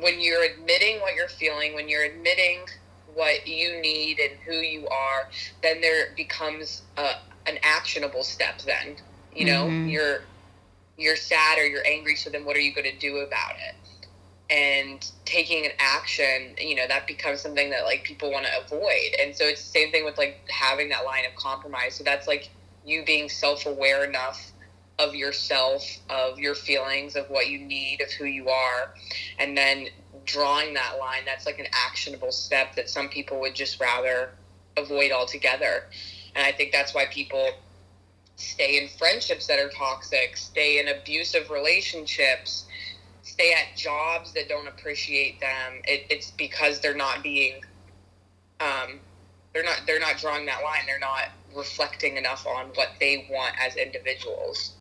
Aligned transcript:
when 0.00 0.20
you're 0.20 0.44
admitting 0.44 1.00
what 1.00 1.14
you're 1.14 1.28
feeling, 1.28 1.74
when 1.74 1.88
you're 1.88 2.04
admitting 2.04 2.60
what 3.14 3.46
you 3.46 3.80
need 3.80 4.18
and 4.20 4.38
who 4.46 4.54
you 4.54 4.86
are, 4.88 5.28
then 5.62 5.80
there 5.80 6.08
becomes 6.16 6.82
a, 6.96 7.12
an 7.46 7.58
actionable 7.62 8.22
step. 8.22 8.60
Then 8.62 8.96
you 9.34 9.44
know 9.46 9.66
Mhm. 9.66 9.90
you're 9.90 10.20
you're 10.96 11.16
sad 11.16 11.58
or 11.58 11.66
you're 11.66 11.86
angry. 11.86 12.16
So 12.16 12.30
then, 12.30 12.44
what 12.44 12.56
are 12.56 12.60
you 12.60 12.74
going 12.74 12.90
to 12.90 12.98
do 12.98 13.18
about 13.18 13.52
it? 13.56 13.74
And 14.50 15.04
taking 15.26 15.64
an 15.66 15.72
action, 15.78 16.56
you 16.58 16.74
know, 16.74 16.86
that 16.88 17.06
becomes 17.06 17.40
something 17.40 17.70
that 17.70 17.84
like 17.84 18.02
people 18.04 18.30
want 18.32 18.46
to 18.46 18.52
avoid. 18.64 19.14
And 19.20 19.36
so 19.36 19.44
it's 19.44 19.62
the 19.62 19.78
same 19.78 19.92
thing 19.92 20.04
with 20.04 20.16
like 20.18 20.40
having 20.48 20.88
that 20.88 21.04
line 21.04 21.24
of 21.26 21.34
compromise. 21.36 21.94
So 21.96 22.04
that's 22.04 22.26
like 22.26 22.50
you 22.84 23.04
being 23.04 23.28
self 23.28 23.66
aware 23.66 24.04
enough 24.04 24.52
of 24.98 25.14
yourself, 25.14 25.84
of 26.10 26.38
your 26.38 26.54
feelings, 26.54 27.14
of 27.16 27.28
what 27.30 27.48
you 27.48 27.58
need, 27.58 28.00
of 28.00 28.10
who 28.12 28.24
you 28.24 28.48
are, 28.48 28.94
and 29.38 29.56
then 29.56 29.88
drawing 30.24 30.74
that 30.74 30.98
line. 30.98 31.22
That's 31.24 31.46
like 31.46 31.58
an 31.58 31.68
actionable 31.72 32.32
step 32.32 32.74
that 32.76 32.90
some 32.90 33.08
people 33.08 33.40
would 33.40 33.54
just 33.54 33.80
rather 33.80 34.30
avoid 34.76 35.12
altogether. 35.12 35.84
And 36.34 36.44
I 36.44 36.52
think 36.52 36.72
that's 36.72 36.94
why 36.94 37.06
people 37.06 37.50
stay 38.36 38.80
in 38.80 38.88
friendships 38.88 39.46
that 39.46 39.58
are 39.58 39.68
toxic, 39.70 40.36
stay 40.36 40.80
in 40.80 40.88
abusive 40.88 41.50
relationships, 41.50 42.66
stay 43.22 43.52
at 43.52 43.76
jobs 43.76 44.32
that 44.32 44.48
don't 44.48 44.68
appreciate 44.68 45.40
them. 45.40 45.80
It, 45.84 46.06
it's 46.10 46.30
because 46.32 46.80
they're 46.80 46.96
not 46.96 47.22
being, 47.22 47.62
um, 48.60 49.00
they're 49.52 49.64
not 49.64 49.80
they're 49.86 50.00
not 50.00 50.18
drawing 50.18 50.46
that 50.46 50.62
line. 50.62 50.82
They're 50.86 50.98
not 50.98 51.30
reflecting 51.56 52.16
enough 52.16 52.46
on 52.46 52.66
what 52.74 52.90
they 53.00 53.26
want 53.30 53.54
as 53.60 53.76
individuals. 53.76 54.77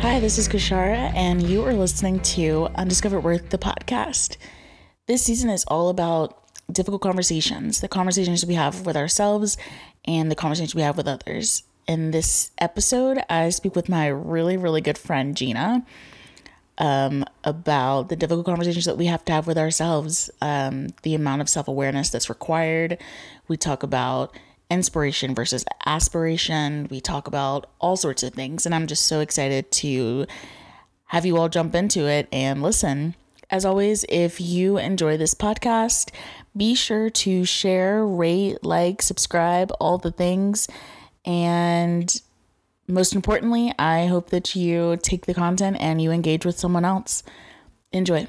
Hi, 0.00 0.18
this 0.18 0.38
is 0.38 0.48
Kashara, 0.48 1.12
and 1.14 1.42
you 1.42 1.62
are 1.66 1.74
listening 1.74 2.20
to 2.20 2.68
Undiscovered 2.74 3.22
Worth, 3.22 3.50
the 3.50 3.58
podcast. 3.58 4.38
This 5.06 5.22
season 5.22 5.50
is 5.50 5.62
all 5.66 5.90
about 5.90 6.42
difficult 6.72 7.02
conversations, 7.02 7.82
the 7.82 7.86
conversations 7.86 8.46
we 8.46 8.54
have 8.54 8.86
with 8.86 8.96
ourselves 8.96 9.58
and 10.06 10.30
the 10.30 10.34
conversations 10.34 10.74
we 10.74 10.80
have 10.80 10.96
with 10.96 11.06
others. 11.06 11.64
In 11.86 12.12
this 12.12 12.50
episode, 12.56 13.18
I 13.28 13.50
speak 13.50 13.76
with 13.76 13.90
my 13.90 14.06
really, 14.06 14.56
really 14.56 14.80
good 14.80 14.96
friend, 14.96 15.36
Gina, 15.36 15.84
um, 16.78 17.22
about 17.44 18.08
the 18.08 18.16
difficult 18.16 18.46
conversations 18.46 18.86
that 18.86 18.96
we 18.96 19.04
have 19.04 19.22
to 19.26 19.32
have 19.32 19.46
with 19.46 19.58
ourselves, 19.58 20.30
um, 20.40 20.88
the 21.02 21.14
amount 21.14 21.42
of 21.42 21.48
self 21.50 21.68
awareness 21.68 22.08
that's 22.08 22.30
required. 22.30 22.96
We 23.48 23.58
talk 23.58 23.82
about 23.82 24.34
inspiration 24.70 25.34
versus 25.34 25.64
aspiration. 25.84 26.86
We 26.90 27.00
talk 27.00 27.26
about 27.26 27.68
all 27.80 27.96
sorts 27.96 28.22
of 28.22 28.32
things. 28.32 28.64
And 28.64 28.74
I'm 28.74 28.86
just 28.86 29.06
so 29.06 29.20
excited 29.20 29.70
to 29.72 30.26
have 31.06 31.26
you 31.26 31.36
all 31.36 31.48
jump 31.48 31.74
into 31.74 32.06
it 32.06 32.28
and 32.32 32.62
listen. 32.62 33.16
As 33.50 33.64
always, 33.64 34.04
if 34.08 34.40
you 34.40 34.78
enjoy 34.78 35.16
this 35.16 35.34
podcast, 35.34 36.10
be 36.56 36.74
sure 36.74 37.10
to 37.10 37.44
share, 37.44 38.06
rate, 38.06 38.62
like, 38.62 39.02
subscribe, 39.02 39.72
all 39.80 39.98
the 39.98 40.12
things. 40.12 40.68
And 41.24 42.20
most 42.86 43.14
importantly, 43.14 43.72
I 43.76 44.06
hope 44.06 44.30
that 44.30 44.54
you 44.54 44.98
take 45.02 45.26
the 45.26 45.34
content 45.34 45.78
and 45.80 46.00
you 46.00 46.12
engage 46.12 46.46
with 46.46 46.58
someone 46.58 46.84
else. 46.84 47.24
Enjoy. 47.92 48.28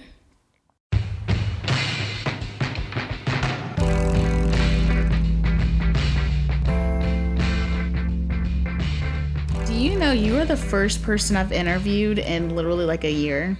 Know 10.15 10.21
you 10.21 10.37
are 10.37 10.45
the 10.45 10.57
first 10.57 11.01
person 11.03 11.37
I've 11.37 11.53
interviewed 11.53 12.19
in 12.19 12.53
literally 12.53 12.83
like 12.83 13.05
a 13.05 13.11
year? 13.11 13.57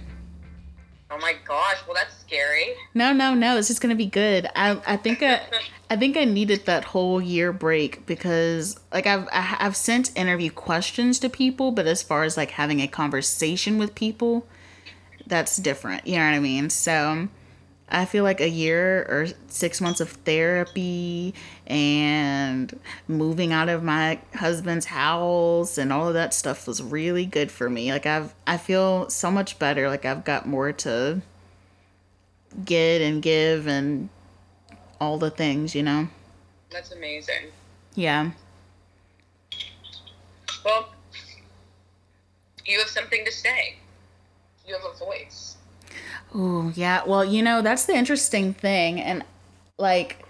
Oh 1.10 1.16
my 1.18 1.34
gosh! 1.46 1.78
Well, 1.86 1.94
that's 1.94 2.14
scary. 2.18 2.74
No, 2.94 3.12
no, 3.14 3.32
no. 3.32 3.56
This 3.56 3.70
is 3.70 3.78
gonna 3.78 3.94
be 3.94 4.04
good. 4.06 4.46
I, 4.54 4.78
I 4.86 4.96
think 4.98 5.22
I, 5.22 5.40
I 5.90 5.96
think 5.96 6.16
I 6.18 6.24
needed 6.24 6.66
that 6.66 6.84
whole 6.84 7.22
year 7.22 7.54
break 7.54 8.04
because 8.04 8.78
like 8.92 9.06
I've 9.06 9.26
I- 9.32 9.56
I've 9.60 9.76
sent 9.76 10.14
interview 10.14 10.50
questions 10.50 11.18
to 11.20 11.30
people, 11.30 11.70
but 11.72 11.86
as 11.86 12.02
far 12.02 12.22
as 12.24 12.36
like 12.36 12.50
having 12.50 12.80
a 12.80 12.86
conversation 12.86 13.78
with 13.78 13.94
people, 13.94 14.46
that's 15.26 15.56
different. 15.56 16.06
You 16.06 16.18
know 16.18 16.26
what 16.26 16.34
I 16.34 16.40
mean? 16.40 16.68
So 16.68 17.28
I 17.88 18.06
feel 18.06 18.24
like 18.24 18.40
a 18.40 18.48
year 18.48 19.02
or 19.02 19.26
six 19.48 19.80
months 19.80 20.00
of 20.00 20.10
therapy 20.10 21.34
and 21.66 22.78
moving 23.06 23.52
out 23.52 23.68
of 23.68 23.82
my 23.82 24.18
husband's 24.34 24.86
house 24.86 25.76
and 25.76 25.92
all 25.92 26.08
of 26.08 26.14
that 26.14 26.32
stuff 26.32 26.66
was 26.66 26.82
really 26.82 27.26
good 27.26 27.50
for 27.52 27.68
me. 27.68 27.92
Like 27.92 28.06
I've 28.06 28.34
I 28.46 28.56
feel 28.56 29.10
so 29.10 29.30
much 29.30 29.58
better. 29.58 29.88
Like 29.88 30.04
I've 30.04 30.24
got 30.24 30.46
more 30.46 30.72
to 30.72 31.20
get 32.64 33.02
and 33.02 33.22
give 33.22 33.66
and 33.66 34.08
all 35.00 35.18
the 35.18 35.30
things, 35.30 35.74
you 35.74 35.82
know? 35.82 36.08
That's 36.70 36.92
amazing. 36.92 37.50
Yeah. 37.94 38.30
Well, 40.64 40.90
you 42.64 42.78
have 42.78 42.88
something 42.88 43.24
to 43.24 43.32
say. 43.32 43.76
You 44.66 44.74
have 44.74 44.84
a 44.94 44.96
voice. 44.96 45.56
Ooh, 46.34 46.72
yeah. 46.74 47.02
Well, 47.06 47.24
you 47.24 47.42
know, 47.42 47.62
that's 47.62 47.84
the 47.84 47.94
interesting 47.94 48.54
thing. 48.54 49.00
And 49.00 49.24
like 49.78 50.24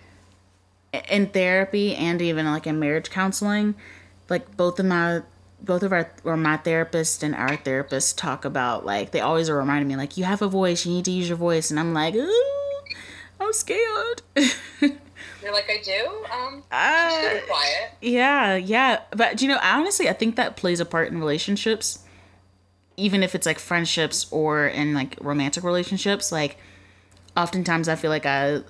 in 1.09 1.27
therapy 1.29 1.95
and 1.95 2.21
even 2.21 2.47
like 2.47 2.67
in 2.67 2.79
marriage 2.79 3.11
counseling, 3.11 3.75
like 4.29 4.57
both 4.57 4.79
of 4.79 4.87
my 4.87 5.23
both 5.61 5.85
of 5.85 5.93
our 5.93 6.11
or 6.25 6.37
my 6.37 6.57
therapist 6.57 7.23
and 7.23 7.35
our 7.37 7.57
therapist 7.57 8.19
talk 8.19 8.45
about 8.45 8.85
like 8.85 9.13
they 9.13 9.21
always 9.21 9.49
are 9.49 9.57
reminding 9.57 9.87
me 9.87 9.97
like 9.97 10.17
you 10.17 10.25
have 10.25 10.43
a 10.43 10.49
voice, 10.49 10.85
you 10.85 10.93
need 10.93 11.05
to 11.05 11.13
use 11.13 11.29
your 11.29 11.39
voice 11.39 11.71
and 11.71 11.79
I'm 11.79 11.95
like, 11.95 12.15
Ooh, 12.15 12.79
I'm 13.41 13.53
scared. 13.53 14.23
You're 15.43 15.53
like, 15.53 15.69
I 15.69 15.83
do. 15.83 16.25
Um, 16.33 16.63
uh, 16.71 17.41
quiet. 17.49 17.91
Yeah, 18.01 18.55
yeah. 18.57 19.01
But 19.11 19.37
do 19.37 19.45
you 19.45 19.51
know, 19.51 19.59
honestly, 19.63 20.09
I 20.09 20.13
think 20.13 20.37
that 20.37 20.57
plays 20.57 20.79
a 20.79 20.85
part 20.85 21.11
in 21.11 21.19
relationships. 21.19 21.99
Even 22.97 23.23
if 23.23 23.35
it's 23.35 23.47
like 23.47 23.59
friendships 23.59 24.27
or 24.31 24.67
in 24.67 24.95
like 24.95 25.17
romantic 25.21 25.65
relationships, 25.65 26.31
like 26.31 26.59
oftentimes 27.37 27.89
I 27.89 27.97
feel 27.97 28.11
like 28.11 28.27
I 28.27 28.61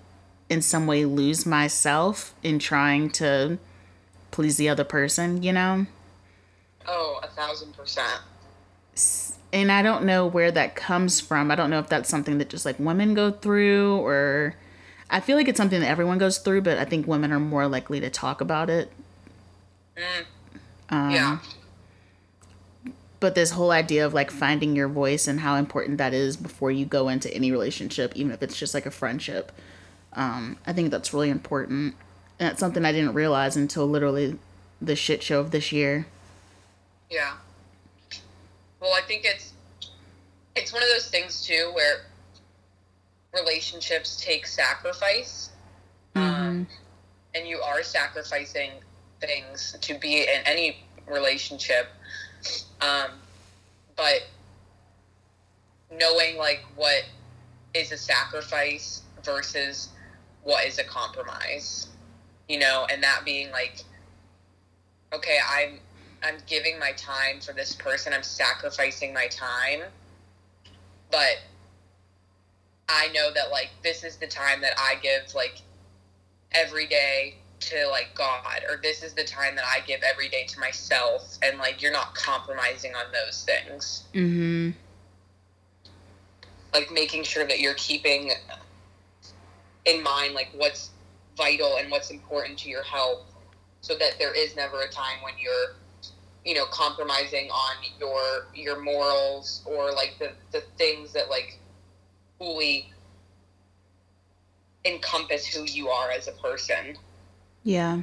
in 0.48 0.62
some 0.62 0.86
way 0.86 1.04
lose 1.04 1.46
myself 1.46 2.34
in 2.42 2.58
trying 2.58 3.10
to 3.10 3.58
please 4.30 4.56
the 4.56 4.68
other 4.68 4.84
person, 4.84 5.42
you 5.42 5.52
know? 5.52 5.86
Oh, 6.86 7.20
a 7.22 7.28
thousand 7.28 7.74
percent. 7.76 8.20
And 9.52 9.70
I 9.70 9.82
don't 9.82 10.04
know 10.04 10.26
where 10.26 10.50
that 10.50 10.74
comes 10.74 11.20
from. 11.20 11.50
I 11.50 11.54
don't 11.54 11.70
know 11.70 11.78
if 11.78 11.88
that's 11.88 12.08
something 12.08 12.38
that 12.38 12.48
just 12.48 12.64
like 12.64 12.78
women 12.78 13.14
go 13.14 13.30
through 13.30 13.98
or 13.98 14.56
I 15.10 15.20
feel 15.20 15.36
like 15.36 15.48
it's 15.48 15.58
something 15.58 15.80
that 15.80 15.88
everyone 15.88 16.18
goes 16.18 16.38
through, 16.38 16.62
but 16.62 16.78
I 16.78 16.84
think 16.84 17.06
women 17.06 17.32
are 17.32 17.40
more 17.40 17.68
likely 17.68 18.00
to 18.00 18.08
talk 18.08 18.40
about 18.40 18.70
it. 18.70 18.90
Um, 20.88 21.10
yeah. 21.10 21.38
But 23.22 23.34
this 23.34 23.52
whole 23.52 23.70
idea 23.70 24.04
of 24.04 24.12
like 24.12 24.30
finding 24.30 24.76
your 24.76 24.88
voice 24.88 25.26
and 25.26 25.40
how 25.40 25.56
important 25.56 25.96
that 25.96 26.12
is 26.12 26.36
before 26.36 26.70
you 26.70 26.84
go 26.84 27.08
into 27.08 27.32
any 27.34 27.50
relationship 27.50 28.12
even 28.14 28.32
if 28.32 28.42
it's 28.42 28.58
just 28.58 28.74
like 28.74 28.84
a 28.84 28.90
friendship 28.90 29.50
um, 30.12 30.58
i 30.66 30.72
think 30.72 30.90
that's 30.90 31.14
really 31.14 31.30
important 31.30 31.94
and 32.38 32.50
it's 32.50 32.60
something 32.60 32.84
i 32.84 32.92
didn't 32.92 33.14
realize 33.14 33.56
until 33.56 33.86
literally 33.86 34.36
the 34.82 34.96
shit 34.96 35.22
show 35.22 35.40
of 35.40 35.52
this 35.52 35.72
year 35.72 36.06
Yeah. 37.12 37.34
Well, 38.80 38.94
I 38.94 39.02
think 39.02 39.24
it's 39.24 39.52
it's 40.56 40.72
one 40.72 40.82
of 40.82 40.88
those 40.88 41.08
things 41.08 41.46
too 41.46 41.70
where 41.74 42.06
relationships 43.34 44.20
take 44.22 44.46
sacrifice, 44.46 45.50
um, 46.14 46.66
and 47.34 47.46
you 47.46 47.58
are 47.60 47.82
sacrificing 47.82 48.70
things 49.20 49.76
to 49.82 49.98
be 49.98 50.22
in 50.22 50.40
any 50.46 50.84
relationship. 51.06 51.88
Um, 52.80 53.10
but 53.96 54.26
knowing 55.90 56.36
like 56.36 56.64
what 56.76 57.04
is 57.74 57.92
a 57.92 57.96
sacrifice 57.96 59.02
versus 59.24 59.88
what 60.42 60.64
is 60.66 60.78
a 60.78 60.84
compromise, 60.84 61.88
you 62.48 62.58
know, 62.58 62.86
and 62.90 63.02
that 63.02 63.22
being 63.24 63.50
like, 63.50 63.82
okay, 65.12 65.38
I'm 65.48 65.78
I'm 66.22 66.36
giving 66.46 66.78
my 66.78 66.92
time 66.92 67.40
for 67.40 67.52
this 67.52 67.74
person. 67.74 68.12
I'm 68.12 68.22
sacrificing 68.22 69.12
my 69.12 69.26
time. 69.26 69.80
But 71.10 71.40
I 72.88 73.08
know 73.08 73.30
that 73.34 73.50
like 73.50 73.70
this 73.82 74.04
is 74.04 74.16
the 74.16 74.26
time 74.26 74.60
that 74.62 74.72
I 74.78 74.96
give 75.02 75.34
like 75.34 75.60
every 76.52 76.86
day 76.86 77.36
to 77.62 77.88
like 77.88 78.14
God 78.14 78.62
or 78.68 78.78
this 78.82 79.02
is 79.02 79.12
the 79.12 79.24
time 79.24 79.56
that 79.56 79.64
I 79.64 79.80
give 79.86 80.00
every 80.02 80.28
day 80.28 80.44
to 80.48 80.60
myself 80.60 81.38
and 81.42 81.58
like 81.58 81.80
you're 81.82 81.92
not 81.92 82.14
compromising 82.14 82.94
on 82.94 83.04
those 83.12 83.44
things. 83.44 84.04
mm-hmm 84.14 84.70
Like 86.72 86.90
making 86.90 87.24
sure 87.24 87.46
that 87.46 87.60
you're 87.60 87.74
keeping 87.74 88.32
in 89.84 90.02
mind 90.02 90.34
like 90.34 90.50
what's 90.56 90.90
vital 91.36 91.76
and 91.78 91.90
what's 91.90 92.10
important 92.10 92.58
to 92.60 92.68
your 92.68 92.82
health 92.82 93.24
so 93.80 93.96
that 93.96 94.18
there 94.18 94.34
is 94.34 94.54
never 94.54 94.82
a 94.82 94.88
time 94.88 95.18
when 95.22 95.34
you're 95.38 95.76
you 96.44 96.54
know 96.54 96.66
compromising 96.66 97.50
on 97.50 97.76
your 97.98 98.46
your 98.54 98.82
morals 98.82 99.62
or 99.64 99.92
like 99.92 100.16
the 100.18 100.32
the 100.52 100.60
things 100.76 101.12
that 101.12 101.30
like 101.30 101.58
fully 102.38 102.92
encompass 104.84 105.46
who 105.46 105.64
you 105.64 105.88
are 105.88 106.10
as 106.10 106.28
a 106.28 106.32
person 106.32 106.96
yeah. 107.62 108.02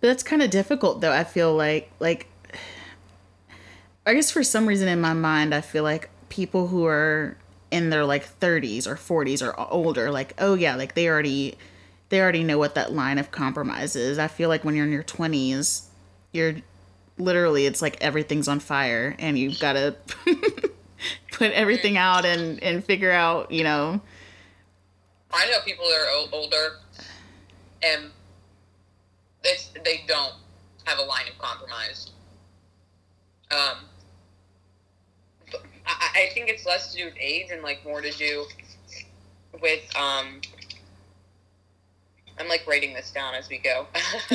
But 0.00 0.08
that's 0.08 0.22
kind 0.22 0.42
of 0.42 0.50
difficult 0.50 1.00
though 1.00 1.12
i 1.12 1.22
feel 1.22 1.54
like 1.54 1.90
like 2.00 2.26
i 4.06 4.14
guess 4.14 4.32
for 4.32 4.42
some 4.42 4.66
reason 4.66 4.88
in 4.88 5.00
my 5.00 5.12
mind 5.12 5.54
i 5.54 5.60
feel 5.60 5.84
like 5.84 6.10
people 6.28 6.66
who 6.66 6.86
are 6.86 7.36
in 7.70 7.90
their 7.90 8.04
like 8.04 8.38
30s 8.40 8.86
or 8.86 8.96
40s 8.96 9.42
or 9.42 9.58
older 9.70 10.10
like 10.10 10.34
oh 10.38 10.54
yeah 10.54 10.76
like 10.76 10.94
they 10.94 11.08
already 11.08 11.56
they 12.12 12.20
already 12.20 12.44
know 12.44 12.58
what 12.58 12.74
that 12.74 12.92
line 12.92 13.16
of 13.16 13.30
compromise 13.30 13.96
is. 13.96 14.18
I 14.18 14.28
feel 14.28 14.50
like 14.50 14.66
when 14.66 14.76
you're 14.76 14.84
in 14.84 14.92
your 14.92 15.02
20s 15.02 15.86
you're 16.32 16.56
literally 17.16 17.64
it's 17.64 17.80
like 17.80 17.96
everything's 18.02 18.48
on 18.48 18.60
fire 18.60 19.16
and 19.18 19.38
you've 19.38 19.58
got 19.58 19.72
to 19.72 19.96
put 21.32 21.50
everything 21.52 21.96
out 21.96 22.26
and 22.26 22.62
and 22.62 22.84
figure 22.84 23.10
out 23.10 23.50
you 23.50 23.64
know? 23.64 24.00
I 25.32 25.46
know 25.50 25.58
people 25.64 25.86
that 25.86 25.98
are 25.98 26.38
older 26.38 26.76
and 27.82 28.10
it's, 29.44 29.70
they 29.84 30.04
don't 30.06 30.34
have 30.84 30.98
a 30.98 31.02
line 31.02 31.24
of 31.28 31.38
compromise 31.38 32.10
um 33.50 33.84
I, 35.86 36.10
I 36.14 36.30
think 36.32 36.48
it's 36.48 36.64
less 36.64 36.92
to 36.92 36.98
do 36.98 37.04
with 37.06 37.14
age 37.20 37.48
and 37.50 37.62
like 37.62 37.84
more 37.84 38.00
to 38.00 38.10
do 38.10 38.46
with 39.60 39.84
um 39.96 40.40
I'm 42.38 42.48
like 42.48 42.66
writing 42.66 42.94
this 42.94 43.10
down 43.10 43.34
as 43.34 43.48
we 43.48 43.58
go. 43.58 43.86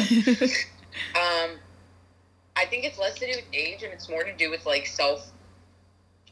um 1.15 1.57
I 2.55 2.65
think 2.65 2.85
it's 2.85 2.97
less 2.97 3.15
to 3.15 3.31
do 3.31 3.37
with 3.37 3.45
age 3.53 3.83
and 3.83 3.91
it's 3.93 4.09
more 4.09 4.23
to 4.23 4.33
do 4.33 4.49
with 4.49 4.65
like 4.65 4.85
self 4.85 5.31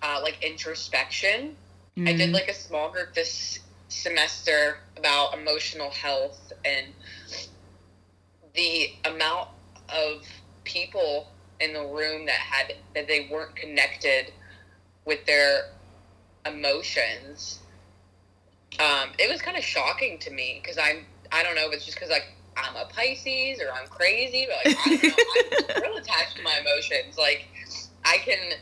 uh, 0.01 0.19
like 0.21 0.43
introspection. 0.43 1.55
Mm-hmm. 1.97 2.07
I 2.07 2.13
did 2.13 2.31
like 2.31 2.47
a 2.47 2.53
small 2.53 2.91
group 2.91 3.13
this 3.13 3.59
semester 3.95 4.77
about 4.97 5.37
emotional 5.37 5.89
health 5.89 6.51
and 6.63 6.87
the 8.53 8.89
amount 9.05 9.49
of 9.89 10.23
people 10.63 11.27
in 11.59 11.73
the 11.73 11.85
room 11.85 12.25
that 12.25 12.35
had 12.35 12.73
that 12.93 13.07
they 13.07 13.27
weren't 13.31 13.55
connected 13.55 14.31
with 15.05 15.25
their 15.25 15.71
emotions 16.45 17.59
um, 18.79 19.09
it 19.17 19.31
was 19.31 19.41
kind 19.41 19.57
of 19.57 19.63
shocking 19.63 20.17
to 20.19 20.31
me 20.31 20.59
because 20.61 20.77
i'm 20.77 21.05
i 21.31 21.41
don't 21.41 21.55
know 21.55 21.67
if 21.67 21.73
it's 21.73 21.85
just 21.85 21.97
because 21.97 22.09
like 22.09 22.35
I'm 22.57 22.75
a 22.75 22.85
Pisces 22.85 23.61
or 23.61 23.71
I'm 23.73 23.87
crazy, 23.87 24.47
but 24.47 24.65
like 24.65 24.77
I 24.85 24.89
don't 24.89 25.03
know, 25.03 25.75
I'm 25.75 25.81
real 25.91 25.97
attached 25.97 26.37
to 26.37 26.43
my 26.43 26.57
emotions. 26.59 27.17
Like 27.17 27.47
I 28.03 28.17
can 28.19 28.53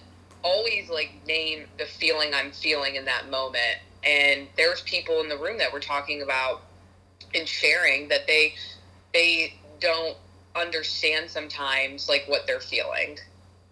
always 0.43 0.89
like 0.89 1.11
name 1.27 1.65
the 1.77 1.85
feeling 1.85 2.31
I'm 2.33 2.51
feeling 2.51 2.95
in 2.95 3.05
that 3.05 3.29
moment. 3.29 3.79
And 4.05 4.47
there's 4.57 4.81
people 4.81 5.21
in 5.21 5.29
the 5.29 5.37
room 5.37 5.57
that 5.59 5.71
we're 5.71 5.79
talking 5.79 6.21
about 6.21 6.63
and 7.33 7.47
sharing 7.47 8.07
that 8.09 8.27
they 8.27 8.55
they 9.13 9.53
don't 9.79 10.17
understand 10.55 11.29
sometimes 11.29 12.09
like 12.09 12.25
what 12.27 12.45
they're 12.47 12.59
feeling, 12.59 13.17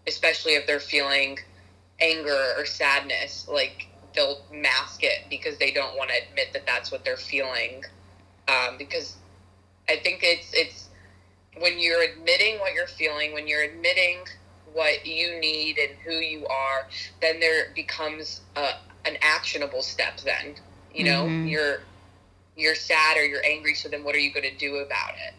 especially 0.08 0.54
if 0.54 0.66
they're 0.68 0.80
feeling 0.80 1.38
anger 2.00 2.54
or 2.58 2.66
sadness. 2.66 3.48
Like 3.50 3.88
they'll 4.16 4.42
mask 4.52 5.04
it 5.04 5.26
because 5.30 5.58
they 5.58 5.72
don't 5.72 5.96
want 5.98 6.10
to 6.10 6.16
admit 6.30 6.54
that 6.54 6.66
that's 6.66 6.92
what 6.92 7.04
they're 7.04 7.18
feeling. 7.18 7.84
Um, 8.48 8.78
because 8.78 9.16
I 9.90 9.98
think 9.98 10.22
it's 10.24 10.52
it's 10.54 10.90
when 11.60 11.80
you're 11.80 12.04
admitting 12.04 12.60
what 12.60 12.74
you're 12.74 12.88
feeling, 12.88 13.34
when 13.34 13.48
you're 13.48 13.64
admitting 13.64 14.20
what 14.74 15.06
you 15.06 15.40
need 15.40 15.78
and 15.78 15.92
who 16.06 16.14
you 16.14 16.48
are, 16.48 16.88
then 17.22 17.40
there 17.40 17.72
becomes 17.76 18.42
a, 18.56 18.74
an 19.06 19.18
actionable 19.22 19.82
step. 19.82 20.20
Then 20.22 20.56
you 20.94 21.06
know 21.06 21.26
mm-hmm. 21.26 21.48
you're 21.48 21.80
you're 22.56 22.76
sad 22.76 23.18
or 23.18 23.26
you're 23.26 23.46
angry. 23.46 23.76
So 23.76 23.90
then 23.90 24.04
what 24.04 24.16
are 24.16 24.20
you 24.20 24.34
going 24.34 24.50
to 24.50 24.58
do 24.58 24.78
about 24.78 25.14
it? 25.28 25.34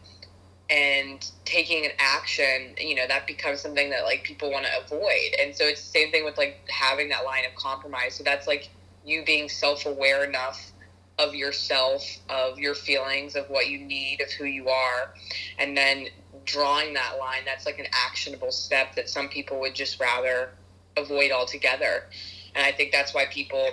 And 0.70 1.24
taking 1.44 1.84
an 1.84 1.92
action, 1.98 2.74
you 2.78 2.94
know, 2.94 3.06
that 3.06 3.26
becomes 3.26 3.60
something 3.60 3.90
that 3.90 4.04
like 4.04 4.24
people 4.24 4.50
want 4.50 4.64
to 4.64 4.72
avoid. 4.84 5.34
And 5.40 5.54
so 5.54 5.64
it's 5.64 5.82
the 5.82 5.98
same 5.98 6.10
thing 6.10 6.24
with 6.24 6.38
like 6.38 6.60
having 6.68 7.10
that 7.10 7.24
line 7.24 7.44
of 7.44 7.54
compromise. 7.54 8.14
So 8.14 8.24
that's 8.24 8.46
like 8.46 8.70
you 9.04 9.24
being 9.24 9.48
self 9.48 9.86
aware 9.86 10.24
enough 10.24 10.72
of 11.18 11.34
yourself, 11.34 12.02
of 12.28 12.58
your 12.58 12.74
feelings, 12.74 13.36
of 13.36 13.48
what 13.50 13.68
you 13.68 13.78
need, 13.78 14.20
of 14.20 14.30
who 14.30 14.44
you 14.44 14.68
are, 14.68 15.12
and 15.58 15.76
then 15.76 16.06
drawing 16.44 16.94
that 16.94 17.18
line. 17.18 17.42
That's 17.44 17.66
like 17.66 17.78
an 17.78 17.86
actionable 17.92 18.50
step 18.50 18.94
that 18.96 19.08
some 19.08 19.28
people 19.28 19.60
would 19.60 19.74
just 19.74 20.00
rather 20.00 20.50
avoid 20.96 21.30
altogether. 21.30 22.04
And 22.54 22.64
I 22.64 22.72
think 22.72 22.92
that's 22.92 23.14
why 23.14 23.26
people 23.26 23.70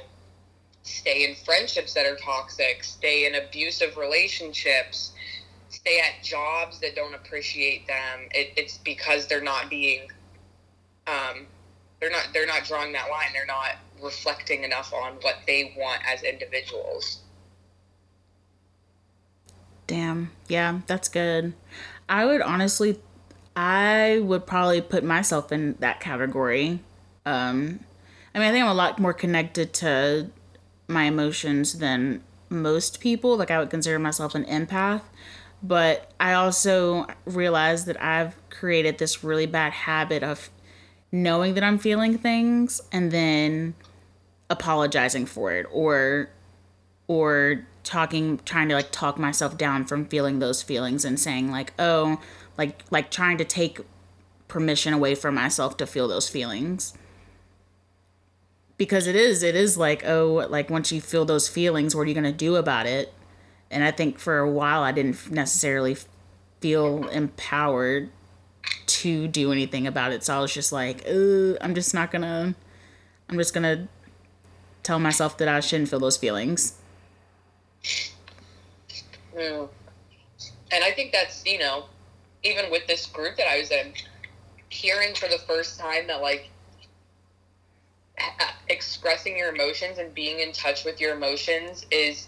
stay 0.84 1.26
in 1.30 1.36
friendships 1.36 1.94
that 1.94 2.06
are 2.06 2.16
toxic, 2.16 2.84
stay 2.84 3.26
in 3.26 3.36
abusive 3.36 3.98
relationships, 3.98 5.12
stay 5.70 6.00
at 6.00 6.24
jobs 6.24 6.80
that 6.80 6.96
don't 6.96 7.14
appreciate 7.14 7.88
them. 7.88 8.28
It, 8.32 8.54
it's 8.58 8.78
because 8.78 9.28
they're 9.28 9.44
not 9.44 9.70
being, 9.70 10.08
um, 11.08 11.46
they're 12.00 12.12
not 12.12 12.28
they're 12.34 12.48
not 12.48 12.64
drawing 12.64 12.94
that 12.94 13.10
line. 13.10 13.28
They're 13.34 13.46
not 13.46 13.76
reflecting 14.02 14.64
enough 14.64 14.94
on 14.94 15.14
what 15.22 15.36
they 15.46 15.74
want 15.78 16.02
as 16.08 16.24
individuals. 16.24 17.20
Damn. 19.88 20.32
Yeah, 20.48 20.80
that's 20.88 21.10
good. 21.10 21.54
I 22.08 22.26
would 22.26 22.42
honestly 22.42 23.00
I 23.56 24.20
would 24.24 24.46
probably 24.46 24.82
put 24.82 25.04
myself 25.04 25.52
in 25.52 25.76
that 25.80 26.00
category. 26.00 26.80
Um 27.26 27.82
I 28.40 28.44
mean, 28.44 28.50
I 28.52 28.54
think 28.54 28.64
I'm 28.64 28.72
a 28.72 28.74
lot 28.74 29.00
more 29.00 29.12
connected 29.12 29.74
to 29.74 30.30
my 30.88 31.04
emotions 31.04 31.80
than 31.80 32.24
most 32.48 33.02
people. 33.02 33.36
Like 33.36 33.52
I 33.52 33.60
would 33.60 33.70
consider 33.70 34.00
myself 34.00 34.34
an 34.34 34.46
empath, 34.46 35.02
but 35.62 36.14
I 36.22 36.32
also 36.32 37.06
realize 37.26 37.84
that 37.84 38.02
I've 38.02 38.38
created 38.50 38.98
this 38.98 39.26
really 39.26 39.46
bad 39.46 39.74
habit 39.74 40.24
of 40.24 40.50
knowing 41.12 41.54
that 41.56 41.66
I'm 41.66 41.78
feeling 41.78 42.18
things 42.18 42.80
and 42.94 43.12
then 43.12 43.74
apologizing 44.50 45.26
for 45.26 45.52
it 45.52 45.66
or 45.70 46.30
or 47.08 47.68
talking 47.84 48.40
trying 48.46 48.70
to 48.70 48.76
like 48.76 48.92
talk 48.92 49.18
myself 49.18 49.58
down 49.58 49.84
from 49.84 50.06
feeling 50.06 50.40
those 50.40 50.64
feelings 50.64 51.04
and 51.04 51.20
saying 51.20 51.52
like 51.52 51.74
oh 51.78 52.22
like 52.58 52.84
like 52.90 53.12
trying 53.12 53.38
to 53.38 53.44
take 53.44 53.82
permission 54.48 54.94
away 54.94 55.14
from 55.14 55.36
myself 55.36 55.76
to 55.76 55.86
feel 55.86 56.08
those 56.08 56.30
feelings 56.30 56.94
because 58.80 59.06
it 59.06 59.16
is 59.16 59.44
it 59.44 59.56
is 59.56 59.78
like 59.78 60.04
oh 60.08 60.48
like 60.50 60.72
once 60.72 60.92
you 60.92 61.00
feel 61.00 61.26
those 61.26 61.48
feelings 61.48 61.96
what 61.96 62.02
are 62.02 62.06
you 62.08 62.16
going 62.16 62.24
to 62.24 62.32
do 62.32 62.56
about 62.56 62.88
it? 62.88 63.14
And 63.70 63.84
i 63.84 63.92
think 63.92 64.18
for 64.18 64.40
a 64.40 64.50
while 64.50 64.82
i 64.82 64.92
didn't 64.92 65.30
necessarily 65.30 65.96
feel 66.60 67.08
empowered 67.10 68.10
to 68.88 69.28
do 69.28 69.52
anything 69.52 69.86
about 69.86 70.12
it. 70.12 70.24
So 70.24 70.36
i 70.36 70.40
was 70.40 70.52
just 70.52 70.72
like 70.72 71.04
oh 71.08 71.56
i'm 71.62 71.76
just 71.76 71.94
not 71.94 72.10
gonna 72.10 72.56
i'm 73.30 73.38
just 73.38 73.54
gonna 73.54 73.88
tell 74.82 74.98
myself 74.98 75.38
that 75.38 75.48
i 75.48 75.60
shouldn't 75.60 75.90
feel 75.90 76.00
those 76.00 76.18
feelings. 76.18 76.80
Mm. 79.36 79.70
And 80.72 80.84
I 80.84 80.92
think 80.92 81.12
that's, 81.12 81.46
you 81.46 81.60
know, 81.60 81.86
even 82.44 82.70
with 82.72 82.86
this 82.88 83.06
group 83.08 83.38
that 83.38 83.48
I 83.48 83.60
was 83.60 83.72
in, 83.72 83.94
hearing 84.70 85.16
for 85.16 85.28
the 85.28 85.40
first 85.48 85.80
time 85.80 86.08
that, 86.08 86.22
like, 86.22 86.50
expressing 88.70 89.38
your 89.38 89.54
emotions 89.54 89.98
and 89.98 90.14
being 90.14 90.40
in 90.40 90.52
touch 90.52 90.86
with 90.86 91.00
your 91.00 91.16
emotions 91.16 91.86
is 91.92 92.28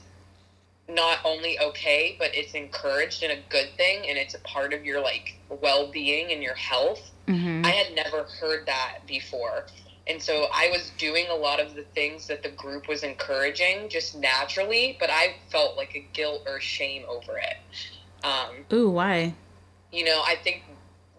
not 0.89 1.19
only 1.24 1.60
okay, 1.60 2.15
but 2.19 2.29
it's 2.33 2.53
encouraged 2.53 3.24
and 3.24 3.31
a 3.31 3.41
good 3.50 3.69
thing, 3.77 4.10
and 4.10 4.17
it's 4.17 4.33
a 4.33 4.39
part 4.39 4.74
of 4.74 4.83
your, 4.83 5.01
like, 5.01 5.38
well 5.50 5.89
being 5.91 6.31
and 6.31 6.43
your 6.43 6.55
health. 6.55 7.12
Mm-hmm. 7.27 7.65
I 7.65 7.69
had 7.69 7.95
never 7.95 8.24
heard 8.24 8.65
that 8.65 9.00
before. 9.07 9.65
And 10.07 10.21
so 10.21 10.48
I 10.53 10.69
was 10.71 10.91
doing 10.98 11.27
a 11.29 11.36
lot 11.36 11.60
of 11.60 11.75
the 11.75 11.83
things 11.83 12.27
that 12.27 12.43
the 12.43 12.50
group 12.50 12.88
was 12.88 13.03
encouraging 13.03 13.88
just 13.88 14.17
naturally, 14.17 14.98
but 15.00 15.10
I 15.10 15.36
felt 15.51 15.77
like 15.77 15.95
a 15.95 16.05
guilt 16.13 16.43
or 16.48 16.60
shame 16.60 17.03
over 17.07 17.38
it. 17.38 17.57
Um, 18.25 18.65
Ooh, 18.74 18.89
why? 18.89 19.33
You 19.91 20.05
know, 20.05 20.21
I 20.25 20.36
think 20.43 20.63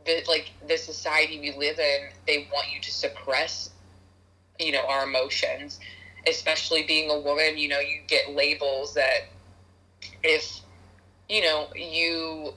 that 0.06 0.26
like 0.28 0.50
the 0.66 0.76
society 0.76 1.38
we 1.40 1.56
live 1.56 1.78
in, 1.78 2.08
they 2.26 2.48
want 2.52 2.72
you 2.72 2.80
to 2.80 2.90
suppress, 2.90 3.70
you 4.62 4.72
know, 4.72 4.86
our 4.88 5.04
emotions. 5.04 5.80
Especially 6.28 6.84
being 6.84 7.10
a 7.10 7.18
woman, 7.18 7.58
you 7.58 7.68
know, 7.68 7.80
you 7.80 7.98
get 8.06 8.30
labels 8.30 8.94
that 8.94 9.26
if, 10.22 10.60
you 11.28 11.42
know, 11.42 11.66
you 11.74 12.54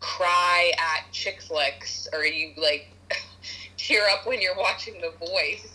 cry 0.00 0.72
at 0.78 1.10
chick 1.10 1.40
flicks 1.40 2.06
or 2.12 2.24
you 2.24 2.52
like 2.58 2.88
tear 3.78 4.06
up 4.10 4.26
when 4.26 4.42
you're 4.42 4.56
watching 4.56 5.00
The 5.00 5.12
Voice, 5.26 5.66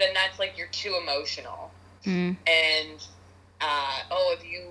then 0.00 0.08
that's 0.14 0.40
like 0.40 0.58
you're 0.58 0.66
too 0.68 0.98
emotional. 1.00 1.70
Mm. 2.04 2.36
And 2.46 3.06
uh, 3.60 3.98
oh, 4.10 4.34
if 4.36 4.44
you 4.44 4.68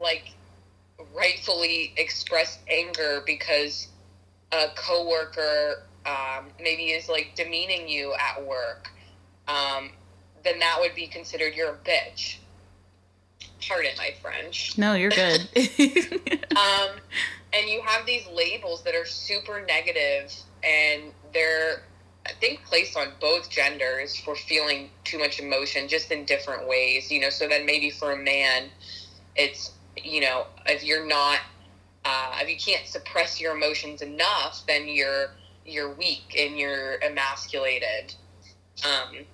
like 0.00 0.32
rightfully 1.14 1.92
express 1.96 2.58
anger 2.68 3.22
because 3.26 3.88
a 4.52 4.66
coworker 4.76 5.82
um, 6.06 6.46
maybe 6.60 6.90
is 6.90 7.08
like 7.08 7.32
demeaning 7.34 7.88
you 7.88 8.14
at 8.14 8.44
work, 8.46 8.90
um, 9.48 9.90
then 10.44 10.58
that 10.60 10.78
would 10.80 10.94
be 10.94 11.06
considered 11.06 11.54
you're 11.54 11.70
a 11.70 11.78
bitch. 11.78 12.36
Pardon 13.66 13.92
my 13.98 14.14
French. 14.22 14.78
No, 14.78 14.94
you're 14.94 15.10
good. 15.10 15.40
um, 16.56 16.90
and 17.52 17.68
you 17.68 17.82
have 17.84 18.06
these 18.06 18.26
labels 18.32 18.82
that 18.84 18.94
are 18.94 19.04
super 19.04 19.64
negative 19.66 20.32
and 20.62 21.12
they're 21.32 21.82
I 22.26 22.32
think 22.32 22.62
placed 22.64 22.96
on 22.96 23.12
both 23.20 23.48
genders 23.48 24.16
for 24.16 24.36
feeling 24.36 24.90
too 25.04 25.18
much 25.18 25.40
emotion 25.40 25.88
just 25.88 26.10
in 26.10 26.26
different 26.26 26.68
ways, 26.68 27.10
you 27.10 27.20
know. 27.20 27.30
So 27.30 27.48
then 27.48 27.64
maybe 27.64 27.90
for 27.90 28.12
a 28.12 28.16
man, 28.16 28.68
it's 29.34 29.72
you 29.96 30.20
know 30.20 30.46
if 30.66 30.84
you're 30.84 31.06
not 31.06 31.38
uh, 32.04 32.36
if 32.40 32.50
you 32.50 32.56
can't 32.56 32.86
suppress 32.86 33.40
your 33.40 33.56
emotions 33.56 34.02
enough, 34.02 34.62
then 34.66 34.88
you're 34.88 35.30
you're 35.64 35.92
weak 35.94 36.36
and 36.38 36.58
you're 36.58 36.98
emasculated. 37.02 38.14
Um, 38.84 39.24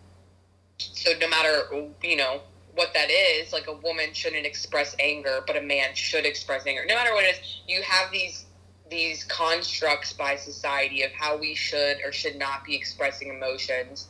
so 0.94 1.12
no 1.20 1.28
matter 1.28 1.68
you 2.02 2.16
know 2.16 2.40
what 2.74 2.92
that 2.94 3.10
is, 3.10 3.52
like 3.52 3.68
a 3.68 3.74
woman 3.74 4.12
shouldn't 4.12 4.46
express 4.46 4.96
anger, 4.98 5.42
but 5.46 5.56
a 5.56 5.62
man 5.62 5.94
should 5.94 6.26
express 6.26 6.66
anger. 6.66 6.84
No 6.86 6.94
matter 6.94 7.14
what 7.14 7.24
it 7.24 7.36
is, 7.36 7.60
you 7.66 7.82
have 7.82 8.10
these 8.10 8.46
these 8.90 9.24
constructs 9.24 10.12
by 10.12 10.36
society 10.36 11.02
of 11.02 11.10
how 11.12 11.36
we 11.36 11.54
should 11.54 11.98
or 12.04 12.12
should 12.12 12.36
not 12.36 12.64
be 12.64 12.74
expressing 12.74 13.28
emotions. 13.28 14.08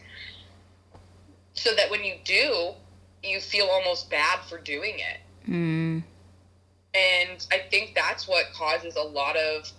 So 1.55 1.75
that 1.77 1.91
when 1.91 2.03
you 2.05 2.17
do, 2.25 2.73
you 3.23 3.41
feel 3.41 3.67
almost 3.67 4.11
bad 4.11 4.41
for 4.49 4.59
doing 4.59 4.97
it. 4.99 5.21
Mm. 5.49 6.03
And 6.95 7.47
I 7.53 7.59
think 7.71 7.95
that's 7.95 8.27
what 8.27 8.53
causes 8.53 8.97
a 8.97 9.03
lot 9.03 9.37
of 9.37 9.71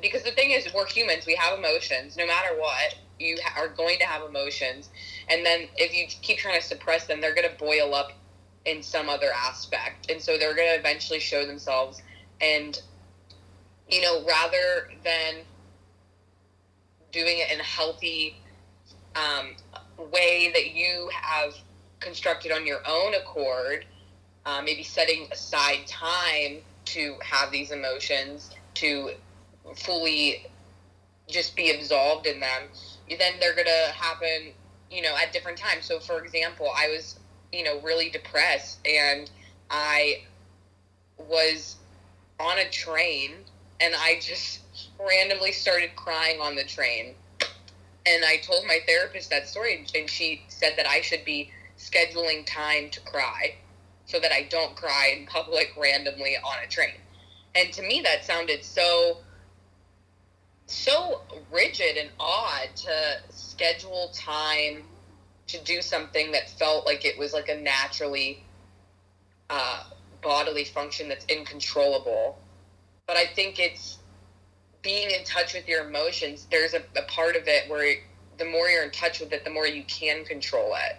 because 0.00 0.22
the 0.22 0.32
thing 0.32 0.50
is 0.50 0.72
we're 0.74 0.86
humans 0.86 1.24
we 1.26 1.34
have 1.34 1.58
emotions 1.58 2.18
no 2.18 2.26
matter 2.26 2.54
what 2.58 2.96
you 3.18 3.38
ha- 3.42 3.58
are 3.58 3.68
going 3.68 3.98
to 3.98 4.04
have 4.04 4.22
emotions 4.28 4.90
and 5.28 5.44
then 5.44 5.68
if 5.76 5.94
you 5.94 6.06
keep 6.22 6.38
trying 6.38 6.60
to 6.60 6.66
suppress 6.66 7.06
them 7.06 7.20
they're 7.20 7.34
going 7.34 7.48
to 7.48 7.58
boil 7.58 7.94
up 7.94 8.12
in 8.64 8.82
some 8.82 9.08
other 9.08 9.30
aspect. 9.32 10.10
And 10.10 10.20
so 10.20 10.36
they're 10.36 10.54
going 10.54 10.68
to 10.68 10.78
eventually 10.78 11.20
show 11.20 11.46
themselves. 11.46 12.02
And 12.40 12.80
you 13.88 14.00
know 14.00 14.24
rather 14.26 14.90
than 15.04 15.36
doing 17.12 17.38
it 17.38 17.50
in 17.52 17.60
a 17.60 17.64
healthy 17.64 18.36
um, 19.14 19.54
way 20.12 20.50
that 20.52 20.74
you 20.74 21.08
have 21.12 21.54
constructed 22.00 22.52
on 22.52 22.66
your 22.66 22.80
own 22.86 23.14
accord 23.14 23.84
uh, 24.44 24.60
maybe 24.62 24.82
setting 24.82 25.28
aside 25.32 25.86
time 25.86 26.58
to 26.84 27.16
have 27.22 27.50
these 27.50 27.70
emotions 27.70 28.50
to 28.74 29.10
fully 29.76 30.46
just 31.28 31.56
be 31.56 31.70
absolved 31.70 32.26
in 32.26 32.40
them 32.40 32.62
then 33.08 33.34
they're 33.40 33.54
going 33.54 33.66
to 33.66 33.92
happen 33.92 34.52
you 34.90 35.02
know 35.02 35.14
at 35.16 35.32
different 35.32 35.58
times. 35.58 35.84
So 35.86 35.98
for 36.00 36.22
example 36.22 36.68
i 36.76 36.88
was 36.88 37.18
you 37.52 37.64
know 37.64 37.80
really 37.80 38.10
depressed 38.10 38.78
and 38.86 39.30
i 39.70 40.22
was 41.18 41.76
on 42.38 42.58
a 42.58 42.68
train 42.70 43.32
and 43.80 43.94
i 43.96 44.18
just 44.20 44.60
randomly 45.00 45.52
started 45.52 45.94
crying 45.96 46.40
on 46.40 46.56
the 46.56 46.64
train. 46.64 47.14
And 48.06 48.24
i 48.24 48.36
told 48.38 48.66
my 48.66 48.78
therapist 48.86 49.30
that 49.30 49.48
story 49.48 49.86
and 49.94 50.08
she 50.08 50.42
said 50.48 50.74
that 50.76 50.86
i 50.86 51.00
should 51.00 51.24
be 51.24 51.50
scheduling 51.78 52.46
time 52.46 52.90
to 52.90 53.00
cry 53.00 53.54
so 54.06 54.18
that 54.20 54.32
i 54.32 54.46
don't 54.48 54.76
cry 54.76 55.14
in 55.16 55.26
public 55.26 55.72
randomly 55.76 56.36
on 56.36 56.64
a 56.64 56.68
train. 56.68 56.94
And 57.54 57.72
to 57.72 57.82
me 57.82 58.00
that 58.02 58.24
sounded 58.24 58.64
so 58.64 59.18
so 60.66 61.22
rigid 61.52 61.96
and 61.96 62.10
odd 62.18 62.68
to 62.74 63.18
schedule 63.30 64.10
time 64.14 64.82
to 65.46 65.62
do 65.62 65.80
something 65.80 66.32
that 66.32 66.50
felt 66.50 66.86
like 66.86 67.04
it 67.04 67.18
was 67.18 67.32
like 67.32 67.48
a 67.48 67.56
naturally 67.56 68.42
uh, 69.48 69.84
bodily 70.22 70.64
function 70.64 71.08
that's 71.08 71.24
uncontrollable. 71.30 72.38
But 73.06 73.16
I 73.16 73.26
think 73.26 73.60
it's 73.60 73.98
being 74.82 75.10
in 75.10 75.24
touch 75.24 75.54
with 75.54 75.68
your 75.68 75.88
emotions. 75.88 76.46
There's 76.50 76.74
a, 76.74 76.82
a 76.96 77.02
part 77.08 77.36
of 77.36 77.46
it 77.46 77.70
where 77.70 77.96
the 78.38 78.44
more 78.44 78.68
you're 78.68 78.82
in 78.82 78.90
touch 78.90 79.20
with 79.20 79.32
it, 79.32 79.44
the 79.44 79.50
more 79.50 79.66
you 79.66 79.84
can 79.84 80.24
control 80.24 80.74
it. 80.74 80.96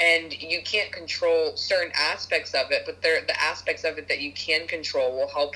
And 0.00 0.32
you 0.32 0.60
can't 0.64 0.90
control 0.90 1.56
certain 1.56 1.92
aspects 1.94 2.52
of 2.52 2.72
it, 2.72 2.82
but 2.84 3.00
there, 3.00 3.20
the 3.24 3.40
aspects 3.40 3.84
of 3.84 3.96
it 3.96 4.08
that 4.08 4.20
you 4.20 4.32
can 4.32 4.66
control 4.66 5.12
will 5.12 5.28
help 5.28 5.54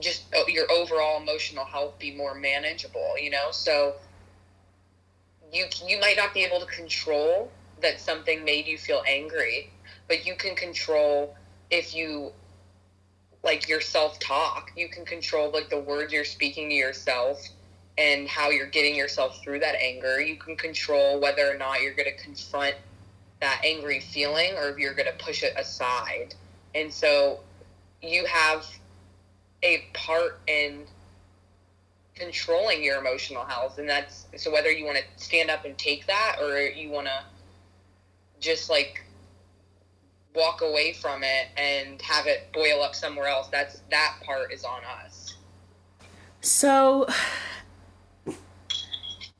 just 0.00 0.24
your 0.48 0.70
overall 0.70 1.20
emotional 1.20 1.64
health 1.64 1.98
be 1.98 2.14
more 2.14 2.34
manageable 2.34 3.14
you 3.20 3.30
know? 3.30 3.50
So 3.50 3.94
you 5.52 5.66
you 5.86 5.98
might 6.00 6.16
not 6.16 6.34
be 6.34 6.44
able 6.44 6.60
to 6.60 6.66
control 6.66 7.50
that 7.80 8.00
something 8.00 8.44
made 8.44 8.66
you 8.66 8.76
feel 8.76 9.02
angry 9.06 9.70
but 10.08 10.26
you 10.26 10.34
can 10.34 10.54
control 10.56 11.36
if 11.70 11.94
you 11.94 12.32
like 13.42 13.68
your 13.68 13.80
self-talk. 13.80 14.72
You 14.76 14.88
can 14.88 15.04
control 15.04 15.50
like 15.50 15.70
the 15.70 15.78
words 15.78 16.12
you're 16.12 16.24
speaking 16.24 16.68
to 16.70 16.74
yourself 16.74 17.46
and 17.96 18.28
how 18.28 18.50
you're 18.50 18.68
getting 18.68 18.94
yourself 18.94 19.42
through 19.42 19.60
that 19.60 19.74
anger. 19.76 20.20
You 20.20 20.36
can 20.36 20.56
control 20.56 21.20
whether 21.20 21.50
or 21.50 21.56
not 21.56 21.82
you're 21.82 21.94
going 21.94 22.10
to 22.14 22.22
confront 22.22 22.74
that 23.40 23.60
angry 23.64 24.00
feeling 24.00 24.54
or 24.56 24.70
if 24.70 24.78
you're 24.78 24.94
going 24.94 25.10
to 25.10 25.24
push 25.24 25.42
it 25.42 25.54
aside. 25.56 26.34
And 26.74 26.92
so 26.92 27.40
you 28.02 28.26
have 28.26 28.66
a 29.62 29.84
part 29.92 30.40
in 30.46 30.84
controlling 32.14 32.82
your 32.82 32.98
emotional 32.98 33.44
health 33.44 33.78
and 33.78 33.88
that's 33.88 34.26
so 34.36 34.50
whether 34.50 34.70
you 34.70 34.84
want 34.84 34.98
to 34.98 35.04
stand 35.22 35.50
up 35.50 35.64
and 35.64 35.78
take 35.78 36.06
that 36.06 36.36
or 36.40 36.60
you 36.60 36.90
want 36.90 37.06
to 37.06 37.24
just 38.40 38.68
like 38.68 39.04
walk 40.34 40.60
away 40.60 40.92
from 40.92 41.22
it 41.22 41.46
and 41.56 42.02
have 42.02 42.26
it 42.26 42.52
boil 42.52 42.82
up 42.82 42.94
somewhere 42.94 43.28
else 43.28 43.48
that's 43.48 43.82
that 43.90 44.16
part 44.24 44.52
is 44.52 44.64
on 44.64 44.80
us 45.04 45.36
so 46.40 47.06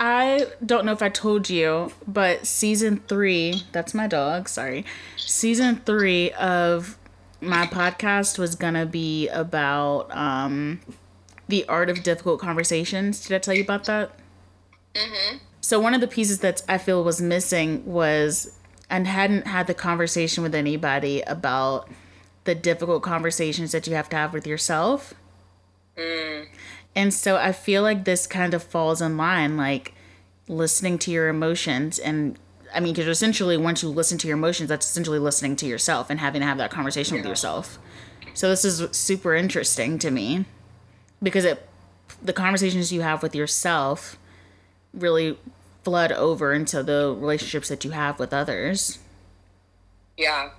I 0.01 0.47
don't 0.65 0.85
know 0.85 0.93
if 0.93 1.03
I 1.03 1.09
told 1.09 1.51
you, 1.51 1.93
but 2.07 2.47
season 2.47 3.03
three, 3.09 3.65
that's 3.73 3.95
my 3.95 4.07
dog, 4.07 4.49
sorry. 4.49 4.85
Season 5.17 5.77
three 5.85 6.31
of 6.33 6.98
my 7.41 7.67
podcast 7.67 8.39
was 8.39 8.55
gonna 8.55 8.87
be 8.87 9.29
about 9.29 10.15
um, 10.17 10.81
the 11.49 11.67
art 11.69 11.91
of 11.91 12.03
difficult 12.03 12.41
conversations. 12.41 13.27
Did 13.27 13.35
I 13.35 13.39
tell 13.39 13.55
you 13.55 13.63
about 13.63 13.85
that? 13.85 14.13
Mm-hmm. 14.95 15.39
So 15.61 15.81
one 15.81 15.95
of 15.95 16.01
the 16.01 16.09
pieces 16.09 16.41
that 16.41 16.63
I 16.69 16.79
feel 16.79 17.05
was 17.05 17.21
missing 17.21 17.85
was 17.85 18.53
and 18.91 19.07
hadn't 19.07 19.47
had 19.47 19.67
the 19.67 19.75
conversation 19.75 20.43
with 20.43 20.55
anybody 20.55 21.21
about 21.23 21.89
the 22.45 22.55
difficult 22.55 23.03
conversations 23.03 23.73
that 23.73 23.87
you 23.87 23.95
have 23.95 24.09
to 24.09 24.17
have 24.17 24.33
with 24.33 24.47
yourself. 24.47 25.15
Mm. 25.97 26.47
And 26.97 27.13
so 27.13 27.37
I 27.37 27.53
feel 27.53 27.83
like 27.83 28.05
this 28.05 28.27
kind 28.27 28.55
of 28.55 28.63
falls 28.63 29.03
in 29.03 29.17
line, 29.17 29.57
like 29.57 29.95
listening 30.49 30.99
to 31.01 31.11
your 31.11 31.29
emotions 31.29 31.99
and 31.99 32.39
I 32.75 32.81
mean, 32.81 32.95
because 32.95 33.09
essentially, 33.09 33.57
once 33.57 33.83
you 33.83 33.89
listen 33.89 34.19
to 34.19 34.29
your 34.29 34.37
emotions, 34.37 34.69
that's 34.69 34.89
essentially 34.89 35.19
listening 35.19 35.57
to 35.57 35.67
yourself 35.67 36.11
and 36.11 36.21
having 36.21 36.41
to 36.41 36.47
have 36.47 36.59
that 36.59 36.71
conversation 36.71 37.17
yeah. 37.17 37.23
with 37.23 37.29
yourself. 37.29 37.79
So 38.35 38.49
this 38.49 38.65
is 38.65 38.97
super 38.97 39.35
interesting 39.35 39.99
to 40.01 40.11
me 40.11 40.45
because 41.23 41.45
it, 41.45 41.67
the 42.23 42.33
conversations 42.33 42.93
you 42.93 43.01
have 43.01 43.23
with 43.23 43.35
yourself, 43.35 44.19
really 44.93 45.39
flood 45.83 46.13
over 46.13 46.53
into 46.53 46.83
the 46.83 47.15
relationships 47.19 47.69
that 47.69 47.85
you 47.85 47.91
have 47.93 48.19
with 48.19 48.33
others. 48.33 48.99
Yeah. 50.17 50.51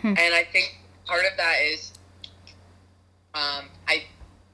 Hmm. 0.00 0.14
And 0.16 0.34
I 0.34 0.44
think 0.44 0.78
part 1.06 1.24
of 1.24 1.36
that 1.36 1.56
is, 1.62 1.92
um, 3.34 3.66
I 3.88 4.04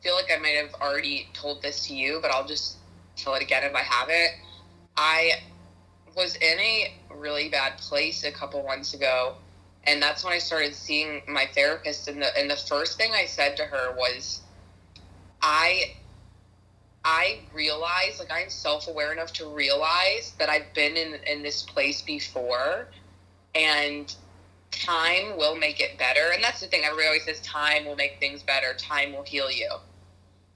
feel 0.03 0.15
like 0.15 0.31
I 0.35 0.41
might 0.41 0.57
have 0.57 0.75
already 0.81 1.29
told 1.33 1.63
this 1.63 1.87
to 1.87 1.95
you, 1.95 2.19
but 2.21 2.31
I'll 2.31 2.47
just 2.47 2.77
tell 3.17 3.35
it 3.35 3.43
again 3.43 3.63
if 3.65 3.75
I 3.75 3.83
haven't. 3.83 4.33
I 4.97 5.33
was 6.17 6.37
in 6.37 6.59
a 6.59 6.95
really 7.15 7.49
bad 7.49 7.79
place 7.79 8.25
a 8.25 8.33
couple 8.33 8.63
months 8.65 8.95
ago 8.95 9.37
and 9.85 10.01
that's 10.01 10.25
when 10.25 10.33
I 10.33 10.39
started 10.39 10.75
seeing 10.75 11.23
my 11.27 11.47
therapist 11.55 12.09
and 12.09 12.23
the 12.23 12.39
and 12.39 12.51
the 12.51 12.57
first 12.57 12.97
thing 12.97 13.13
I 13.13 13.27
said 13.27 13.57
to 13.57 13.65
her 13.65 13.93
was 13.97 14.41
I 15.41 15.95
I 17.05 17.41
realize 17.53 18.19
like 18.19 18.31
I'm 18.31 18.49
self-aware 18.49 19.13
enough 19.13 19.33
to 19.35 19.47
realize 19.49 20.35
that 20.39 20.49
I've 20.49 20.73
been 20.75 20.97
in 20.97 21.15
in 21.27 21.43
this 21.43 21.63
place 21.63 22.03
before 22.03 22.87
and 23.55 24.15
time 24.71 25.37
will 25.37 25.55
make 25.55 25.81
it 25.81 25.99
better. 25.99 26.33
And 26.33 26.43
that's 26.43 26.61
the 26.61 26.67
thing 26.67 26.83
everybody 26.85 27.09
always 27.09 27.25
says 27.25 27.41
time 27.41 27.85
will 27.85 27.97
make 27.97 28.19
things 28.21 28.43
better. 28.43 28.75
Time 28.75 29.13
will 29.13 29.23
heal 29.23 29.51
you. 29.51 29.71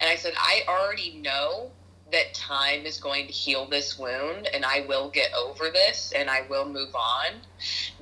And 0.01 0.09
I 0.09 0.17
said 0.17 0.35
I 0.37 0.63
already 0.69 1.21
know 1.21 1.71
that 2.13 2.35
time 2.35 2.87
is 2.87 2.99
going 2.99 3.27
to 3.27 3.33
heal 3.33 3.67
this 3.67 3.99
wound 3.99 4.49
and 4.55 4.65
I 4.65 4.85
will 4.89 5.11
get 5.11 5.33
over 5.35 5.71
this 5.71 6.13
and 6.15 6.31
I 6.31 6.43
will 6.49 6.69
move 6.69 6.95
on. 6.95 7.41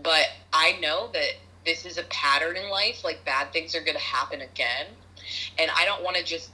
But 0.03 0.27
I 0.53 0.79
know 0.81 1.09
that 1.13 1.33
this 1.65 1.87
is 1.87 1.97
a 1.97 2.05
pattern 2.05 2.57
in 2.57 2.69
life. 2.69 3.03
Like 3.03 3.25
bad 3.25 3.53
things 3.53 3.75
are 3.75 3.81
going 3.81 3.97
to 3.97 4.03
happen 4.03 4.43
again. 4.43 4.87
And 5.59 5.71
I 5.75 5.85
don't 5.85 6.03
want 6.03 6.17
to 6.17 6.25
just 6.25 6.51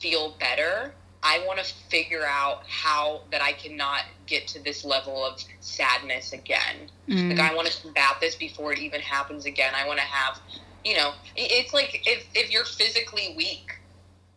feel 0.00 0.36
better. 0.38 0.94
I 1.24 1.44
want 1.46 1.60
to 1.60 1.74
figure 1.88 2.24
out 2.26 2.64
how 2.66 3.22
that 3.30 3.42
I 3.42 3.52
cannot 3.52 4.02
get 4.26 4.48
to 4.48 4.62
this 4.62 4.84
level 4.84 5.24
of 5.24 5.42
sadness 5.60 6.32
again. 6.32 6.88
Mm. 7.08 7.30
Like 7.30 7.50
I 7.50 7.54
want 7.54 7.68
to 7.68 7.82
combat 7.82 8.16
this 8.20 8.34
before 8.34 8.72
it 8.72 8.78
even 8.78 9.00
happens 9.00 9.44
again. 9.44 9.72
I 9.76 9.86
want 9.86 10.00
to 10.00 10.04
have, 10.04 10.40
you 10.84 10.96
know, 10.96 11.12
it's 11.36 11.72
like 11.72 12.02
if 12.06 12.26
if 12.34 12.50
you're 12.50 12.64
physically 12.64 13.34
weak, 13.36 13.78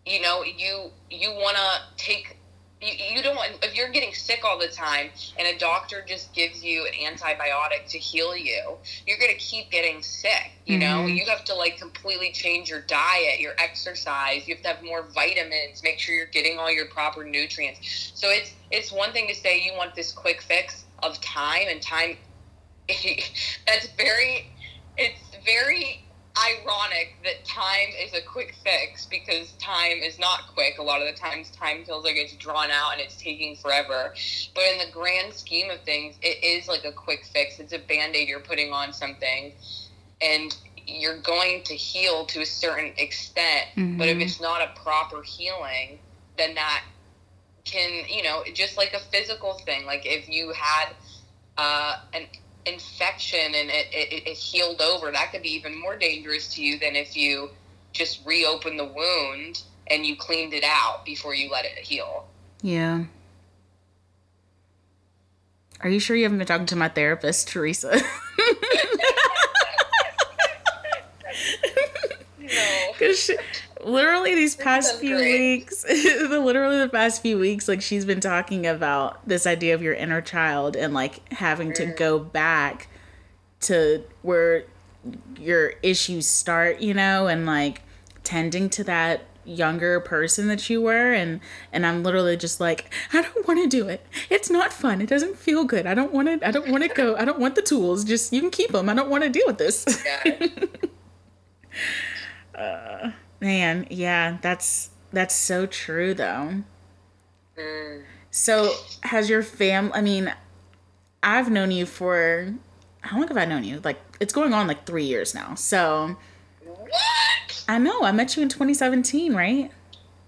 you 0.06 0.22
know, 0.22 0.44
you 0.44 0.92
you 1.10 1.32
want 1.32 1.58
to 1.58 2.04
take 2.04 2.38
you, 2.86 3.16
you 3.16 3.24
don't 3.24 3.36
want 3.36 3.52
if 3.64 3.76
you're 3.76 3.90
getting 3.90 4.14
sick 4.14 4.42
all 4.44 4.60
the 4.60 4.68
time 4.68 5.10
and 5.40 5.48
a 5.48 5.58
doctor 5.58 6.04
just 6.08 6.34
gives 6.34 6.64
you 6.64 6.86
an 6.86 7.16
antibiotic 7.16 7.88
to 7.88 7.98
heal 7.98 8.36
you 8.36 8.78
you're 9.08 9.18
going 9.18 9.32
to 9.32 9.40
keep 9.40 9.72
getting 9.72 10.02
sick 10.02 10.52
you 10.66 10.78
mm-hmm. 10.78 11.02
know 11.02 11.06
you 11.08 11.26
have 11.26 11.44
to 11.44 11.56
like 11.56 11.78
completely 11.78 12.32
change 12.32 12.70
your 12.70 12.82
diet 12.82 13.40
your 13.40 13.54
exercise. 13.58 14.48
You 14.48 14.56
have 14.56 14.64
to 14.64 14.70
have 14.70 14.84
more 14.84 15.04
vitamins 15.14 15.84
make 15.84 16.00
sure 16.00 16.16
you're 16.16 16.26
getting 16.28 16.58
all 16.58 16.72
your 16.72 16.88
proper 16.88 17.24
nutrients. 17.24 18.12
So 18.16 18.30
it's 18.30 18.54
it's 18.72 18.92
one 18.92 19.12
thing 19.12 19.28
to 19.28 19.36
say 19.36 19.62
you 19.62 19.74
want 19.76 19.96
this 19.96 20.12
quick 20.12 20.42
fix 20.42 20.86
of 21.04 21.20
time 21.22 21.68
and 21.70 21.82
time. 21.82 22.18
That's 23.68 23.88
very 23.98 24.50
it's 24.98 25.20
very 25.46 26.05
ironic 26.38 27.16
that 27.24 27.46
time 27.46 27.90
is 28.04 28.14
a 28.14 28.22
quick 28.22 28.56
fix 28.64 29.06
because 29.06 29.52
time 29.54 29.98
is 29.98 30.20
not 30.20 30.48
quick. 30.54 30.78
A 30.80 30.84
lot 30.84 31.02
of 31.02 31.08
the 31.08 31.20
times, 31.20 31.50
time 31.52 31.86
feels 31.86 32.04
like 32.04 32.16
it's 32.16 32.36
drawn 32.36 32.70
out 32.72 32.94
and 32.94 33.02
it's 33.02 33.16
taking 33.16 33.56
forever. 33.56 34.14
But 34.54 34.64
in 34.74 34.80
the 34.80 34.92
grand 34.92 35.34
scheme 35.34 35.70
of 35.70 35.82
things, 35.82 36.16
it 36.22 36.44
is 36.44 36.68
like 36.68 36.84
a 36.86 36.92
quick 36.92 37.26
fix. 37.32 37.60
It's 37.60 37.74
a 37.74 37.80
band 37.80 38.16
aid 38.16 38.28
you're 38.28 38.40
putting 38.40 38.74
on 38.74 38.92
something, 38.94 39.54
and 40.22 40.56
you're 40.86 41.20
going 41.22 41.64
to 41.64 41.74
heal 41.74 42.26
to 42.28 42.42
a 42.42 42.46
certain 42.46 42.92
extent. 42.98 43.68
Mm-hmm. 43.76 43.98
But 43.98 44.10
if 44.10 44.18
it's 44.20 44.42
not 44.42 44.62
a 44.62 44.80
proper 44.82 45.22
healing, 45.22 46.00
then 46.38 46.56
that 46.56 46.84
can, 47.64 48.06
you 48.08 48.24
know, 48.24 48.44
just 48.54 48.78
like 48.78 48.94
a 48.94 49.00
physical 49.00 49.54
thing. 49.66 49.86
Like 49.86 50.06
if 50.06 50.30
you 50.30 50.54
had 50.54 50.90
uh, 51.58 51.98
an 52.14 52.28
infection 52.66 53.40
and 53.40 53.70
it, 53.70 53.88
it, 53.92 54.28
it 54.28 54.38
healed 54.38 54.82
over, 54.82 55.12
that 55.12 55.32
could 55.32 55.42
be 55.42 55.54
even 55.54 55.80
more 55.80 55.96
dangerous 55.96 56.54
to 56.56 56.64
you 56.64 56.80
than 56.80 56.96
if 56.96 57.16
you 57.16 57.50
just 57.94 58.26
reopened 58.26 58.80
the 58.80 58.86
wound 58.86 59.64
and 59.88 60.06
you 60.06 60.16
cleaned 60.16 60.54
it 60.54 60.64
out 60.64 61.06
before 61.06 61.34
you 61.34 61.50
let 61.50 61.66
it 61.66 61.78
heal. 61.78 62.28
Yeah. 62.62 63.06
Are 65.82 65.90
you 65.90 66.00
sure 66.00 66.16
you 66.16 66.24
haven't 66.24 66.40
been 66.40 66.48
talking 66.48 66.66
to 66.68 66.76
my 66.76 66.90
therapist, 66.90 67.48
Teresa? 67.48 68.02
no. 72.40 72.48
Because 72.98 73.30
literally 73.86 74.36
these 74.36 74.56
past 74.56 75.00
few 75.00 75.18
great. 75.18 75.40
weeks, 75.40 75.84
the 75.84 76.42
literally 76.44 76.80
the 76.80 76.90
past 76.90 77.22
few 77.22 77.38
weeks, 77.38 77.68
like 77.68 77.82
she's 77.82 78.06
been 78.06 78.20
talking 78.20 78.66
about 78.66 79.26
this 79.28 79.48
idea 79.48 79.74
of 79.74 79.82
your 79.82 79.94
inner 79.94 80.22
child 80.22 80.76
and 80.76 80.94
like 80.94 81.32
having 81.34 81.74
to 81.74 81.86
mm. 81.86 81.98
go 81.98 82.20
back 82.20 82.88
to 83.62 84.04
where 84.22 84.66
your 85.40 85.74
issues 85.84 86.28
start, 86.28 86.82
you 86.82 86.94
know, 86.94 87.28
and 87.28 87.46
like 87.46 87.84
tending 88.24 88.70
to 88.72 88.84
that 88.84 89.26
younger 89.48 90.00
person 90.00 90.48
that 90.48 90.72
you 90.72 90.82
were 90.82 91.14
and 91.14 91.40
and 91.72 91.86
I'm 91.86 92.02
literally 92.02 92.36
just 92.36 92.60
like 92.60 92.92
I 93.14 93.22
don't 93.22 93.48
want 93.48 93.62
to 93.62 93.68
do 93.68 93.88
it. 93.88 94.06
It's 94.30 94.50
not 94.50 94.74
fun. 94.74 95.02
It 95.02 95.08
doesn't 95.08 95.38
feel 95.38 95.64
good. 95.66 95.86
I 95.86 95.94
don't 95.94 96.12
want 96.12 96.28
to 96.28 96.48
I 96.48 96.52
don't 96.52 96.70
want 96.70 96.84
to 96.84 96.90
go. 96.90 97.16
I 97.16 97.26
don't 97.26 97.40
want 97.40 97.54
the 97.54 97.62
tools. 97.62 98.04
Just 98.04 98.34
you 98.34 98.42
can 98.42 98.50
keep 98.50 98.72
them. 98.72 98.90
I 98.90 98.96
don't 98.96 99.10
want 99.10 99.24
to 99.24 99.30
deal 99.30 99.46
with 99.46 99.60
this. 99.60 100.04
Yeah. 100.26 100.48
uh 102.60 103.12
Man, 103.42 103.88
yeah, 103.90 104.38
that's 104.42 104.90
that's 105.12 105.36
so 105.36 105.66
true 105.66 106.14
though. 106.14 106.64
Mm. 107.58 108.04
So, 108.32 108.74
has 109.04 109.30
your 109.30 109.44
fam 109.44 109.92
I 109.94 110.02
mean, 110.02 110.34
I've 111.24 111.50
known 111.50 111.72
you 111.72 111.86
for 111.86 112.54
how 113.02 113.18
long 113.18 113.28
have 113.28 113.38
I 113.38 113.46
known 113.46 113.64
you? 113.64 113.82
Like 113.84 114.00
it's 114.20 114.34
going 114.34 114.54
on 114.54 114.68
like 114.68 114.86
3 114.86 115.04
years 115.04 115.34
now. 115.36 115.56
So 115.56 116.16
What? 116.66 117.64
I 117.68 117.78
know. 117.78 118.04
I 118.04 118.12
met 118.12 118.36
you 118.36 118.44
in 118.44 118.50
2017, 118.50 119.34
right? 119.34 119.72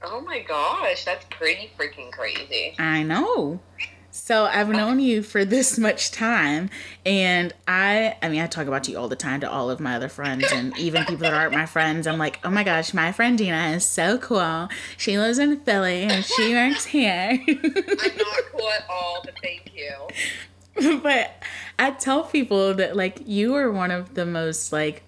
Oh 0.04 0.22
my 0.22 0.42
gosh, 0.42 1.04
that's 1.06 1.26
pretty 1.30 1.72
freaking 1.78 2.12
crazy. 2.12 2.76
I 2.78 3.04
know. 3.04 3.60
So 4.28 4.44
I've 4.44 4.68
known 4.68 5.00
you 5.00 5.24
for 5.24 5.46
this 5.46 5.78
much 5.78 6.12
time, 6.12 6.70
and 7.06 7.54
I, 7.66 8.18
I 8.22 8.28
mean, 8.28 8.42
I 8.42 8.48
talk 8.48 8.68
about 8.68 8.86
you 8.90 8.98
all 8.98 9.08
the 9.08 9.16
time 9.16 9.40
to 9.40 9.50
all 9.50 9.70
of 9.70 9.80
my 9.80 9.96
other 9.96 10.10
friends, 10.10 10.44
and 10.52 10.78
even 10.78 11.06
people 11.06 11.20
that 11.20 11.34
aren't 11.34 11.54
my 11.54 11.66
friends. 11.66 12.06
I'm 12.06 12.18
like, 12.18 12.42
oh 12.44 12.50
my 12.50 12.66
gosh, 12.66 12.94
my 12.94 13.14
friend 13.14 13.38
Gina 13.38 13.70
is 13.70 13.86
so 13.86 14.18
cool. 14.18 14.68
She 14.98 15.18
lives 15.18 15.40
in 15.40 15.58
Philly 15.62 16.04
and 16.04 16.26
she 16.26 16.54
works 16.54 16.84
here. 16.88 17.40
I'm 17.48 17.62
not 17.62 18.42
cool 18.52 18.70
at 18.70 18.84
all, 18.90 19.22
but 19.24 19.34
thank 19.42 19.72
you. 19.74 21.00
but 21.00 21.42
I 21.80 21.92
tell 21.92 22.24
people 22.24 22.74
that 22.74 22.98
like 22.98 23.22
you 23.26 23.56
are 23.56 23.72
one 23.72 23.92
of 23.92 24.16
the 24.16 24.26
most 24.26 24.74
like 24.74 25.04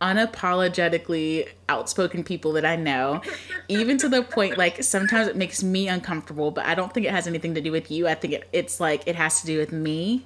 unapologetically 0.00 1.48
outspoken 1.68 2.22
people 2.22 2.52
that 2.52 2.64
I 2.64 2.76
know, 2.76 3.20
even 3.68 3.98
to 3.98 4.08
the 4.08 4.22
point 4.22 4.56
like 4.56 4.82
sometimes 4.82 5.28
it 5.28 5.36
makes 5.36 5.62
me 5.62 5.88
uncomfortable, 5.88 6.50
but 6.50 6.66
I 6.66 6.74
don't 6.74 6.92
think 6.92 7.06
it 7.06 7.12
has 7.12 7.26
anything 7.26 7.54
to 7.54 7.60
do 7.60 7.72
with 7.72 7.90
you. 7.90 8.06
I 8.06 8.14
think 8.14 8.34
it, 8.34 8.48
it's 8.52 8.80
like 8.80 9.02
it 9.06 9.16
has 9.16 9.40
to 9.40 9.46
do 9.46 9.58
with 9.58 9.72
me. 9.72 10.24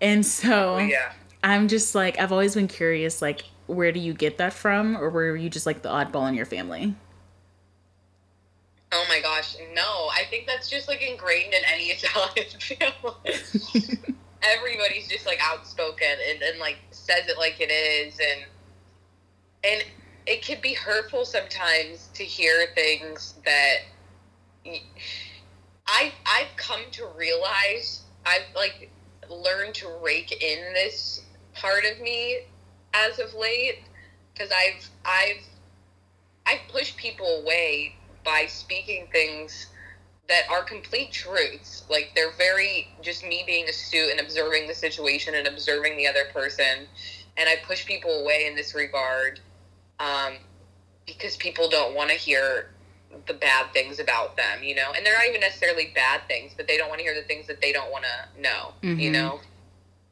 And 0.00 0.26
so 0.26 0.76
oh, 0.76 0.78
yeah. 0.78 1.12
I'm 1.44 1.68
just 1.68 1.94
like 1.94 2.18
I've 2.18 2.32
always 2.32 2.54
been 2.54 2.68
curious 2.68 3.22
like 3.22 3.44
where 3.66 3.92
do 3.92 4.00
you 4.00 4.12
get 4.12 4.38
that 4.38 4.52
from 4.52 4.96
or 4.96 5.10
were 5.10 5.36
you 5.36 5.50
just 5.50 5.66
like 5.66 5.82
the 5.82 5.88
oddball 5.88 6.28
in 6.28 6.34
your 6.34 6.46
family? 6.46 6.94
Oh 8.92 9.04
my 9.08 9.20
gosh, 9.20 9.56
no. 9.74 10.08
I 10.12 10.24
think 10.30 10.46
that's 10.46 10.70
just 10.70 10.88
like 10.88 11.02
ingrained 11.02 11.54
in 11.54 11.62
any 11.72 11.84
Italian 11.90 12.46
family. 12.60 13.98
Everybody's 14.42 15.08
just 15.08 15.26
like 15.26 15.38
outspoken 15.42 16.06
and, 16.28 16.42
and 16.42 16.58
like 16.58 16.78
says 16.90 17.28
it 17.28 17.38
like 17.38 17.60
it 17.60 17.70
is 17.70 18.18
and 18.18 18.46
and 19.64 19.84
it 20.26 20.42
can 20.42 20.60
be 20.60 20.74
hurtful 20.74 21.24
sometimes 21.24 22.08
to 22.14 22.24
hear 22.24 22.66
things 22.74 23.34
that 23.44 23.78
I 25.86 26.12
I've 26.26 26.56
come 26.56 26.82
to 26.92 27.06
realize 27.16 28.02
I've 28.24 28.54
like 28.54 28.90
learned 29.30 29.74
to 29.76 29.88
rake 30.02 30.32
in 30.42 30.72
this 30.74 31.22
part 31.54 31.84
of 31.84 32.00
me 32.00 32.40
as 32.92 33.18
of 33.18 33.34
late 33.34 33.78
because 34.32 34.50
I've 34.50 34.88
I've 35.04 35.44
I've 36.46 36.68
pushed 36.68 36.96
people 36.96 37.42
away 37.42 37.94
by 38.24 38.46
speaking 38.48 39.06
things 39.12 39.66
that 40.28 40.42
are 40.50 40.62
complete 40.62 41.12
truths. 41.12 41.84
Like 41.88 42.12
they're 42.14 42.32
very 42.32 42.88
just 43.02 43.22
me 43.24 43.44
being 43.46 43.68
astute 43.68 44.10
and 44.10 44.20
observing 44.20 44.66
the 44.66 44.74
situation 44.74 45.34
and 45.34 45.46
observing 45.46 45.96
the 45.96 46.06
other 46.06 46.24
person. 46.32 46.86
And 47.38 47.48
I 47.48 47.56
push 47.66 47.84
people 47.84 48.22
away 48.22 48.46
in 48.46 48.56
this 48.56 48.74
regard 48.74 49.40
um, 50.00 50.34
because 51.06 51.36
people 51.36 51.68
don't 51.68 51.94
want 51.94 52.10
to 52.10 52.16
hear 52.16 52.70
the 53.26 53.34
bad 53.34 53.72
things 53.72 53.98
about 53.98 54.36
them, 54.36 54.62
you 54.62 54.74
know, 54.74 54.92
and 54.94 55.04
they're 55.04 55.14
not 55.14 55.26
even 55.26 55.40
necessarily 55.40 55.92
bad 55.94 56.22
things, 56.28 56.52
but 56.56 56.66
they 56.66 56.76
don't 56.76 56.88
want 56.88 56.98
to 56.98 57.04
hear 57.04 57.14
the 57.14 57.26
things 57.26 57.46
that 57.46 57.60
they 57.60 57.72
don't 57.72 57.90
want 57.90 58.04
to 58.04 58.40
know, 58.40 58.72
mm-hmm. 58.82 58.98
you 58.98 59.10
know, 59.10 59.40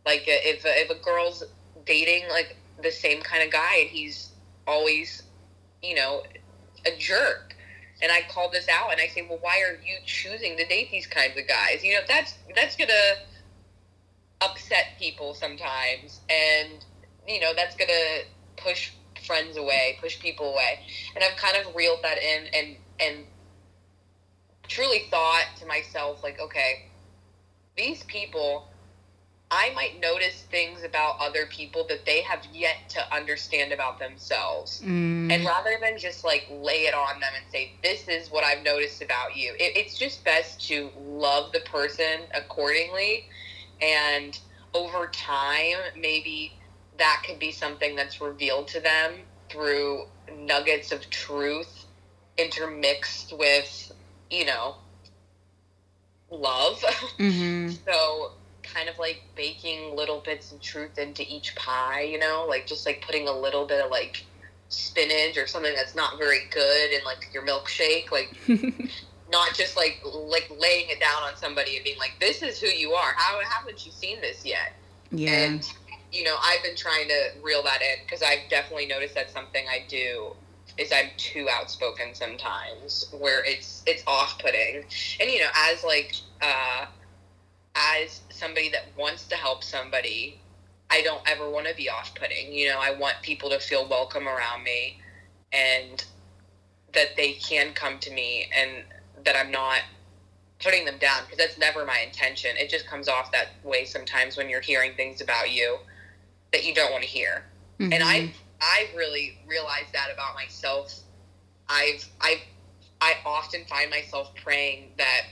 like 0.07 0.23
uh, 0.23 0.41
if 0.45 0.63
if 0.65 0.91
a 0.91 1.03
girl's 1.03 1.45
dating 1.85 2.29
like 2.31 2.57
the 2.83 2.91
same 2.91 3.21
kind 3.21 3.43
of 3.43 3.51
guy 3.53 3.79
and 3.81 3.91
he's 3.91 4.31
always, 4.67 5.23
you 5.83 5.95
know, 5.95 6.23
a 6.87 6.97
jerk, 6.99 7.55
and 8.03 8.11
I 8.11 8.23
call 8.31 8.51
this 8.51 8.69
out 8.69 8.93
and 8.93 9.01
I 9.01 9.09
say, 9.09 9.27
well, 9.29 9.39
why 9.41 9.61
are 9.61 9.75
you 9.85 9.97
choosing 10.07 10.57
to 10.57 10.67
date 10.67 10.91
these 10.91 11.07
kinds 11.07 11.39
of 11.39 11.47
guys? 11.47 11.83
You 11.83 11.95
know, 11.95 12.01
that's 12.09 12.35
that's 12.55 12.77
gonna 12.77 12.93
upset 14.41 14.95
people 14.99 15.35
sometimes, 15.35 16.21
and 16.29 16.85
you 17.27 17.41
know 17.41 17.53
that's 17.55 17.77
gonna 17.77 18.23
push 18.57 18.91
friends 19.27 19.57
away, 19.57 19.99
push 20.01 20.21
people 20.21 20.53
away. 20.53 20.81
And 21.15 21.25
I've 21.25 21.37
kind 21.37 21.57
of 21.57 21.75
reeled 21.75 22.01
that 22.03 22.19
in 22.19 22.47
and 22.55 22.77
and 23.01 23.25
truly 24.69 25.05
thought 25.11 25.47
to 25.59 25.67
myself 25.67 26.23
like, 26.23 26.41
okay, 26.41 26.87
these 27.77 28.03
people 28.05 28.69
I 29.51 29.73
might 29.75 30.01
notice 30.01 30.43
things 30.51 30.83
about 30.83 31.17
other 31.21 31.47
people 31.47 31.87
that 31.89 32.05
they 32.05 32.23
have 32.23 32.41
yet 32.53 32.89
to 32.89 33.15
understand 33.15 33.73
about 33.73 34.01
themselves. 34.01 34.83
Mm. 34.83 35.33
And 35.33 35.45
rather 35.45 35.77
than 35.81 35.97
just 35.97 36.25
like 36.25 36.49
lay 36.51 36.87
it 36.87 36.95
on 36.95 37.21
them 37.21 37.31
and 37.37 37.45
say, 37.53 37.73
this 37.83 38.09
is 38.09 38.33
what 38.33 38.43
I've 38.43 38.65
noticed 38.65 39.01
about 39.01 39.37
you, 39.37 39.53
it, 39.53 39.77
it's 39.77 39.97
just 39.97 40.25
best 40.25 40.67
to 40.69 40.91
love 40.99 41.53
the 41.53 41.61
person 41.61 42.23
accordingly. 42.35 43.27
And 43.81 44.37
over 44.73 45.07
time, 45.09 45.77
maybe 45.97 46.55
that 46.99 47.23
could 47.27 47.39
be 47.39 47.51
something 47.51 47.97
that's 47.97 48.21
revealed 48.21 48.69
to 48.69 48.81
them 48.81 49.15
through 49.51 50.05
nuggets 50.37 50.93
of 50.93 51.09
truth 51.11 51.87
intermixed 52.37 53.37
with, 53.37 53.93
you 54.31 54.47
know, 54.47 54.77
love. 56.31 56.83
Mm-hmm. 57.19 57.71
so 57.87 58.33
kind 58.63 58.89
of 58.89 58.99
like 58.99 59.23
baking 59.37 59.95
little 59.95 60.21
bits 60.21 60.51
of 60.51 60.61
truth 60.61 60.99
into 60.99 61.23
each 61.23 61.55
pie, 61.55 62.03
you 62.03 62.19
know, 62.19 62.47
like 62.49 62.67
just 62.67 62.87
like 62.87 63.05
putting 63.07 63.29
a 63.29 63.33
little 63.33 63.67
bit 63.67 63.85
of 63.85 63.91
like 63.91 64.25
spinach 64.69 65.37
or 65.37 65.47
something 65.47 65.75
that's 65.75 65.95
not 65.95 66.19
very 66.19 66.41
good 66.51 66.93
in 66.93 67.05
like 67.05 67.29
your 67.33 67.47
milkshake, 67.47 68.11
like 68.11 68.37
not 69.31 69.55
just 69.55 69.77
like 69.77 70.01
like 70.05 70.51
laying 70.59 70.89
it 70.89 70.99
down 70.99 71.23
on 71.23 71.37
somebody 71.37 71.77
and 71.77 71.85
being 71.85 71.99
like, 71.99 72.15
"This 72.19 72.43
is 72.43 72.61
who 72.61 72.67
you 72.67 72.93
are." 72.93 73.15
How 73.17 73.41
haven't 73.49 73.87
you 73.87 73.93
seen 73.93 74.21
this 74.21 74.45
yet? 74.45 74.73
Yeah. 75.11 75.31
And 75.31 75.73
you 76.15 76.23
know, 76.23 76.37
I've 76.43 76.63
been 76.63 76.77
trying 76.77 77.09
to 77.09 77.31
reel 77.43 77.63
that 77.65 77.83
in 77.83 78.05
because 78.05 78.23
I've 78.23 78.49
definitely 78.49 78.87
noticed 78.87 79.15
that's 79.15 79.33
something 79.33 79.67
I 79.69 79.85
do 79.89 80.33
is 80.79 80.93
I'm 80.93 81.11
too 81.17 81.49
outspoken 81.51 82.15
sometimes 82.15 83.09
where 83.19 83.45
it's 83.45 83.83
it's 83.87 84.05
off 84.07 84.39
putting. 84.39 84.85
And 85.21 85.31
you 85.31 85.41
know, 85.41 85.49
as 85.55 85.83
like 85.83 86.15
uh 86.41 86.87
as 87.75 88.21
somebody 88.31 88.71
that 88.71 88.87
wants 88.97 89.27
to 89.27 89.35
help 89.35 89.65
somebody, 89.65 90.39
I 90.89 91.03
don't 91.03 91.23
ever 91.29 91.51
want 91.51 91.67
to 91.67 91.75
be 91.75 91.91
off 91.91 92.15
putting. 92.15 92.53
You 92.53 92.69
know, 92.69 92.79
I 92.81 92.93
want 92.93 93.17
people 93.23 93.51
to 93.51 93.59
feel 93.59 93.89
welcome 93.89 94.29
around 94.29 94.63
me 94.63 95.01
and 95.53 96.05
that 96.93 97.17
they 97.17 97.33
can 97.33 97.73
come 97.75 97.99
to 97.99 98.13
me 98.13 98.49
and 98.57 98.85
that 99.25 99.35
I'm 99.37 99.51
not 99.51 99.81
putting 100.63 100.85
them 100.85 100.99
down 100.99 101.23
because 101.25 101.39
that's 101.39 101.59
never 101.59 101.85
my 101.85 101.99
intention. 102.07 102.53
It 102.57 102.71
just 102.71 102.87
comes 102.87 103.09
off 103.09 103.33
that 103.33 103.49
way 103.65 103.85
sometimes 103.85 104.37
when 104.37 104.49
you're 104.49 104.61
hearing 104.61 104.95
things 104.95 105.21
about 105.21 105.51
you 105.51 105.79
that 106.55 106.65
you 106.65 106.73
don't 106.73 106.93
want 106.93 107.03
to 107.03 107.09
hear. 107.09 107.45
Mm-hmm. 107.81 107.93
And 107.93 108.03
I 108.03 108.33
I've 108.61 108.95
really 108.97 109.39
realized 109.47 109.93
that 109.93 110.09
about 110.13 110.35
myself. 110.35 110.95
I've 111.69 112.09
I 112.21 112.43
I 113.01 113.17
often 113.27 113.65
find 113.67 113.91
myself 113.91 114.33
praying 114.37 114.93
that 114.97 115.23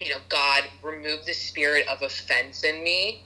you 0.00 0.10
know 0.10 0.18
God 0.28 0.64
remove 0.82 1.24
the 1.24 1.32
spirit 1.32 1.86
of 1.88 2.02
offense 2.02 2.64
in 2.64 2.82
me 2.82 3.22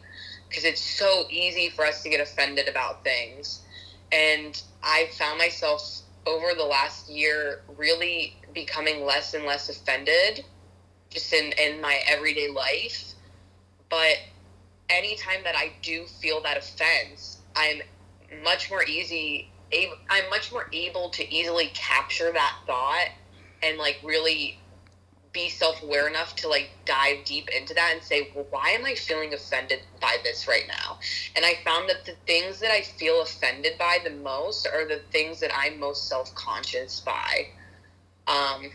because 0.48 0.64
it's 0.64 0.80
so 0.80 1.24
easy 1.30 1.70
for 1.70 1.84
us 1.84 2.02
to 2.02 2.10
get 2.10 2.20
offended 2.20 2.68
about 2.68 3.02
things. 3.02 3.62
And 4.12 4.60
I've 4.82 5.10
found 5.10 5.38
myself 5.38 6.02
over 6.26 6.54
the 6.54 6.64
last 6.64 7.08
year 7.08 7.62
really 7.76 8.36
becoming 8.52 9.04
less 9.04 9.34
and 9.34 9.44
less 9.44 9.68
offended 9.68 10.44
just 11.10 11.32
in, 11.32 11.52
in 11.52 11.80
my 11.80 12.00
everyday 12.06 12.48
life. 12.50 13.14
But 13.88 14.18
anytime 14.88 15.42
that 15.44 15.56
I 15.56 15.72
do 15.82 16.06
feel 16.06 16.40
that 16.42 16.56
offense, 16.56 17.38
I'm 17.54 17.82
much 18.42 18.70
more 18.70 18.84
easy 18.84 19.50
I'm 20.08 20.30
much 20.30 20.52
more 20.52 20.68
able 20.72 21.10
to 21.10 21.34
easily 21.34 21.70
capture 21.74 22.30
that 22.32 22.56
thought 22.66 23.08
and 23.62 23.78
like 23.78 23.98
really 24.04 24.58
be 25.32 25.48
self-aware 25.48 26.08
enough 26.08 26.34
to 26.36 26.48
like 26.48 26.70
dive 26.84 27.24
deep 27.24 27.48
into 27.48 27.74
that 27.74 27.90
and 27.92 28.02
say 28.02 28.30
well 28.34 28.46
why 28.50 28.70
am 28.70 28.84
i 28.84 28.94
feeling 28.94 29.34
offended 29.34 29.80
by 30.00 30.16
this 30.22 30.46
right 30.46 30.66
now? 30.68 30.98
And 31.34 31.44
i 31.44 31.54
found 31.64 31.88
that 31.88 32.04
the 32.06 32.14
things 32.26 32.60
that 32.60 32.70
i 32.70 32.80
feel 32.80 33.22
offended 33.22 33.76
by 33.78 33.98
the 34.04 34.10
most 34.10 34.66
are 34.66 34.86
the 34.86 35.00
things 35.10 35.40
that 35.40 35.50
i'm 35.54 35.80
most 35.80 36.08
self-conscious 36.08 37.00
by. 37.00 37.48
Um, 38.28 38.70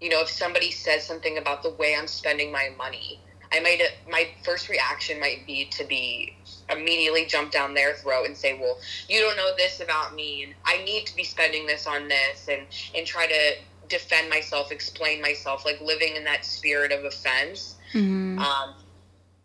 you 0.00 0.08
know 0.08 0.20
if 0.22 0.28
somebody 0.28 0.70
says 0.70 1.04
something 1.04 1.38
about 1.38 1.62
the 1.62 1.70
way 1.70 1.96
i'm 1.96 2.06
spending 2.06 2.52
my 2.52 2.70
money 2.78 3.20
i 3.52 3.60
might 3.60 3.80
my 4.10 4.28
first 4.44 4.68
reaction 4.68 5.18
might 5.20 5.46
be 5.46 5.64
to 5.66 5.84
be 5.84 6.34
immediately 6.70 7.24
jump 7.26 7.50
down 7.50 7.74
their 7.74 7.94
throat 7.94 8.26
and 8.26 8.36
say 8.36 8.58
well 8.58 8.78
you 9.08 9.20
don't 9.20 9.36
know 9.36 9.50
this 9.56 9.80
about 9.80 10.14
me 10.14 10.44
and 10.44 10.54
i 10.64 10.82
need 10.84 11.06
to 11.06 11.16
be 11.16 11.24
spending 11.24 11.66
this 11.66 11.86
on 11.86 12.08
this 12.08 12.48
and 12.48 12.62
and 12.94 13.06
try 13.06 13.26
to 13.26 13.54
defend 13.88 14.28
myself, 14.28 14.70
explain 14.70 15.20
myself, 15.20 15.64
like 15.64 15.80
living 15.80 16.16
in 16.16 16.24
that 16.24 16.44
spirit 16.44 16.92
of 16.92 17.04
offense. 17.04 17.76
Mm-hmm. 17.92 18.38
Um, 18.38 18.74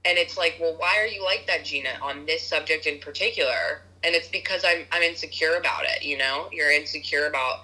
and 0.05 0.17
it's 0.17 0.37
like, 0.37 0.57
well, 0.59 0.75
why 0.77 0.97
are 0.99 1.07
you 1.07 1.23
like 1.23 1.47
that, 1.47 1.63
Gina, 1.63 1.89
on 2.01 2.25
this 2.25 2.45
subject 2.45 2.85
in 2.85 2.99
particular? 2.99 3.81
And 4.03 4.13
it's 4.13 4.27
because 4.27 4.65
I'm 4.65 4.85
I'm 4.91 5.01
insecure 5.01 5.55
about 5.55 5.83
it. 5.85 6.03
You 6.03 6.17
know, 6.17 6.49
you're 6.51 6.71
insecure 6.71 7.27
about 7.27 7.61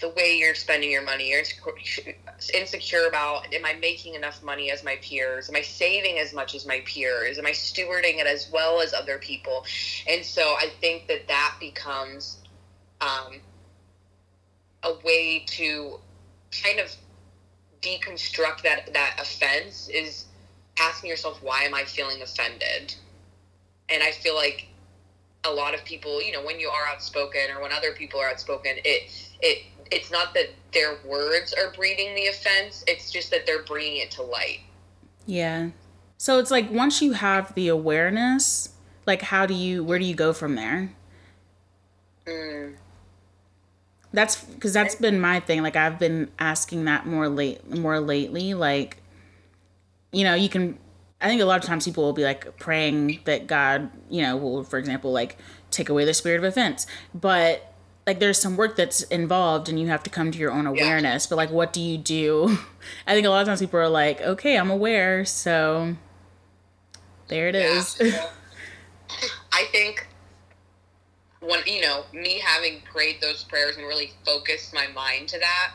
the 0.00 0.10
way 0.10 0.36
you're 0.38 0.54
spending 0.54 0.90
your 0.90 1.02
money. 1.02 1.30
You're 1.30 1.44
insecure 2.54 3.06
about 3.08 3.52
am 3.52 3.64
I 3.64 3.74
making 3.74 4.14
enough 4.14 4.42
money 4.42 4.70
as 4.70 4.84
my 4.84 4.96
peers? 5.02 5.48
Am 5.48 5.56
I 5.56 5.62
saving 5.62 6.18
as 6.18 6.32
much 6.32 6.54
as 6.54 6.66
my 6.66 6.82
peers? 6.84 7.38
Am 7.38 7.46
I 7.46 7.52
stewarding 7.52 8.20
it 8.20 8.26
as 8.26 8.50
well 8.52 8.80
as 8.80 8.94
other 8.94 9.18
people? 9.18 9.64
And 10.08 10.24
so 10.24 10.42
I 10.42 10.70
think 10.80 11.08
that 11.08 11.28
that 11.28 11.56
becomes 11.60 12.38
um, 13.00 13.40
a 14.82 14.94
way 15.04 15.44
to 15.46 15.98
kind 16.62 16.80
of 16.80 16.94
deconstruct 17.82 18.62
that 18.62 18.92
that 18.92 19.18
offense 19.20 19.88
is 19.88 20.26
asking 20.80 21.10
yourself 21.10 21.40
why 21.42 21.62
am 21.62 21.74
i 21.74 21.84
feeling 21.84 22.22
offended 22.22 22.94
and 23.88 24.02
i 24.02 24.10
feel 24.10 24.34
like 24.34 24.68
a 25.44 25.50
lot 25.50 25.74
of 25.74 25.84
people 25.84 26.20
you 26.22 26.32
know 26.32 26.44
when 26.44 26.58
you 26.58 26.68
are 26.68 26.86
outspoken 26.88 27.40
or 27.54 27.62
when 27.62 27.72
other 27.72 27.92
people 27.92 28.18
are 28.20 28.28
outspoken 28.28 28.72
it 28.84 29.10
it 29.40 29.62
it's 29.90 30.10
not 30.10 30.34
that 30.34 30.50
their 30.72 30.98
words 31.06 31.54
are 31.54 31.72
breeding 31.72 32.14
the 32.14 32.26
offense 32.26 32.84
it's 32.86 33.10
just 33.10 33.30
that 33.30 33.46
they're 33.46 33.62
bringing 33.62 33.98
it 33.98 34.10
to 34.12 34.22
light. 34.22 34.60
Yeah. 35.26 35.70
So 36.16 36.38
it's 36.38 36.50
like 36.50 36.70
once 36.70 37.00
you 37.00 37.12
have 37.12 37.54
the 37.54 37.68
awareness 37.68 38.70
like 39.06 39.22
how 39.22 39.46
do 39.46 39.54
you 39.54 39.82
where 39.82 39.98
do 39.98 40.04
you 40.04 40.14
go 40.14 40.32
from 40.32 40.54
there? 40.54 40.92
Mm. 42.26 42.74
That's 44.12 44.42
because 44.44 44.72
that's 44.72 44.94
been 44.94 45.20
my 45.20 45.40
thing. 45.40 45.62
Like 45.62 45.76
i've 45.76 45.98
been 45.98 46.30
asking 46.38 46.84
that 46.84 47.06
more 47.06 47.28
late 47.28 47.68
more 47.70 48.00
lately. 48.00 48.54
Like 48.54 48.98
you 50.12 50.24
know 50.24 50.34
you 50.34 50.48
can 50.48 50.78
i 51.20 51.28
think 51.28 51.42
a 51.42 51.44
lot 51.44 51.58
of 51.58 51.66
times 51.66 51.84
people 51.84 52.04
will 52.04 52.12
be 52.12 52.24
like 52.24 52.56
praying 52.58 53.20
that 53.24 53.46
god 53.46 53.90
you 54.08 54.22
know 54.22 54.36
will 54.36 54.64
for 54.64 54.78
example 54.78 55.12
like 55.12 55.36
take 55.70 55.90
away 55.90 56.04
the 56.04 56.14
spirit 56.14 56.38
of 56.38 56.44
offense. 56.44 56.86
But 57.14 57.67
like 58.08 58.20
there's 58.20 58.38
some 58.38 58.56
work 58.56 58.74
that's 58.74 59.02
involved 59.02 59.68
and 59.68 59.78
you 59.78 59.88
have 59.88 60.02
to 60.02 60.08
come 60.08 60.30
to 60.30 60.38
your 60.38 60.50
own 60.50 60.66
awareness 60.66 61.26
yeah. 61.26 61.28
but 61.28 61.36
like 61.36 61.50
what 61.50 61.74
do 61.74 61.80
you 61.80 61.98
do 61.98 62.56
i 63.06 63.12
think 63.12 63.26
a 63.26 63.28
lot 63.28 63.42
of 63.42 63.46
times 63.46 63.60
people 63.60 63.78
are 63.78 63.88
like 63.88 64.18
okay 64.22 64.56
i'm 64.56 64.70
aware 64.70 65.26
so 65.26 65.94
there 67.28 67.48
it 67.48 67.54
yeah. 67.54 67.60
is. 67.60 68.00
i 69.52 69.64
think 69.72 70.08
when 71.40 71.60
you 71.66 71.82
know 71.82 72.04
me 72.14 72.40
having 72.42 72.80
prayed 72.90 73.20
those 73.20 73.44
prayers 73.44 73.76
and 73.76 73.86
really 73.86 74.10
focused 74.24 74.72
my 74.72 74.86
mind 74.94 75.28
to 75.28 75.38
that 75.38 75.72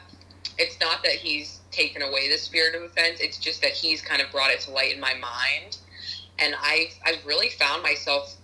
it's 0.57 0.79
not 0.79 1.03
that 1.03 1.13
he's 1.13 1.59
taken 1.69 2.01
away 2.01 2.31
the 2.31 2.37
spirit 2.37 2.73
of 2.73 2.81
offense 2.81 3.19
it's 3.19 3.37
just 3.37 3.61
that 3.61 3.71
he's 3.71 4.01
kind 4.01 4.23
of 4.23 4.31
brought 4.31 4.49
it 4.49 4.59
to 4.59 4.71
light 4.71 4.91
in 4.91 4.99
my 4.99 5.13
mind 5.13 5.77
and 6.39 6.55
i 6.57 6.89
i've 7.05 7.23
really 7.27 7.49
found 7.49 7.83
myself 7.83 8.37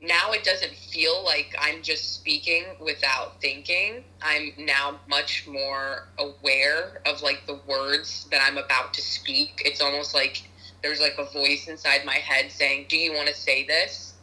now 0.00 0.30
it 0.32 0.44
doesn't 0.44 0.74
feel 0.74 1.24
like 1.24 1.54
i'm 1.60 1.82
just 1.82 2.14
speaking 2.14 2.64
without 2.80 3.40
thinking 3.40 4.04
i'm 4.22 4.52
now 4.58 4.98
much 5.08 5.46
more 5.46 6.08
aware 6.18 7.00
of 7.06 7.20
like 7.22 7.42
the 7.46 7.58
words 7.66 8.26
that 8.30 8.40
i'm 8.42 8.58
about 8.58 8.94
to 8.94 9.02
speak 9.02 9.60
it's 9.64 9.80
almost 9.80 10.14
like 10.14 10.42
there's 10.82 11.00
like 11.00 11.16
a 11.18 11.24
voice 11.32 11.66
inside 11.66 12.04
my 12.04 12.14
head 12.14 12.50
saying 12.52 12.86
do 12.88 12.96
you 12.96 13.12
want 13.12 13.28
to 13.28 13.34
say 13.34 13.66
this 13.66 14.14